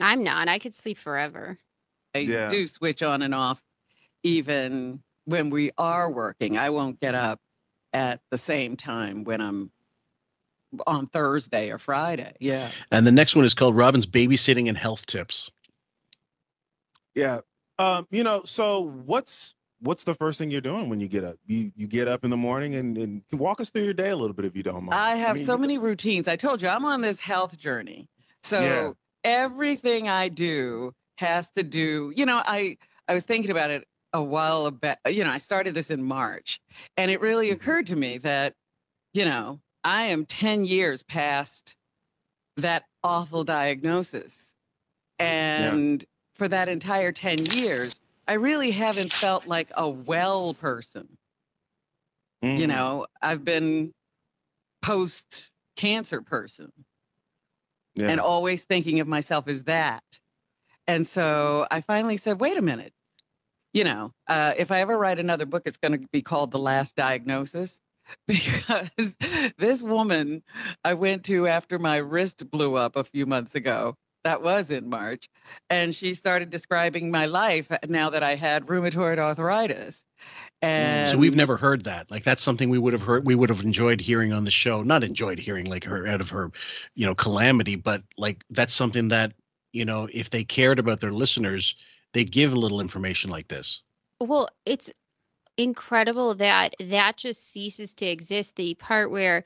[0.00, 0.48] I'm not.
[0.48, 1.58] I could sleep forever.
[2.14, 2.48] I Yeah.
[2.48, 3.62] do switch on and off
[4.22, 6.58] even when we are working.
[6.58, 7.40] I won't get up
[7.92, 9.70] at the same time when I'm
[10.86, 12.32] on Thursday or Friday.
[12.40, 12.70] Yeah.
[12.90, 15.50] And the next one is called Robin's babysitting and health tips.
[17.14, 17.40] Yeah.
[17.78, 21.36] Um, you know, so what's what's the first thing you're doing when you get up?
[21.46, 24.16] You you get up in the morning and, and walk us through your day a
[24.16, 24.94] little bit if you don't mind.
[24.94, 26.28] I have mean, so many routines.
[26.28, 28.08] I told you I'm on this health journey.
[28.42, 28.92] So Yeah.
[29.24, 32.78] everything I do has to do, you know, I
[33.08, 36.60] I was thinking about it a while about, you know, I started this in March
[36.96, 37.56] and it really mm-hmm.
[37.56, 38.54] occurred to me that,
[39.12, 41.76] you know, I am 10 years past
[42.56, 44.54] that awful diagnosis.
[45.18, 46.04] And
[46.34, 48.00] for that entire 10 years,
[48.30, 51.18] I really haven't felt like a well person.
[52.54, 52.68] You Mhm.
[52.68, 53.92] know, I've been
[54.82, 56.72] post cancer person
[57.94, 58.08] Yeah.
[58.10, 60.04] and always thinking of myself as that.
[60.86, 62.92] And so I finally said, wait a minute.
[63.72, 66.58] You know, uh, if I ever write another book, it's going to be called The
[66.60, 67.80] Last Diagnosis
[68.28, 69.16] because
[69.58, 70.44] this woman
[70.84, 74.88] I went to after my wrist blew up a few months ago, that was in
[74.88, 75.28] March,
[75.68, 80.04] and she started describing my life now that I had rheumatoid arthritis.
[80.62, 82.10] And so we've never heard that.
[82.10, 83.26] Like that's something we would have heard.
[83.26, 84.82] We would have enjoyed hearing on the show.
[84.82, 86.50] Not enjoyed hearing like her out of her,
[86.94, 89.32] you know, calamity, but like that's something that
[89.72, 91.74] you know, if they cared about their listeners,
[92.12, 93.80] they'd give a little information like this.
[94.20, 94.90] Well, it's
[95.56, 98.56] incredible that that just ceases to exist.
[98.56, 99.44] The part where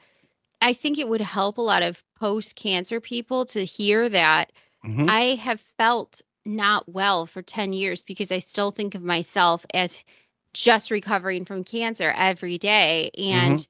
[0.61, 4.53] I think it would help a lot of post cancer people to hear that
[4.85, 5.09] Mhm.
[5.09, 10.03] I have felt not well for 10 years because I still think of myself as
[10.55, 13.11] just recovering from cancer every day.
[13.19, 13.67] And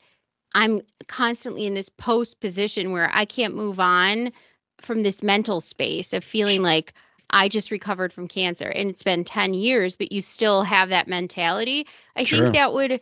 [0.54, 4.32] I'm constantly in this post position where I can't move on
[4.80, 6.94] from this mental space of feeling like
[7.30, 11.08] I just recovered from cancer and it's been 10 years, but you still have that
[11.08, 11.86] mentality.
[12.16, 12.50] I Sure.
[12.50, 13.00] think that would,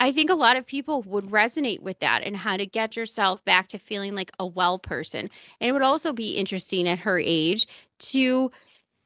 [0.00, 3.44] I think a lot of people would resonate with that and how to get yourself
[3.44, 5.28] back to feeling like a well person.
[5.60, 7.66] And it would also be interesting at her age
[7.98, 8.50] to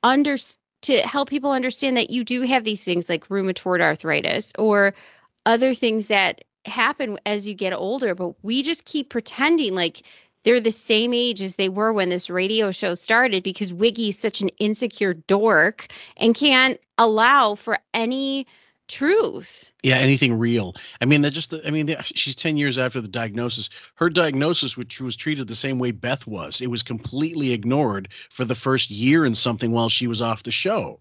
[0.05, 0.37] under
[0.83, 4.95] to help people understand that you do have these things like rheumatoid arthritis or
[5.47, 10.03] other things that happen as you get older, but we just keep pretending like
[10.45, 14.19] they're the same age as they were when this radio show started because Wiggy is
[14.19, 15.87] such an insecure dork
[16.19, 18.47] and can't allow for any
[18.89, 19.73] truth.
[19.83, 20.75] Yeah, anything real.
[21.01, 21.53] I mean, that just.
[21.65, 23.69] I mean, she's ten years after the diagnosis.
[23.95, 28.45] Her diagnosis, which was treated the same way Beth was, it was completely ignored for
[28.45, 31.01] the first year and something while she was off the show.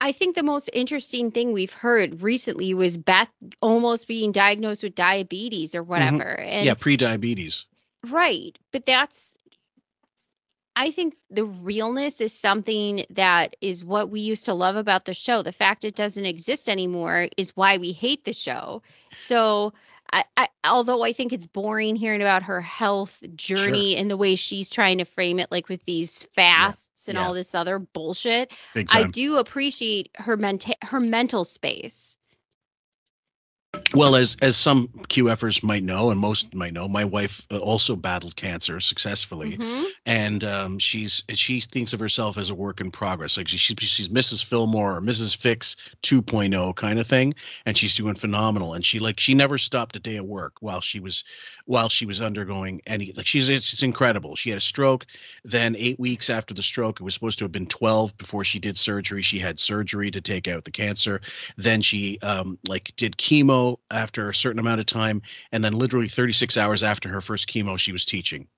[0.00, 3.30] I think the most interesting thing we've heard recently was Beth
[3.60, 6.36] almost being diagnosed with diabetes or whatever.
[6.38, 6.64] Mm-hmm.
[6.66, 7.64] yeah, pre-diabetes.
[8.06, 8.56] Right.
[8.72, 9.37] But that's,
[10.78, 15.14] I think the realness is something that is what we used to love about the
[15.14, 15.42] show.
[15.42, 18.82] The fact it doesn't exist anymore is why we hate the show.
[19.14, 19.74] So,
[20.12, 24.36] I, I although I think it's boring hearing about her health journey and the way
[24.36, 27.26] she's trying to frame it, like with these fasts and Yeah.
[27.26, 28.52] all this other bullshit,
[28.92, 32.17] I do appreciate her mental her mental space.
[33.94, 37.96] Well, as as some QFers might know, and most might know, my wife uh, also
[37.96, 39.86] battled cancer successfully, Mhm.
[40.04, 43.36] and um, she's she thinks of herself as a work in progress.
[43.38, 44.44] Like she, she she's Mrs.
[44.44, 45.34] Fillmore or Mrs.
[45.36, 47.34] Fixx 2.0 kind of thing,
[47.64, 48.74] and she's doing phenomenal.
[48.74, 51.24] And she like she never stopped a day of work while she was
[51.64, 54.36] while she was undergoing any like she's it's, it's incredible.
[54.36, 55.06] She had a stroke,
[55.44, 58.58] then eight weeks after the stroke, it was supposed to have been 12 before she
[58.58, 59.22] did surgery.
[59.22, 61.22] She had surgery to take out the cancer.
[61.56, 66.08] Then she um like did chemo after a certain amount of time, and then literally
[66.08, 68.48] 36 hours after her first chemo, she was teaching.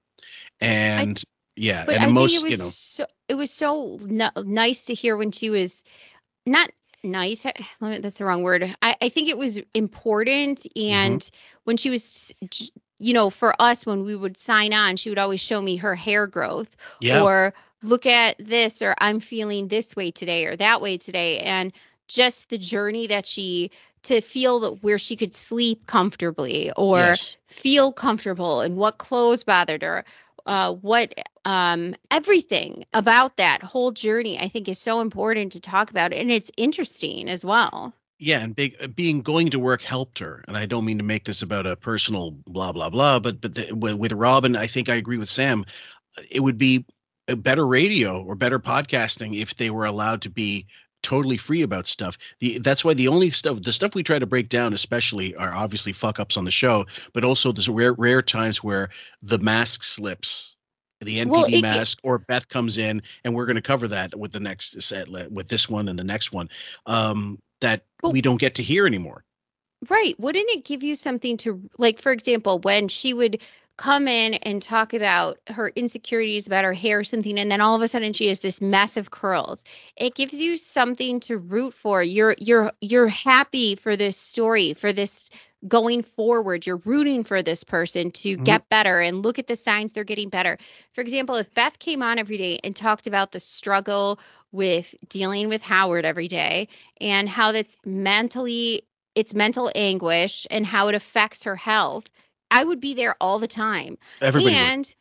[0.60, 1.22] And
[1.56, 4.94] yeah, and I most it was you know so it was so no, nice to
[4.94, 5.84] hear when she was
[6.46, 6.70] not
[7.04, 7.44] nice.
[7.46, 8.74] eh, That's the wrong word.
[8.82, 11.16] I, I think it was important, Mm-hmm.
[11.16, 11.30] and
[11.64, 12.32] when she was,
[12.98, 15.94] you know, for us when we would sign on, she would always show me her
[15.94, 17.22] hair growth, Yeah.
[17.22, 21.72] or look at this, or I'm feeling this way today, or that way today, and
[22.08, 23.70] just the journey that she
[24.04, 27.36] to feel that where she could sleep comfortably or Yes.
[27.46, 30.04] feel comfortable and what clothes bothered her
[30.46, 31.14] uh, what
[31.44, 36.30] um, everything about that whole journey i think is so important to talk about and
[36.30, 40.56] it's interesting as well yeah and big uh, being going to work helped her and
[40.56, 43.72] i don't mean to make this about a personal blah blah blah but but the,
[43.72, 45.64] with, with robin i think i agree with sam
[46.30, 46.84] it would be
[47.28, 50.66] a better radio or better podcasting if they were allowed to be
[51.02, 52.18] totally free about stuff.
[52.40, 55.52] The that's why the only stuff the stuff we try to break down especially are
[55.54, 58.90] obviously fuck ups on the show but also there's rare rare times where
[59.22, 60.56] the mask slips
[61.00, 64.18] the npd Well, it- mask or beth comes in and we're going to cover that
[64.18, 66.48] with the next set with this one and the next one
[66.86, 69.24] um that we don't get to hear anymore.
[69.88, 70.14] Right.
[70.20, 73.40] Wouldn't it give you something to like for example when she would
[73.80, 77.76] come in and talk about her insecurities about her hair or something and then all
[77.76, 79.64] of a sudden she has this mess of curls.
[79.96, 82.02] It gives you something to root for.
[82.02, 85.30] You're you're you're happy for this story for this
[85.68, 86.66] going forward.
[86.66, 88.44] You're rooting for this person to Mhm.
[88.44, 90.58] get better and look at the signs they're getting better.
[90.94, 94.20] For example if beth came on every day and talked about the struggle
[94.52, 96.68] with dealing with howard every day
[97.00, 98.82] and how that's mentally
[99.14, 102.08] it's mental anguish and how it affects her health
[102.50, 104.60] i would be there all the time Everybody would.
[104.62, 104.94] and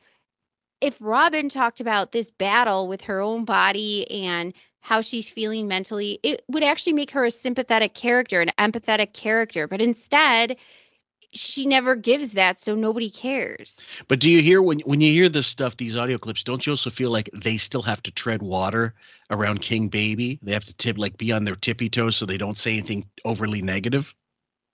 [0.81, 6.19] if robin talked about this battle with her own body and how she's feeling mentally
[6.23, 10.55] it would actually make her a sympathetic character an empathetic character but instead
[11.31, 15.29] she never gives that so nobody cares But do you hear when when you hear
[15.29, 16.43] this stuff, these audio clips?
[16.43, 18.95] Don't you also feel like they still have to tread water
[19.29, 20.39] around King Baby?
[20.41, 23.05] They have to tip like be on their tippy toes so they don't say anything
[23.25, 24.15] overly negative.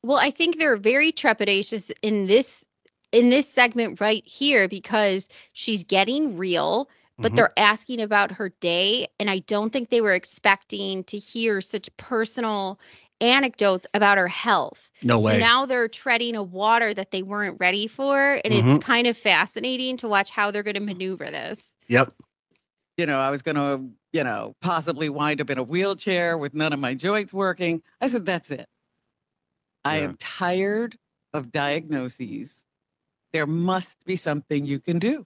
[0.06, 2.64] Well, I think they're very trepidatious in this
[3.12, 6.90] in this segment right here because she's getting real,
[7.22, 7.36] but Mhm.
[7.38, 11.90] they're asking about her day and I don't think they were expecting to hear such
[11.98, 12.80] personal
[13.20, 14.92] anecdotes about her health.
[15.02, 15.40] No so way.
[15.40, 18.76] now they're treading a water that they weren't ready for and Mhm.
[18.76, 21.74] it's kind of fascinating to watch how they're going to maneuver this.
[21.88, 22.14] Yep.
[22.98, 26.54] you know, I was going to, you know, possibly wind up in a wheelchair with
[26.54, 27.82] none of my joints working.
[28.02, 28.70] I said, that's it.
[29.86, 30.98] I am tired
[31.34, 32.66] of diagnoses.
[33.32, 35.26] There must be something you can do.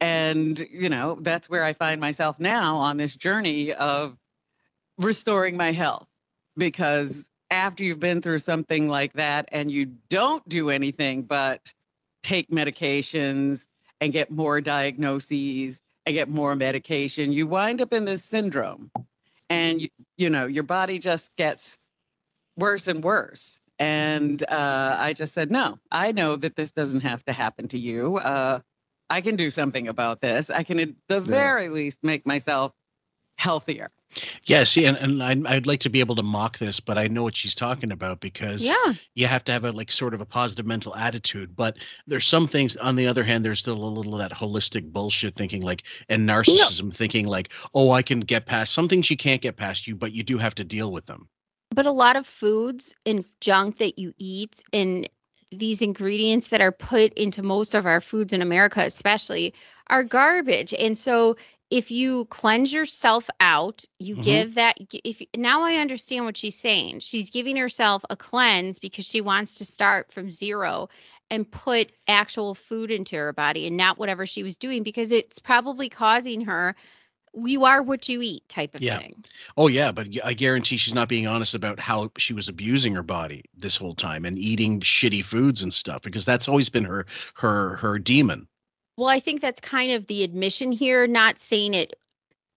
[0.00, 4.16] And, you know, that's where I find myself now on this journey of
[4.98, 6.06] restoring my health.
[6.56, 11.74] Because after you've been through something like that and you don't do anything but
[12.22, 13.66] take medications
[14.00, 18.90] and get more diagnoses and get more medication, you wind up in this syndrome.
[19.48, 21.76] And, you, you know, your body just gets
[22.56, 23.58] worse and worse.
[23.78, 27.78] And uh, I just said, no, I know that this doesn't have to happen to
[27.78, 28.18] you.
[28.18, 28.60] Uh,
[29.08, 30.50] I can do something about this.
[30.50, 32.72] I can, at the very least, make myself
[33.38, 33.90] healthier.
[34.44, 37.06] Yeah, see, and, and I'd, I'd like to be able to mock this, but I
[37.06, 38.92] know what she's talking about because Yeah.
[39.14, 41.56] you have to have a like sort of a positive mental attitude.
[41.56, 44.92] But there's some things on the other hand, there's still a little of that holistic
[44.92, 49.16] bullshit thinking like and narcissism thinking like, oh, I can get past some things you
[49.16, 51.28] can't get past you, but you do have to deal with them.
[51.74, 55.08] But a lot of foods and junk that you eat and
[55.50, 59.54] these ingredients that are put into most of our foods in America, especially,
[59.88, 60.72] are garbage.
[60.74, 61.36] And so
[61.70, 64.16] if you cleanse yourself out, you Mhm.
[64.16, 67.00] give that if now I understand what she's saying.
[67.00, 70.88] She's giving herself a cleanse because she wants to start from zero
[71.30, 75.38] and put actual food into her body and not whatever she was doing because it's
[75.38, 76.74] probably causing her
[77.34, 78.98] you are what you eat type of Yeah.
[78.98, 79.24] thing.
[79.56, 83.02] Oh yeah, but I guarantee she's not being honest about how she was abusing her
[83.02, 87.06] body this whole time and eating shitty foods and stuff because that's always been her
[87.34, 88.48] her her demon.
[88.96, 91.94] Well, I think that's kind of the admission here, not saying it,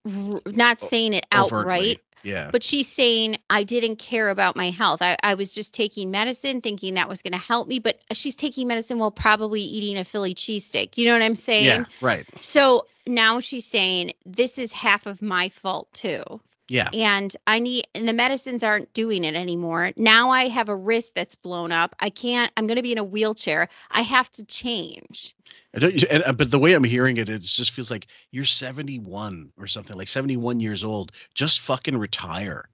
[0.05, 1.99] not saying it outright, overtly.
[2.23, 2.49] Yeah.
[2.51, 5.01] But she's saying I didn't care about my health.
[5.01, 7.79] I, I was just taking medicine thinking that was going to help me.
[7.79, 10.97] But uh, she's taking medicine while probably eating a Philly cheesesteak.
[10.97, 11.65] You know what I'm saying?
[11.65, 11.85] yeah.
[12.01, 12.25] Right.
[12.41, 16.23] So now she's saying this is half of my fault too.
[16.69, 16.89] Yeah.
[16.93, 19.91] And I need, and the medicines aren't doing it anymore.
[19.97, 21.95] Now I have a wrist that's blown up.
[21.99, 23.67] I can't, I'm going to be in a wheelchair.
[23.91, 25.35] I have to change.
[25.75, 28.45] I don't, and, uh, but the way I'm hearing it, it just feels like you're
[28.45, 31.11] 71 or something, like 71 years old.
[31.33, 32.69] Just fucking retire.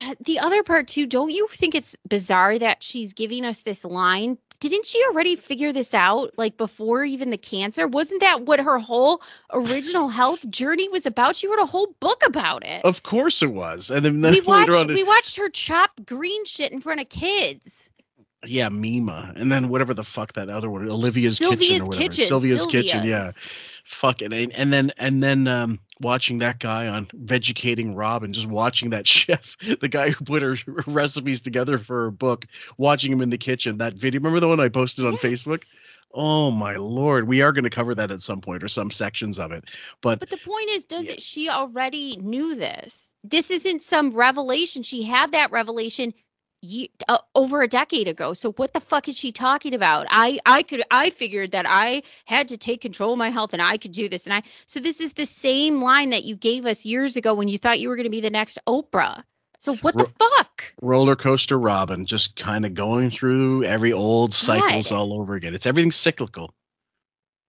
[0.00, 3.84] Uh, The other part too, don't you think it's bizarre that she's giving us this
[3.84, 4.38] line?
[4.62, 7.88] Didn't she already figure this out like before even the cancer?
[7.88, 9.20] Wasn't that what her whole
[9.52, 11.34] original health journey was about?
[11.34, 12.84] She wrote a whole book about it.
[12.84, 13.90] Of course it was.
[13.90, 17.08] And then, then we watched on, we watched her chop green shit in front of
[17.08, 17.90] kids.
[18.46, 22.02] yeah, Mima, and then whatever the fuck that other one, Olivia's Kitchen Sylvia's or whatever.
[22.02, 23.32] Kitchen, Sylvia's Kitchen, yeah.
[23.84, 28.46] Fucking and, and then and then um watching that guy on Vegucating Rob and just
[28.46, 30.56] watching that chef, the guy who put her
[30.86, 32.46] recipes together for her book,
[32.78, 33.78] watching him in the kitchen.
[33.78, 35.64] That video, remember the one I posted on Facebook?
[36.14, 39.38] Oh my lord, we are going to cover that at some point or some sections
[39.38, 39.64] of it.
[40.02, 43.14] But But the point is, does it she already knew this?
[43.24, 44.82] This isn't some revelation.
[44.82, 46.12] She had that revelation
[46.62, 48.32] ye- uh, over a decade ago.
[48.32, 50.06] So what the fuck is she talking about?
[50.10, 53.60] I I could I figured that I had to take control of my health and
[53.60, 56.64] I could do this and I so this is the same line that you gave
[56.64, 59.22] us years ago when you thought you were going to be the next Oprah.
[59.58, 60.74] So what the fuck?
[60.80, 64.96] roller coaster Robin, just kind of going through every old cycles God.
[64.96, 65.54] all over again.
[65.54, 66.54] It's everything cyclical.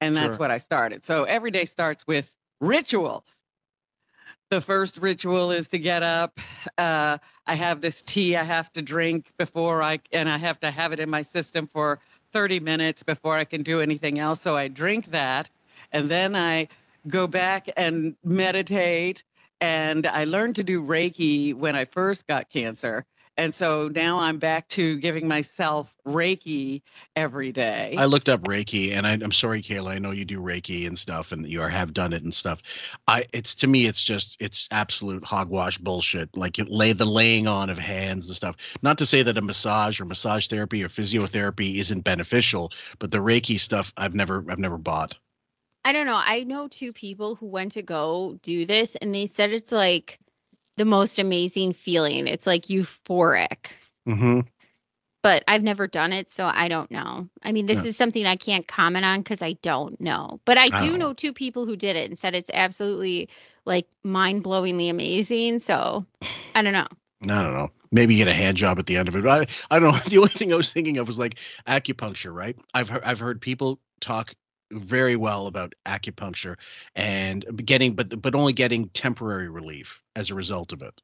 [0.01, 0.39] And that's Sure.
[0.39, 1.05] what I started.
[1.05, 3.23] So every day starts with rituals.
[4.53, 6.39] The first ritual is to get up.
[6.77, 7.17] Uh,
[7.47, 10.91] I have this tea I have to drink before I, and I have to have
[10.91, 11.99] it in my system for
[12.33, 14.41] 30 minutes before I can do anything else.
[14.41, 15.49] So I drink that.
[15.91, 16.67] And then I
[17.07, 19.23] go back and meditate.
[19.59, 23.07] And I learned to do Reiki when I first got cancer.
[23.35, 26.83] And so now I'm back to giving myself Reiki
[27.15, 27.95] every day.
[27.97, 29.91] I looked up Reiki, and I, I'm sorry, Kayla.
[29.91, 32.61] I know you do Reiki and stuff, and you are, have done it and stuff.
[33.07, 36.35] I, it's to me, it's just, it's absolute hogwash bullshit.
[36.37, 38.55] Like you lay the laying on of hands and stuff.
[38.83, 43.17] Not to say that a massage or massage therapy or physiotherapy isn't beneficial, but the
[43.17, 45.15] Reiki stuff, I've never, I've never bought.
[45.85, 46.21] I don't know.
[46.23, 50.19] I know two people who went to go do this and they said it's like
[50.77, 52.27] the most amazing feeling.
[52.27, 53.71] It's like euphoric.
[54.07, 54.41] Mm-hmm.
[55.21, 57.29] But I've never done it, so I don't know.
[57.43, 57.89] I mean, this Yeah.
[57.89, 60.41] is something I can't comment on because I don't know.
[60.43, 63.29] But I do don't know two people who did it and said it's absolutely
[63.65, 65.59] like mind-blowingly amazing.
[65.59, 66.05] So
[66.55, 66.87] I don't know.
[67.23, 67.71] I don't know.
[67.91, 69.25] Maybe get a hand job at the end of it.
[69.25, 69.99] I, I don't know.
[70.09, 72.57] The only thing I was thinking of was like acupuncture, right?
[72.73, 74.33] I've heard, I've heard people talk
[74.73, 76.57] very well about acupuncture
[76.95, 81.01] and getting, but but only getting temporary relief as a result of it.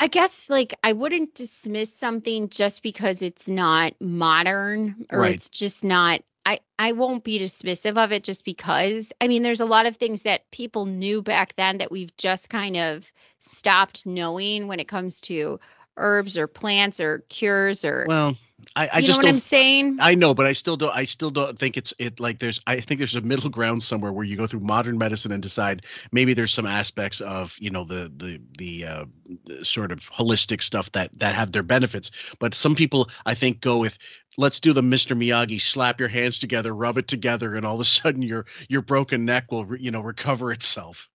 [0.00, 5.28] I guess like I wouldn't dismiss something just because it's not modern or Right.
[5.28, 9.60] it's just not I I won't be dismissive of it just because I mean there's
[9.60, 14.04] a lot of things that people knew back then that we've just kind of stopped
[14.04, 15.58] knowing when it comes to
[15.96, 18.36] herbs or plants or cures or Well,
[18.76, 19.98] I, I you know what I'm saying?
[20.00, 20.94] I know, but I still don't.
[20.94, 22.20] I still don't think it's it.
[22.20, 25.32] Like there's, I think there's a middle ground somewhere where you go through modern medicine
[25.32, 29.04] and decide maybe there's some aspects of you know the the the, uh,
[29.44, 32.10] the sort of holistic stuff that that have their benefits.
[32.38, 33.98] But some people, I think, go with
[34.38, 35.16] let's do the Mr.
[35.16, 38.82] Miyagi, slap your hands together, rub it together, and all of a sudden your your
[38.82, 41.08] broken neck will re, you know recover itself.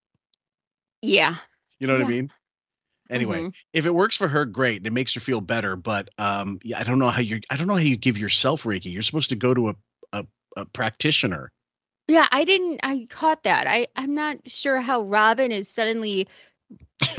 [1.02, 1.36] Yeah.
[1.80, 2.32] You know what I mean?
[3.10, 3.54] Anyway, Mhm.
[3.72, 4.86] if it works for her, great.
[4.86, 5.76] It makes her feel better.
[5.76, 7.40] But um, yeah, I don't know how you.
[7.50, 8.92] I don't know how you give yourself Reiki.
[8.92, 9.74] You're supposed to go to a
[10.12, 10.26] a,
[10.56, 11.50] a practitioner.
[12.08, 13.66] Yeah, I didn't I caught that.
[13.66, 16.26] I I'm not sure how Robin is suddenly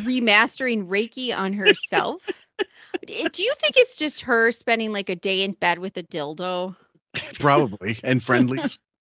[0.02, 2.46] remastering Reiki on herself.
[3.06, 6.04] D- Do you think it's just her spending like a day in bed with a
[6.04, 6.76] dildo?
[7.40, 8.82] Probably and friendlies.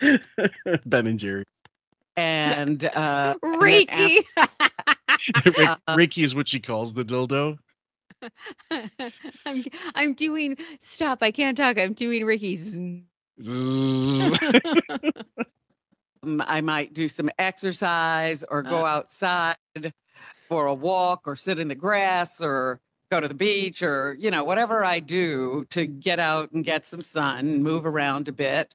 [0.86, 1.44] ben and Jerry.
[2.16, 4.18] And uh, and then Reiki.
[4.18, 4.26] Re-
[5.58, 7.58] Uh, Reiki is what she calls the dildo.
[9.46, 9.64] I'm
[9.94, 11.78] I'm doing stop, I can't talk.
[11.78, 12.74] I'm doing Ricky's.
[12.74, 13.04] Um,
[16.40, 19.56] I might do some exercise or go outside
[20.48, 22.80] for a walk or sit in the grass or
[23.10, 26.86] go to the beach or, you know, whatever I do to get out and get
[26.86, 28.74] some sun, move around a bit.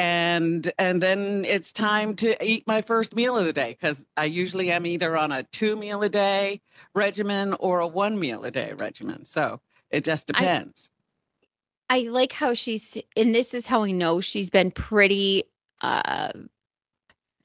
[0.00, 4.24] And and then it's time to eat my first meal of the day because I
[4.24, 6.62] usually am either on a two meal a day
[6.94, 9.26] regimen or a one meal a day regimen.
[9.26, 9.60] So
[9.90, 10.90] it just depends.
[11.90, 15.44] I like how she's and this is how I know she's been pretty
[15.82, 16.32] uh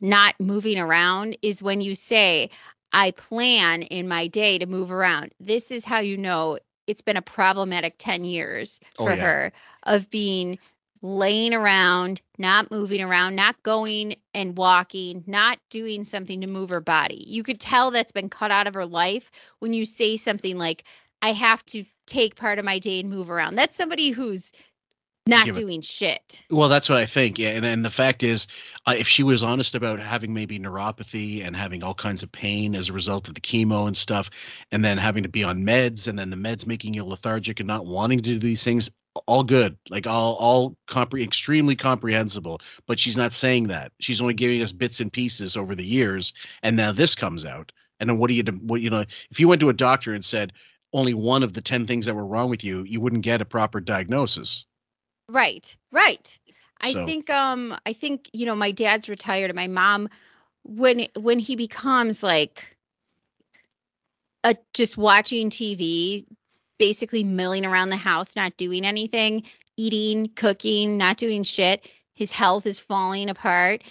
[0.01, 2.49] not moving around is when you say
[2.93, 5.33] I plan in my day to move around.
[5.39, 9.25] This is how you know it's been a problematic 10 years Oh, for yeah.
[9.25, 9.51] her
[9.83, 10.59] of being
[11.05, 16.81] laying around, not moving around, not going and walking, not doing something to move her
[16.81, 17.23] body.
[17.27, 19.29] You could tell that's been cut out of her life
[19.59, 20.83] when you say something like,
[21.21, 23.55] I have to take part of my day and move around.
[23.55, 24.51] That's somebody who's
[25.27, 26.43] not doing shit.
[26.49, 27.39] Well, that's what I think.
[27.39, 28.45] Yeah, and and the fact is,
[28.85, 32.75] uh, if she was honest about having maybe neuropathy and having all kinds of pain
[32.75, 34.29] as a result of the chemo and stuff,
[34.71, 37.67] and then having to be on meds, and then the meds making you lethargic and
[37.67, 38.91] not wanting to do these things,
[39.27, 42.61] all good, like all all compre- extremely comprehensible.
[42.87, 43.91] But she's not saying that.
[43.99, 46.33] She's only giving us bits and pieces over the years,
[46.63, 47.71] and now this comes out.
[47.99, 48.51] And then what do you do?
[48.53, 49.05] What you know?
[49.31, 50.51] If you went to a doctor and said
[50.93, 53.45] only one of the ten things that were wrong with you, you wouldn't get a
[53.45, 54.65] proper diagnosis.
[55.29, 56.37] Right, right.
[56.81, 60.09] I So- think um I think you know my dad's retired and my mom
[60.63, 62.75] when when he becomes like
[64.43, 66.25] a just watching TV,
[66.77, 69.43] basically milling around the house, not doing anything,
[69.77, 73.83] eating, cooking, not doing shit, his health is falling apart.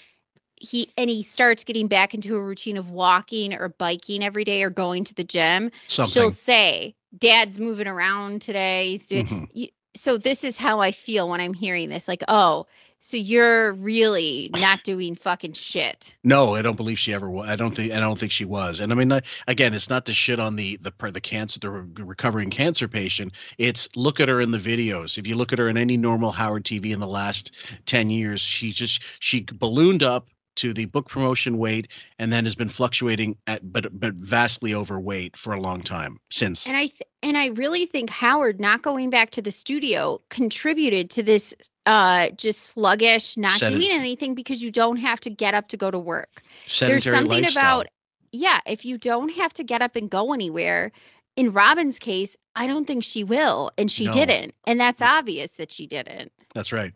[0.57, 4.63] He and he starts getting back into a routine of walking or biking every day
[4.63, 5.71] or going to the gym.
[5.89, 6.13] Something.
[6.13, 8.91] She'll say, "Dad's moving around today.
[8.91, 9.71] He's doing." Mhm.
[9.97, 12.09] so this is how I feel when I'm hearing this.
[12.09, 12.67] Like, oh,
[13.05, 16.17] so you're really not doing fucking shit.
[16.25, 17.47] No, I don't believe she ever was.
[17.47, 17.93] I don't think.
[17.93, 18.81] I don't think she was.
[18.81, 21.69] And I mean, I- again, it's not to shit on the the the cancer, the
[21.71, 23.33] re- recovering cancer patient.
[23.59, 25.19] It's look at her in the videos.
[25.19, 27.51] If you look at her in any normal Howard TV in the last
[27.85, 32.55] ten years, she just she ballooned up to the book promotion weight, and then has
[32.55, 36.67] been fluctuating at but but vastly overweight for a long time since.
[36.67, 41.11] And I th- and I really think Howard not going back to the studio contributed
[41.11, 41.55] to this
[41.87, 45.77] uh just sluggish, not Sedent- doing anything because you don't have to get up to
[45.77, 46.43] go to work.
[46.81, 47.81] There's something lifestyle.
[47.81, 47.87] about
[48.33, 50.91] yeah, if you don't have to get up and go anywhere,
[51.37, 54.13] in Robin's case, I don't think she will and she No.
[54.13, 54.55] didn't.
[54.67, 56.33] And that's obvious that she didn't.
[56.55, 56.93] That's right.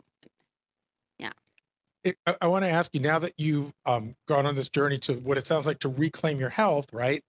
[2.03, 4.97] It- I, I want to ask you now that you've um, gone on this journey
[4.99, 7.23] to what it sounds like to reclaim your health, right?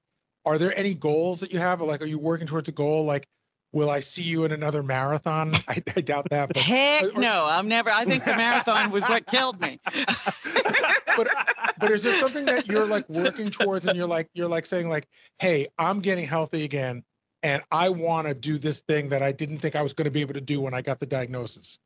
[0.46, 1.80] Are there any goals that you have?
[1.80, 3.04] Like, are you working towards a goal?
[3.04, 3.26] Like,
[3.72, 5.54] will I see you in another marathon?
[5.68, 6.48] I, I doubt that.
[6.48, 7.90] But, Heck no, I'm never.
[7.90, 9.80] I think the marathon was what killed me.
[11.16, 14.88] but is there something that you're like working towards, and you're like you're like saying
[14.88, 15.06] like,
[15.38, 17.02] hey, I'm getting healthy again,
[17.42, 20.10] and I want to do this thing that I didn't think I was going to
[20.10, 21.78] be able to do when I got the diagnosis.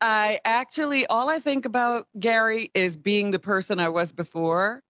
[0.00, 4.82] I actually, all I think about, Gary, is being the person I was before.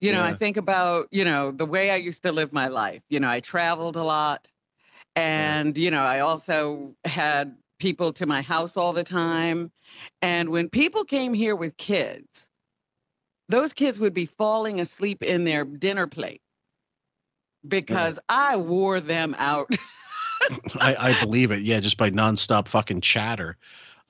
[0.00, 3.02] You know, I think about, you know, the way I used to live my life.
[3.08, 4.48] You know, I traveled a lot.
[5.16, 9.72] And, you know, I also had people to my house all the time.
[10.22, 12.48] And when people came here with kids,
[13.48, 16.42] those kids would be falling asleep in their dinner plate
[17.66, 19.68] because I wore them out.
[20.80, 21.62] I, I believe it.
[21.62, 23.56] Yeah, just by nonstop fucking chatter.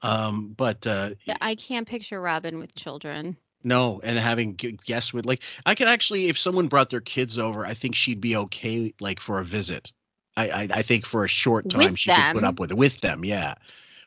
[0.02, 1.10] Um, but uh,
[1.40, 3.36] I can't picture Robin with children.
[3.64, 7.66] No, and having guests with like I could actually, if someone brought their kids over,
[7.66, 9.92] I think she'd be okay like for a visit.
[10.36, 12.76] I I, I think for a short time With she could put up with it
[12.76, 13.54] with them, yeah,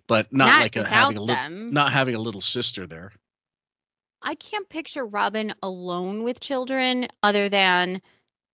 [0.08, 1.74] but not, Not like a, having a them.
[1.74, 3.12] not having a little sister there.
[4.22, 8.02] I can't picture Robin alone with children other than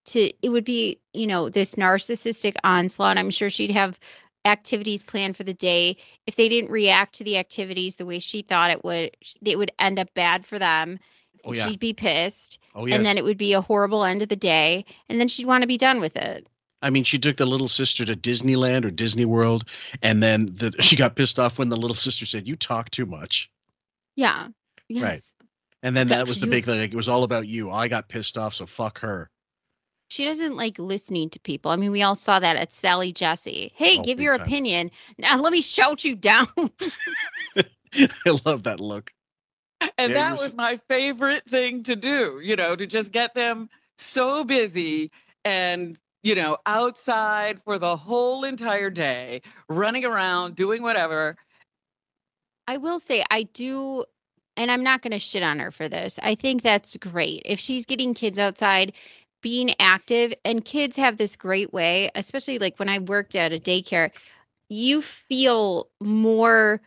[0.05, 3.17] to it would be, you know, this narcissistic onslaught.
[3.17, 3.99] I'm sure she'd have
[4.47, 5.97] activities planned for the day.
[6.25, 9.71] If they didn't react to the activities the way she thought it would, it would
[9.79, 10.99] end up bad for them.
[11.45, 11.67] Oh, yeah.
[11.67, 12.59] She'd be pissed.
[12.75, 14.85] Oh, And then it would be a horrible end of the day.
[15.09, 16.47] And then she'd want to be done with it.
[16.81, 19.65] I mean, she took the little sister to Disneyland or Disney World,
[20.03, 23.07] and then the, she got pissed off when the little sister said, "You talk too
[23.07, 23.49] much."
[24.15, 24.49] Yeah.
[24.87, 25.03] Yes.
[25.03, 25.47] Right.
[25.81, 26.79] And then That that was the big thing.
[26.79, 27.71] Like, it was all about you.
[27.71, 29.29] I got pissed off, so fuck her.
[30.09, 31.71] She doesn't like listening to people.
[31.71, 33.71] I mean, we all saw that at Sally Jessy.
[33.75, 34.45] Hey, Oh, give your time.
[34.45, 34.91] opinion.
[35.17, 36.47] Now let me shout you down.
[37.95, 39.11] I love that look.
[39.97, 43.69] And Yeah, that was my favorite thing to do, you know, to just get them
[43.97, 45.11] so busy
[45.43, 51.35] and, you know, outside for the whole entire day, running around, doing whatever.
[52.67, 54.05] I will say I do
[54.57, 56.19] and I'm not going to shit on her for this.
[56.23, 57.43] I think that's great.
[57.45, 58.93] If she's getting kids outside
[59.41, 63.57] being active and kids have this great way, especially like when I worked at a
[63.57, 64.11] daycare,
[64.69, 66.81] you feel more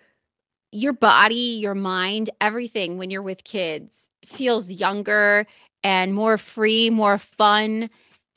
[0.72, 5.46] your body, your mind, everything when you're with kids feels younger
[5.82, 7.90] and more free, more fun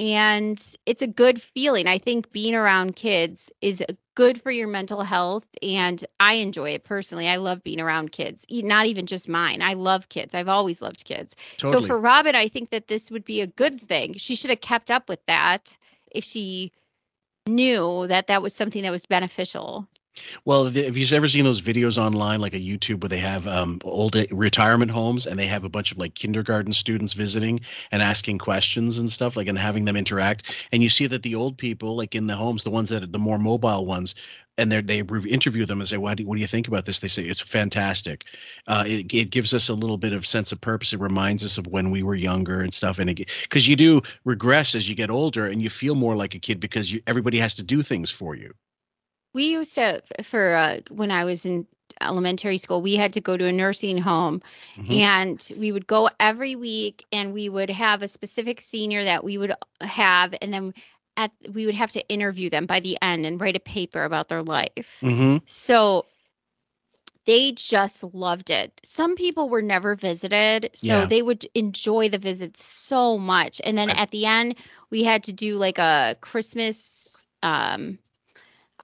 [0.04, 1.88] and it's a good feeling.
[1.88, 3.82] I think being around kids is
[4.16, 7.30] good for your mental health, and I enjoy it personally.
[7.30, 9.62] I love being around kids, not even just mine.
[9.62, 10.36] I love kids.
[10.36, 11.38] I've always loved kids.
[11.56, 11.84] Totally.
[11.84, 14.16] So for Robin, I think that this would be a good thing.
[14.16, 15.78] She should have kept up with that
[16.12, 16.74] if she
[17.48, 19.88] knew that that was something that was beneficial.
[20.46, 23.48] Well, the, have you ever seen those videos online, like a YouTube, where they have
[23.48, 27.60] um, old retirement homes and they have a bunch of like kindergarten students visiting
[27.92, 30.44] and asking questions and stuff, like and having them interact.
[30.72, 33.08] And you see that the old people, like in the homes, the ones that are
[33.08, 34.14] the more mobile ones,
[34.58, 37.08] and they interview them and say, "What do, what do you think about this?" They
[37.08, 38.24] say it's fantastic.
[38.68, 40.94] Uh, it it gives us a little bit of sense of purpose.
[40.94, 43.00] It reminds us of when we were younger and stuff.
[43.00, 46.40] And because you do regress as you get older, and you feel more like a
[46.40, 48.54] kid because you everybody has to do things for you.
[49.34, 51.68] We used to, for uh, when I was in
[52.02, 54.42] elementary school, we had to go to a nursing home
[54.78, 55.00] Mm-hmm.
[55.00, 59.38] and we would go every week and we would have a specific senior that we
[59.38, 60.34] would have.
[60.42, 60.74] And then
[61.18, 64.30] at, we would have to interview them by the end and write a paper about
[64.30, 65.04] their life.
[65.04, 65.38] Mm-hmm.
[65.46, 66.06] So
[67.26, 68.80] they just loved it.
[68.84, 71.06] Some people were never visited, so Yeah.
[71.06, 73.62] they would enjoy the visit so much.
[73.64, 74.56] And then at the end,
[74.90, 77.98] we had to do like a Christmas um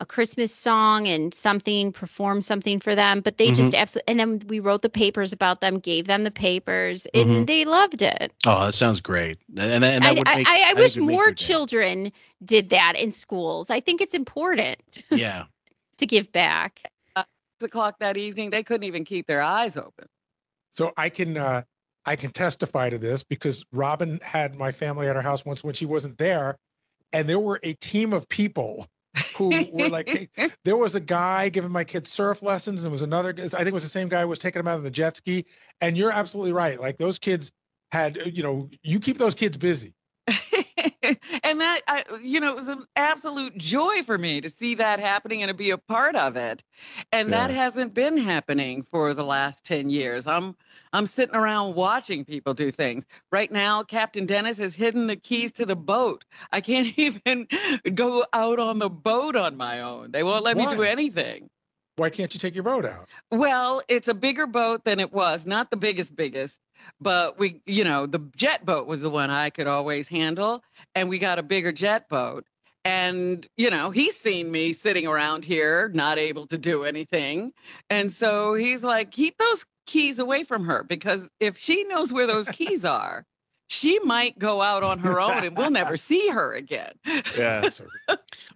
[0.02, 3.22] a Christmas song and something, perform something for them.
[3.22, 3.80] But they just Mhm.
[3.80, 7.48] absolutely, and then we wrote the papers about them, gave them the papers, and Mhm.
[7.48, 8.34] they loved it.
[8.46, 9.40] Oh, that sounds great.
[9.58, 11.34] And, and that I, would I, make, I, I think wish it'd make more day.
[11.36, 12.12] children
[12.46, 13.70] did that in schools.
[13.70, 15.46] I think it's important Yeah.
[15.98, 16.82] to give back.
[17.18, 17.28] Six
[17.64, 20.08] o'clock that evening, they couldn't even keep their eyes open.
[20.78, 21.64] So I can uh,
[22.06, 25.74] I can testify to this because Robin had my family at her house once when
[25.74, 26.56] she wasn't there,
[27.12, 28.88] and there were a team of people
[29.36, 30.30] who were like, hey,
[30.66, 33.34] there was a guy giving my kids surf lessons, and there was another.
[33.38, 35.18] I think it was the same guy who was taking them out on the jet
[35.18, 35.46] ski.
[35.82, 36.80] And you're absolutely right.
[36.80, 37.52] Like those kids
[37.91, 39.94] had, uh, you know, you keep those kids busy.
[41.44, 45.00] and that I, you know it was an absolute joy for me to see that
[45.00, 46.64] happening and to be a part of it
[47.12, 50.56] and that hasn't been happening for the last 10 years i'm
[50.94, 55.52] i'm sitting around watching people do things right now captain dennis has hidden the keys
[55.52, 57.48] to the boat i can't even
[57.94, 61.49] go out on the boat on my own they won't let me do anything
[61.98, 63.10] Why can't you take your boat out?
[63.32, 66.57] well, it's a bigger boat than it was, not the biggest, biggest,
[67.02, 70.64] but we, you know, the jet boat was the one I could always handle,
[70.95, 72.45] and we got a bigger jet boat.
[72.86, 77.52] And, you know, he's seen me sitting around here, not able to do anything.
[77.90, 82.28] And so he's like, keep those keys away from her because if she knows where
[82.28, 83.26] those keys are,
[83.70, 86.91] she might go out on her own and we'll never see her again.
[87.38, 87.70] Yeah.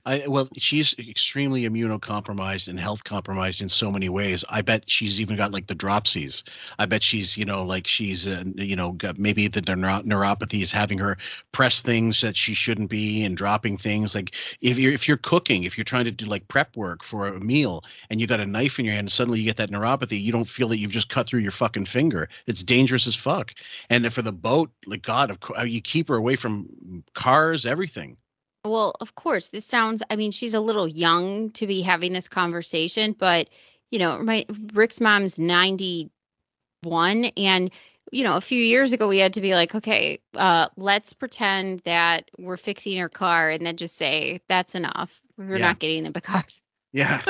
[0.06, 4.44] I, well, she's extremely immunocompromised and health compromised in so many ways.
[4.50, 6.44] I bet she's even got like the dropsies.
[6.80, 10.62] I bet she's, you know, like she's, uh, you know, got maybe the neuro- neuropathy
[10.62, 11.18] is having her
[11.54, 14.14] press things that she shouldn't be and dropping things.
[14.14, 17.28] Like if you're if you're cooking, if you're trying to do like prep work for
[17.28, 19.72] a meal and you got a knife in your hand, and suddenly you get that
[19.72, 22.28] neuropathy, you don't feel that you've just cut through your fucking finger.
[22.48, 23.54] It's dangerous as fuck.
[23.90, 28.18] And for the boat, like God, of course, you keep her away from cars, everything.
[28.66, 32.30] Well, of course, this sounds, I mean, she's a little young to be having this
[32.30, 33.50] conversation, but,
[33.92, 37.26] you know, my Rick's mom's 91.
[37.36, 37.72] And,
[38.12, 41.82] you know, a few years ago, we had to be like, okay, uh, let's pretend
[41.82, 45.22] that we're fixing her car and then just say, that's enough.
[45.38, 45.68] We're Yeah.
[45.68, 46.46] not getting the car.
[46.94, 47.22] Yeah.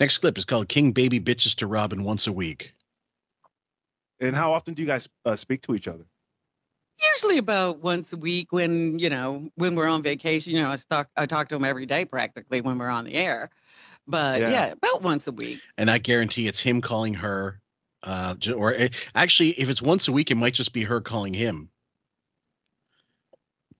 [0.00, 2.72] Next clip is called King Baby Bitches to Robin Once a Week.
[4.20, 6.06] And how often do you guys uh, speak to each other?
[7.14, 10.76] Usually about once a week when, you know, when we're on vacation, you know, I
[10.76, 13.50] talk I talk to him every day practically when we're on the air.
[14.06, 14.50] But Yeah.
[14.50, 15.60] yeah, about once a week.
[15.78, 17.60] And I guarantee it's him calling her.
[18.02, 21.34] Uh, or eh, actually, if it's once a week, it might just be her calling
[21.34, 21.68] him.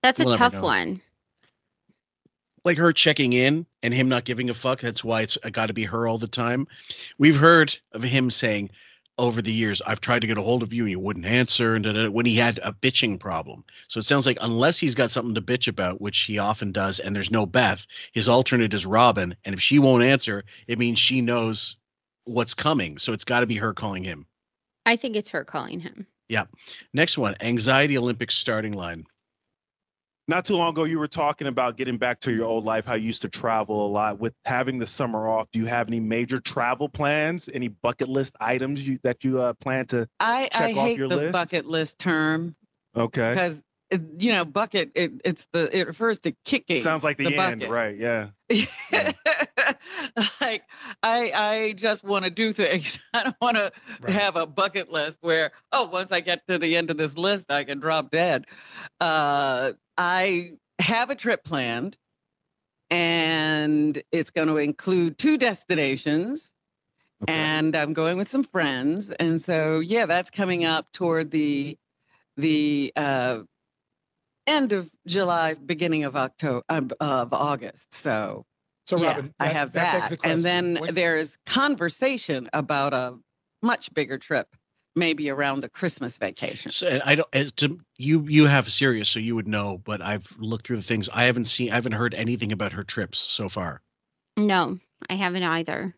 [0.03, 0.63] That's a We'll never tough know.
[0.65, 1.01] one.
[2.65, 4.81] Like her checking in and him not giving a fuck.
[4.81, 6.67] That's why it's got to be her all the time.
[7.19, 8.71] We've heard of him saying
[9.19, 11.75] over the years, I've tried to get a hold of you and you wouldn't answer.
[11.75, 13.65] And da- da- da," when he had a bitching problem.
[13.89, 16.99] So it sounds like unless he's got something to bitch about, which he often does,
[17.01, 19.35] and there's no Beth, his alternate is Robin.
[19.45, 21.77] And if she won't answer, it means she knows
[22.25, 22.99] what's coming.
[22.99, 24.27] So it's got to be her calling him.
[24.85, 26.07] I think it's her calling him.
[26.29, 26.45] Yeah.
[26.93, 29.07] Next one Anxiety Olympics starting line.
[30.29, 32.95] Not too long ago, you were talking about getting back to your old life, how
[32.95, 34.19] you used to travel a lot.
[34.19, 37.49] With having the summer off, do you have any major travel plans?
[37.53, 40.99] Any bucket list items you, that you uh, plan to I, check I off hate
[40.99, 41.33] your the list?
[41.33, 42.57] bucket list term
[42.97, 43.31] Okay.
[43.31, 46.81] because you know bucket it, it's the it refers to kicking.
[46.81, 47.71] Sounds like the, end, bucket.
[47.71, 47.97] right?
[47.97, 48.31] Yeah.
[50.41, 50.63] like
[51.03, 52.99] I I just want to do things.
[53.15, 53.73] I don't want to
[54.11, 57.51] have a bucket list where oh once I get to the end of this list
[57.51, 58.47] I can drop dead.
[59.01, 61.97] Uh, I have a trip planned,
[62.91, 66.53] and it's going to include two destinations.
[67.27, 71.79] And I'm going with some friends, and so yeah, that's coming up toward the
[72.37, 73.39] the uh,
[74.47, 77.93] end of July, beginning of October of, of August.
[77.95, 78.45] So
[78.87, 83.19] So, yeah, Robin, I have that that, the and then When- there's conversation about a
[83.63, 84.49] much bigger trip,
[84.95, 86.71] maybe around the Christmas vacation.
[86.71, 87.29] So and I don't.
[87.35, 89.79] As to you, you have Sirius, so you would know.
[89.79, 91.09] But I've looked through the things.
[91.13, 91.71] I haven't seen.
[91.71, 93.83] I haven't heard anything about her trips so far.
[94.37, 94.79] No,
[95.09, 95.97] I haven't either.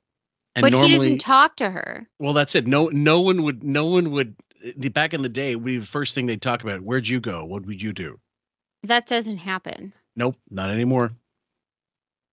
[0.54, 2.08] And but normally, he doesn't talk to her.
[2.18, 2.66] Well, that's it.
[2.66, 3.62] No, no one would.
[3.62, 4.34] No one would.
[4.76, 6.80] The back in the day, we the first thing they'd talk about.
[6.80, 7.44] Where'd you go?
[7.44, 8.18] What would you do?
[8.84, 9.92] That doesn't happen.
[10.16, 11.12] Nope, not anymore.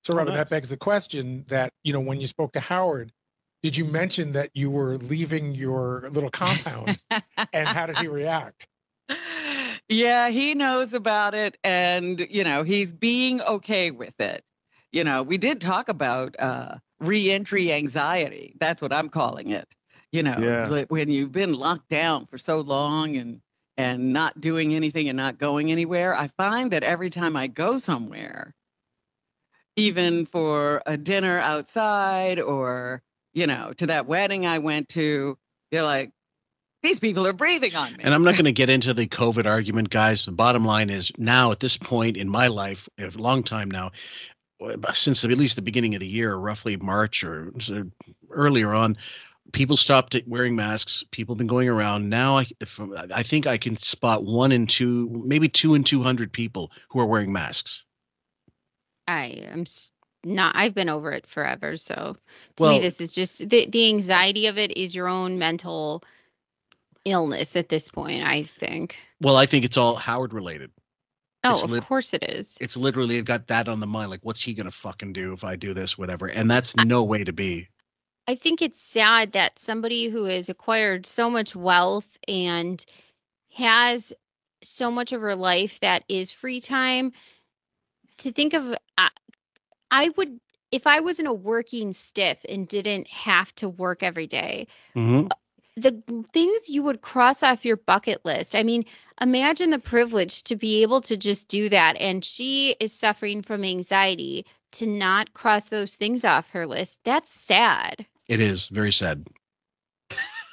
[0.04, 3.12] So, Robert, that begs the question that, you know, when you spoke to Howard,
[3.64, 7.00] did you mention that you were leaving your little compound?
[7.54, 8.68] and how did he react?
[9.90, 14.44] Yeah, he knows about it and, you know, he's being okay with it.
[14.92, 18.56] You know, we did talk about uh reentry anxiety.
[18.60, 19.68] That's what I'm calling it.
[20.12, 20.84] You know, Yeah.
[20.90, 23.42] when you've been locked down for so long and
[23.78, 27.78] and not doing anything and not going anywhere, I find that every time I go
[27.78, 28.54] somewhere,
[29.76, 33.02] even for a dinner outside or,
[33.34, 35.38] you know, to that wedding I went to,
[35.72, 36.12] you're like,
[36.82, 38.04] these people are breathing on me.
[38.04, 40.24] And I'm not going to get into the COVID argument, guys.
[40.24, 43.92] The bottom line is now, at this point in my life, a long time now,
[44.64, 47.52] uh, since at least the beginning of the year, roughly March or
[48.30, 48.98] earlier on,
[49.52, 51.04] people stopped wearing masks.
[51.12, 52.10] People have been going around.
[52.10, 52.80] Now, I, if,
[53.14, 57.06] I think I can spot one in two, maybe two and 200 people who are
[57.06, 57.84] wearing masks.
[59.08, 59.66] I am
[60.24, 60.56] not.
[60.56, 61.78] I've been over it forever.
[61.78, 62.18] So
[62.58, 66.04] to Well- me, this is just the the anxiety of it is your own mental
[67.06, 68.24] illness at this point.
[68.24, 68.96] I think.
[69.22, 70.72] Well, I think it's all Howard related.
[71.44, 72.58] Oh, It's of lit- course it is.
[72.60, 74.10] It's literally I've got that on the mind.
[74.10, 76.26] Like, what's he going to fucking do if I do this, whatever?
[76.26, 77.68] And that's no way to be.
[78.28, 82.84] I think it's sad that somebody who has acquired so much wealth and
[83.54, 84.14] has
[84.64, 87.14] so much of her life that is free time
[88.18, 89.10] to think of I,
[89.92, 90.40] I would
[90.72, 95.28] if I wasn't a working stiff and didn't have to work every day Mm-hmm.
[95.78, 96.02] the
[96.34, 98.56] things you would cross off your bucket list.
[98.56, 98.86] I mean,
[99.22, 101.96] imagine the privilege to be able to just do that.
[101.98, 107.02] And she is suffering from anxiety to not cross those things off her list.
[107.04, 108.06] That's sad.
[108.28, 109.26] It is very sad.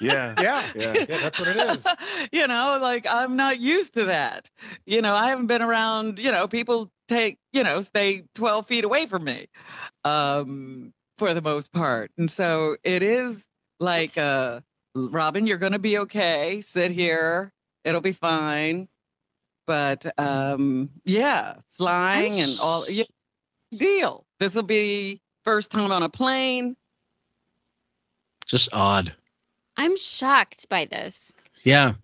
[0.00, 0.34] Yeah.
[0.40, 0.62] Yeah.
[0.74, 0.94] Yeah.
[1.08, 1.86] Yeah, that's what it is.
[2.32, 4.50] you know, like I'm not used to that.
[4.84, 8.84] You know, I haven't been around, you know, people take, you know, stay 12 feet
[8.84, 9.46] away from me
[10.04, 12.10] um, for the most part.
[12.18, 13.44] And so it is
[13.78, 14.60] like, uh,
[14.94, 16.60] Robin, you're going to be okay.
[16.60, 17.52] Sit here.
[17.84, 18.88] It'll be fine.
[19.66, 23.04] But um, yeah, flying and all, yeah,
[23.72, 24.26] deal.
[24.40, 26.76] This will be first time on a plane.
[28.52, 29.14] Just odd.
[29.78, 31.38] I'm shocked by this.
[31.64, 31.94] Yeah.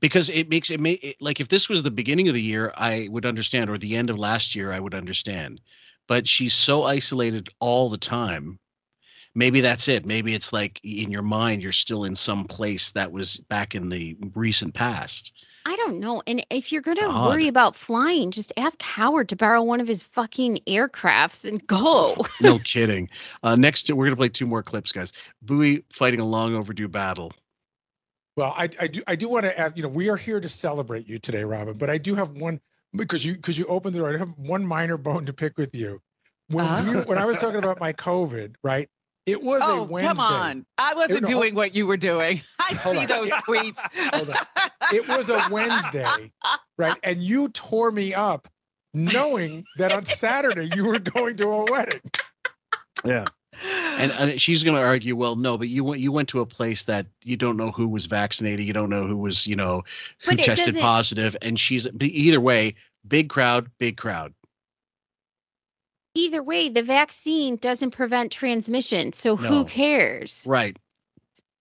[0.00, 2.74] Because it makes it, may, it like if this was the beginning of the year,
[2.76, 5.62] I would understand, or the end of last year, I would understand.
[6.06, 8.58] But she's so isolated all the time.
[9.34, 10.04] Maybe that's it.
[10.04, 13.88] Maybe it's like in your mind, you're still in some place that was back in
[13.88, 15.32] the recent past.
[15.68, 16.22] I don't know.
[16.26, 17.24] And if you're going to It's odd.
[17.26, 22.16] worry about flying, just ask Howard to borrow one of his fucking aircrafts and go.
[22.40, 23.10] No kidding.
[23.42, 25.12] Uh, next, we're gonna play two more clips, guys.
[25.44, 27.32] Booey fighting a long overdue battle.
[28.36, 29.76] Well, I, I do I do want to ask.
[29.76, 31.76] You know, we are here to celebrate you today, Robin.
[31.76, 32.60] But I do have one
[32.94, 34.14] because you because you opened the door.
[34.14, 36.00] I have one minor bone to pick with you.
[36.48, 36.82] When Uh-huh.
[36.92, 38.88] we, when I was talking about my COVID, right?
[39.28, 40.08] It was a Oh, Wednesday.
[40.08, 40.66] come on.
[40.78, 42.40] I wasn't no, doing what you were doing.
[42.58, 43.06] I see on.
[43.06, 43.78] those tweets.
[44.14, 44.36] Hold on.
[44.92, 46.32] It was a Wednesday,
[46.78, 46.96] right?
[47.02, 48.48] And you tore me up,
[48.94, 52.00] knowing that on Saturday you were going to a wedding.
[53.04, 53.26] Yeah.
[53.98, 56.46] And, and she's going to argue, well, no, but you went you went to a
[56.46, 59.82] place that you don't know who was vaccinated, you don't know who was, you know,
[60.24, 62.76] who But tested positive, and she's but either way,
[63.06, 64.32] big crowd, big crowd.
[66.18, 69.12] Either way, the vaccine doesn't prevent transmission.
[69.12, 69.48] So No.
[69.48, 70.44] who cares?
[70.46, 70.76] Right.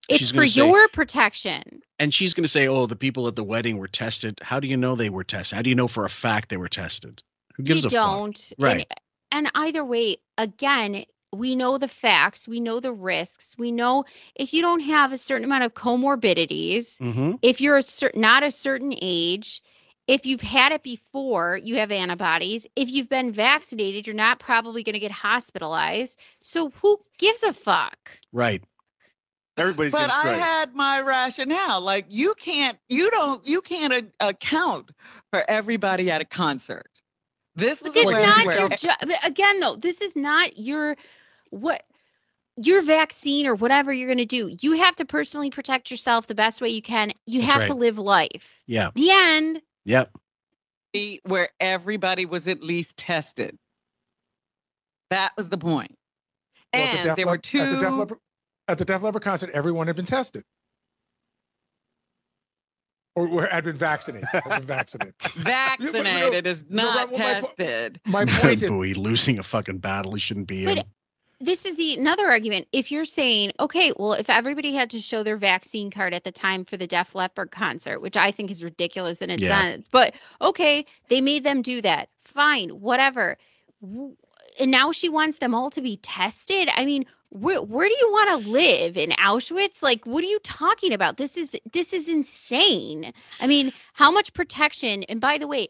[0.09, 1.81] It's for say- your protection.
[1.99, 4.39] And she's going to say, "Oh, the people at the wedding were tested.
[4.41, 5.55] How do you know they were tested?
[5.55, 7.21] How do you know for a fact they were tested?
[7.55, 8.53] Who gives you a fuck?" don't.
[8.57, 8.88] Right.
[9.31, 14.05] And, and either way, again, we know the facts, we know the risks, we know
[14.35, 17.34] if you don't have a certain amount of comorbidities, Mm-hmm.
[17.41, 19.61] if you're a cer- not a certain age,
[20.07, 22.65] if you've had it before, you have antibodies.
[22.75, 26.19] If you've been vaccinated, you're not probably going to get hospitalized.
[26.41, 28.17] So who gives a fuck?
[28.31, 28.63] Right.
[29.57, 31.81] Everybody's but I had my rationale.
[31.81, 34.91] Like you can't, you don't, you can't a- account
[35.31, 36.89] for everybody at a concert.
[37.55, 38.97] This But was it's not where- your job.
[39.23, 40.95] Again, though, this is not your
[41.49, 41.84] what
[42.55, 44.55] your vaccine or whatever you're going to do.
[44.61, 47.11] You have to personally protect yourself the best way you can.
[47.25, 48.61] You That's have to live life.
[48.67, 48.91] Yeah.
[48.93, 49.61] The end.
[49.88, 50.11] Yep.
[51.26, 53.57] where everybody was at least tested.
[55.09, 55.95] That was the point.
[56.73, 57.95] Well, at the And Def there were Lep- At the Def two.
[57.95, 58.18] Leppard,
[58.68, 60.43] at the Def Leppard concert, everyone had been tested.
[63.15, 64.27] Or, or had been vaccinated.
[64.30, 65.15] had been vaccinated.
[65.38, 68.01] Vaccinated is not well, my po- tested.
[68.05, 70.84] My point is, Booey losing a fucking battle he shouldn't be in.
[71.39, 72.68] This is the another argument.
[72.72, 76.31] If you're saying, okay, well, if everybody had to show their vaccine card at the
[76.31, 79.69] time for the Def Leppard concert, which I think is ridiculous and it's Yeah.
[79.69, 82.09] not, but okay, they made them do that.
[82.23, 83.38] Fine, whatever.
[83.84, 86.69] And now she wants them all to be tested.
[86.76, 89.84] I mean, where where do you want to live in Auschwitz?
[89.84, 91.18] Like, what are you talking about?
[91.18, 93.14] This is this is insane.
[93.39, 95.03] I mean, how much protection?
[95.03, 95.68] And by the way,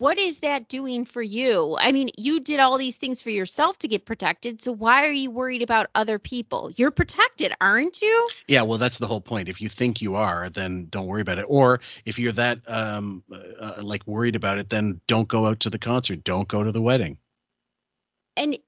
[0.00, 1.76] what is that doing for you?
[1.78, 4.62] I mean, you did all these things for yourself to get protected.
[4.62, 6.72] So why are you worried about other people?
[6.74, 8.30] You're protected, aren't you?
[8.48, 9.50] Yeah, well, that's the whole point.
[9.50, 11.44] If you think you are, then don't worry about it.
[11.48, 15.60] Or if you're that um uh, uh, like worried about it, then don't go out
[15.60, 16.24] to the concert.
[16.24, 17.18] Don't go to the wedding.
[18.38, 18.58] And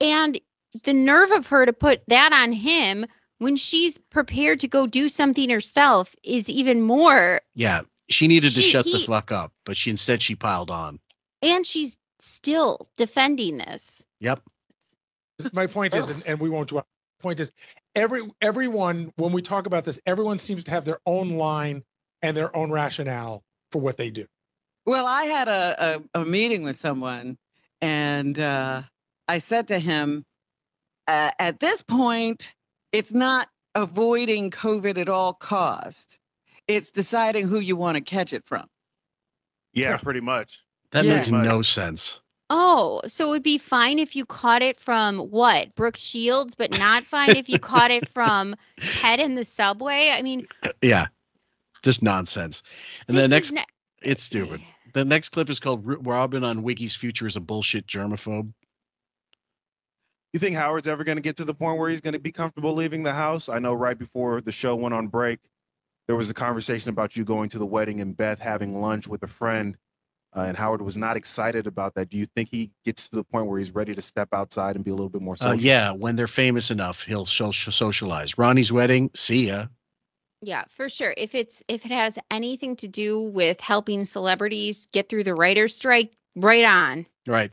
[0.00, 0.40] and
[0.84, 3.06] the nerve of her to put that on him
[3.38, 8.60] when she's prepared to go do something herself is even more Yeah, she needed to
[8.62, 10.98] She- shut the fuck up, but she instead she piled on.
[11.42, 14.02] and she's still defending this.
[14.20, 14.40] Yep.
[15.52, 16.86] my point is, and, and we won't dwell.
[17.20, 17.52] Point is,
[17.94, 21.82] every everyone when we talk about this, everyone seems to have their own line
[22.22, 24.26] and their own rationale for what they do.
[24.86, 27.38] Well, I had a, a, a meeting with someone,
[27.80, 28.82] and uh,
[29.28, 30.24] I said to him,
[31.08, 32.54] uh, at this point,
[32.92, 36.18] it's not avoiding COVID at all cost.
[36.68, 38.66] It's deciding who you want to catch it from.
[39.72, 40.60] Yeah, pretty much.
[40.92, 41.16] That Yeah.
[41.18, 42.20] makes no sense.
[42.50, 45.74] Oh, so it would be fine if you caught it from what?
[45.74, 50.10] Brooke Shields, but not fine if you caught it from Ted in the subway?
[50.10, 50.46] I mean,
[50.82, 51.06] Yeah,
[51.82, 52.62] just nonsense.
[53.08, 53.64] And the next, ne-
[54.02, 54.60] it's stupid.
[54.92, 58.52] The next clip is called "Robin on Wiki's Future is a Bullshit Germaphobe."
[60.32, 62.32] You think Howard's ever going to get to the point where he's going to be
[62.32, 63.48] comfortable leaving the house?
[63.48, 65.40] I know right before the show went on break,
[66.06, 69.22] there was a conversation about you going to the wedding and Beth having lunch with
[69.22, 69.76] a friend,
[70.36, 72.08] uh, and Howard was not excited about that.
[72.10, 74.84] Do you think he gets to the point where he's ready to step outside and
[74.84, 75.60] be a little bit more Uh, social?
[75.60, 78.36] yeah, when they're famous enough, he'll so- socialize.
[78.36, 79.66] Ronnie's wedding, see ya.
[80.42, 81.14] yeah, for sure.
[81.16, 85.74] If it's if it has anything to do with helping celebrities get through the writer's
[85.74, 87.06] strike, right on.
[87.26, 87.50] Right.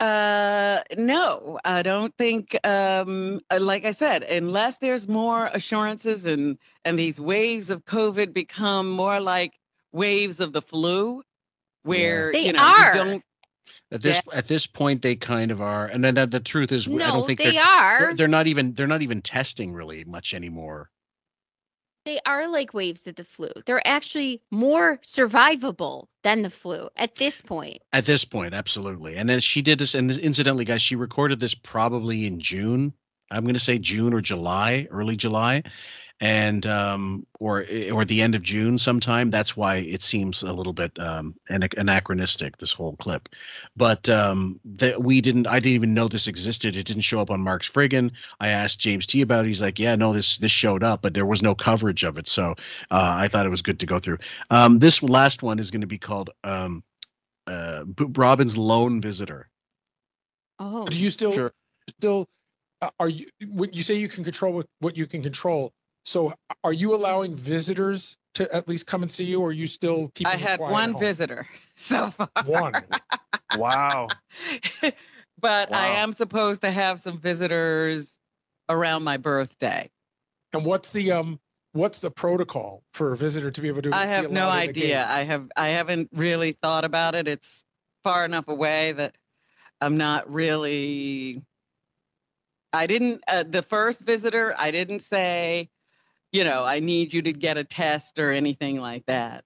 [0.00, 2.56] Uh, no, I don't think.
[2.66, 8.32] Um, uh, like I said, unless there's more assurances and and these waves of COVID
[8.32, 9.58] become more like
[9.92, 11.22] waves of the flu,
[11.82, 12.86] where They you know are.
[12.86, 13.24] you don't.
[13.90, 16.86] At this at this point, they kind of are, and then the, the truth is,
[16.88, 17.98] I No, don't think they they're, are.
[17.98, 20.90] They're, they're not even they're not even testing really much anymore.
[22.08, 23.50] They are like waves of the flu.
[23.66, 27.82] They're actually more survivable than the flu at this point.
[27.92, 29.14] At this point, absolutely.
[29.16, 32.94] And then she did this, and incidentally, guys, she recorded this probably in June.
[33.30, 35.64] I'm going to say June or July, early July,
[36.20, 39.30] and um, or or the end of June sometime.
[39.30, 42.56] That's why it seems a little bit um, anachronistic.
[42.56, 43.28] This whole clip,
[43.76, 45.46] but um, that we didn't.
[45.46, 46.76] I didn't even know this existed.
[46.76, 48.10] It didn't show up on Mark's friggin.
[48.40, 49.48] I asked James T about it.
[49.48, 52.26] He's like, "Yeah, no, this this showed up, but there was no coverage of it."
[52.26, 52.52] So
[52.90, 54.18] uh, I thought it was good to go through.
[54.50, 56.30] Um, this last one is going to be called.
[56.44, 56.82] Um,
[57.46, 59.48] uh, B- Robin's lone visitor.
[60.58, 61.50] Oh, Do you still
[61.88, 62.26] still
[62.82, 65.72] uh, are you when you say you can control what, what you can control?
[66.08, 66.32] So
[66.64, 70.10] are you allowing visitors to at least come and see you, or are you still
[70.14, 70.32] keeping?
[70.32, 71.00] I had quiet at one home?
[71.02, 72.30] visitor so far.
[72.46, 72.82] One.
[73.52, 74.08] wow.
[75.38, 78.18] but I am supposed to have some visitors
[78.70, 79.90] around my birthday.
[80.54, 81.38] And what's the um
[81.74, 83.92] what's the protocol for a visitor to be able to?
[83.92, 84.84] I have no allowed in the gate?
[84.84, 85.06] idea.
[85.06, 87.28] I have I haven't really thought about it.
[87.28, 87.66] It's
[88.02, 89.14] far enough away that
[89.82, 91.42] I'm not really
[92.72, 95.68] I didn't uh, the first visitor, I didn't say,
[96.32, 99.44] you know, I need you to get a test or anything like that.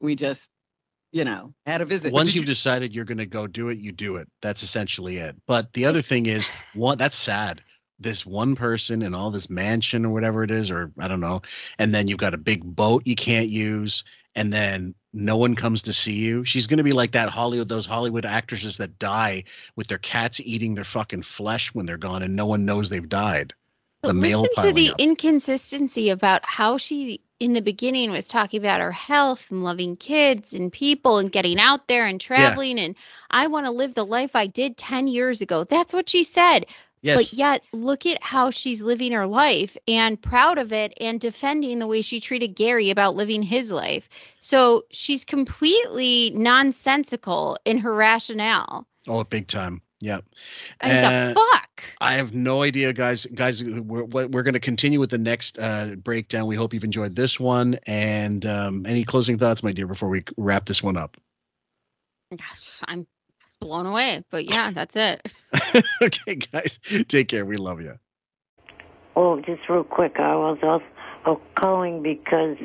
[0.00, 0.48] We just,
[1.12, 2.12] you know, had a visit.
[2.12, 4.28] Once you've decided you're going to go do it, you do it.
[4.42, 5.36] That's essentially it.
[5.46, 7.62] But the other thing is, one that's sad.
[8.00, 11.42] This one person and all this mansion or whatever it is, or I don't know,
[11.78, 14.04] and then you've got a big boat you can't use,
[14.36, 16.44] and then no one comes to see you.
[16.44, 19.42] She's going to be like that Hollywood, those Hollywood actresses that die
[19.74, 23.08] with their cats eating their fucking flesh when they're gone, and no one knows they've
[23.08, 23.52] died.
[24.02, 25.00] The But listen to the up.
[25.00, 30.52] inconsistency about how she in the beginning was talking about her health and loving kids
[30.52, 32.96] and people and getting out there and traveling and
[33.30, 35.64] I want to live the life I did 10 years ago.
[35.64, 36.66] That's what she said.
[37.02, 37.16] Yes.
[37.16, 41.78] But yet look at how she's living her life and proud of it and defending
[41.78, 44.08] the way she treated Gary about living his life.
[44.40, 48.86] So she's completely nonsensical in her rationale.
[49.06, 49.80] Oh, big time.
[50.00, 50.20] Yeah.
[50.84, 51.67] Mean, Uh, the fuck?
[52.00, 53.26] I have no idea, guys.
[53.26, 56.46] Guys, we're we're going to continue with the next uh, breakdown.
[56.46, 57.78] We hope you've enjoyed this one.
[57.86, 61.16] And um, any closing thoughts, my dear, before we wrap this one up?
[62.86, 63.06] I'm
[63.60, 64.22] blown away.
[64.30, 65.32] But yeah, that's it.
[66.02, 66.78] okay, guys,
[67.08, 67.44] take care.
[67.44, 67.98] We love you.
[69.16, 72.56] Oh, just real quick, I was also calling because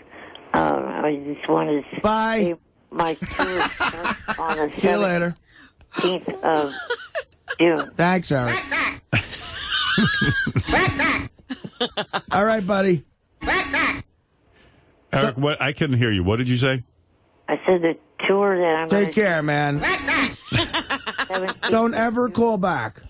[0.53, 2.41] uh, I just wanted to Bye.
[2.44, 2.56] say
[2.91, 5.35] my tour starts on the See you later.
[5.95, 6.73] 17th of
[7.59, 7.91] June.
[7.95, 8.55] Thanks, Eric.
[12.31, 13.03] All right, buddy.
[15.11, 15.61] Eric, what?
[15.61, 16.23] I couldn't hear you.
[16.23, 16.84] What did you say?
[17.47, 17.95] I said the
[18.27, 19.80] tour that I'm Take gonna care, man.
[19.80, 23.01] 17th Don't ever call back.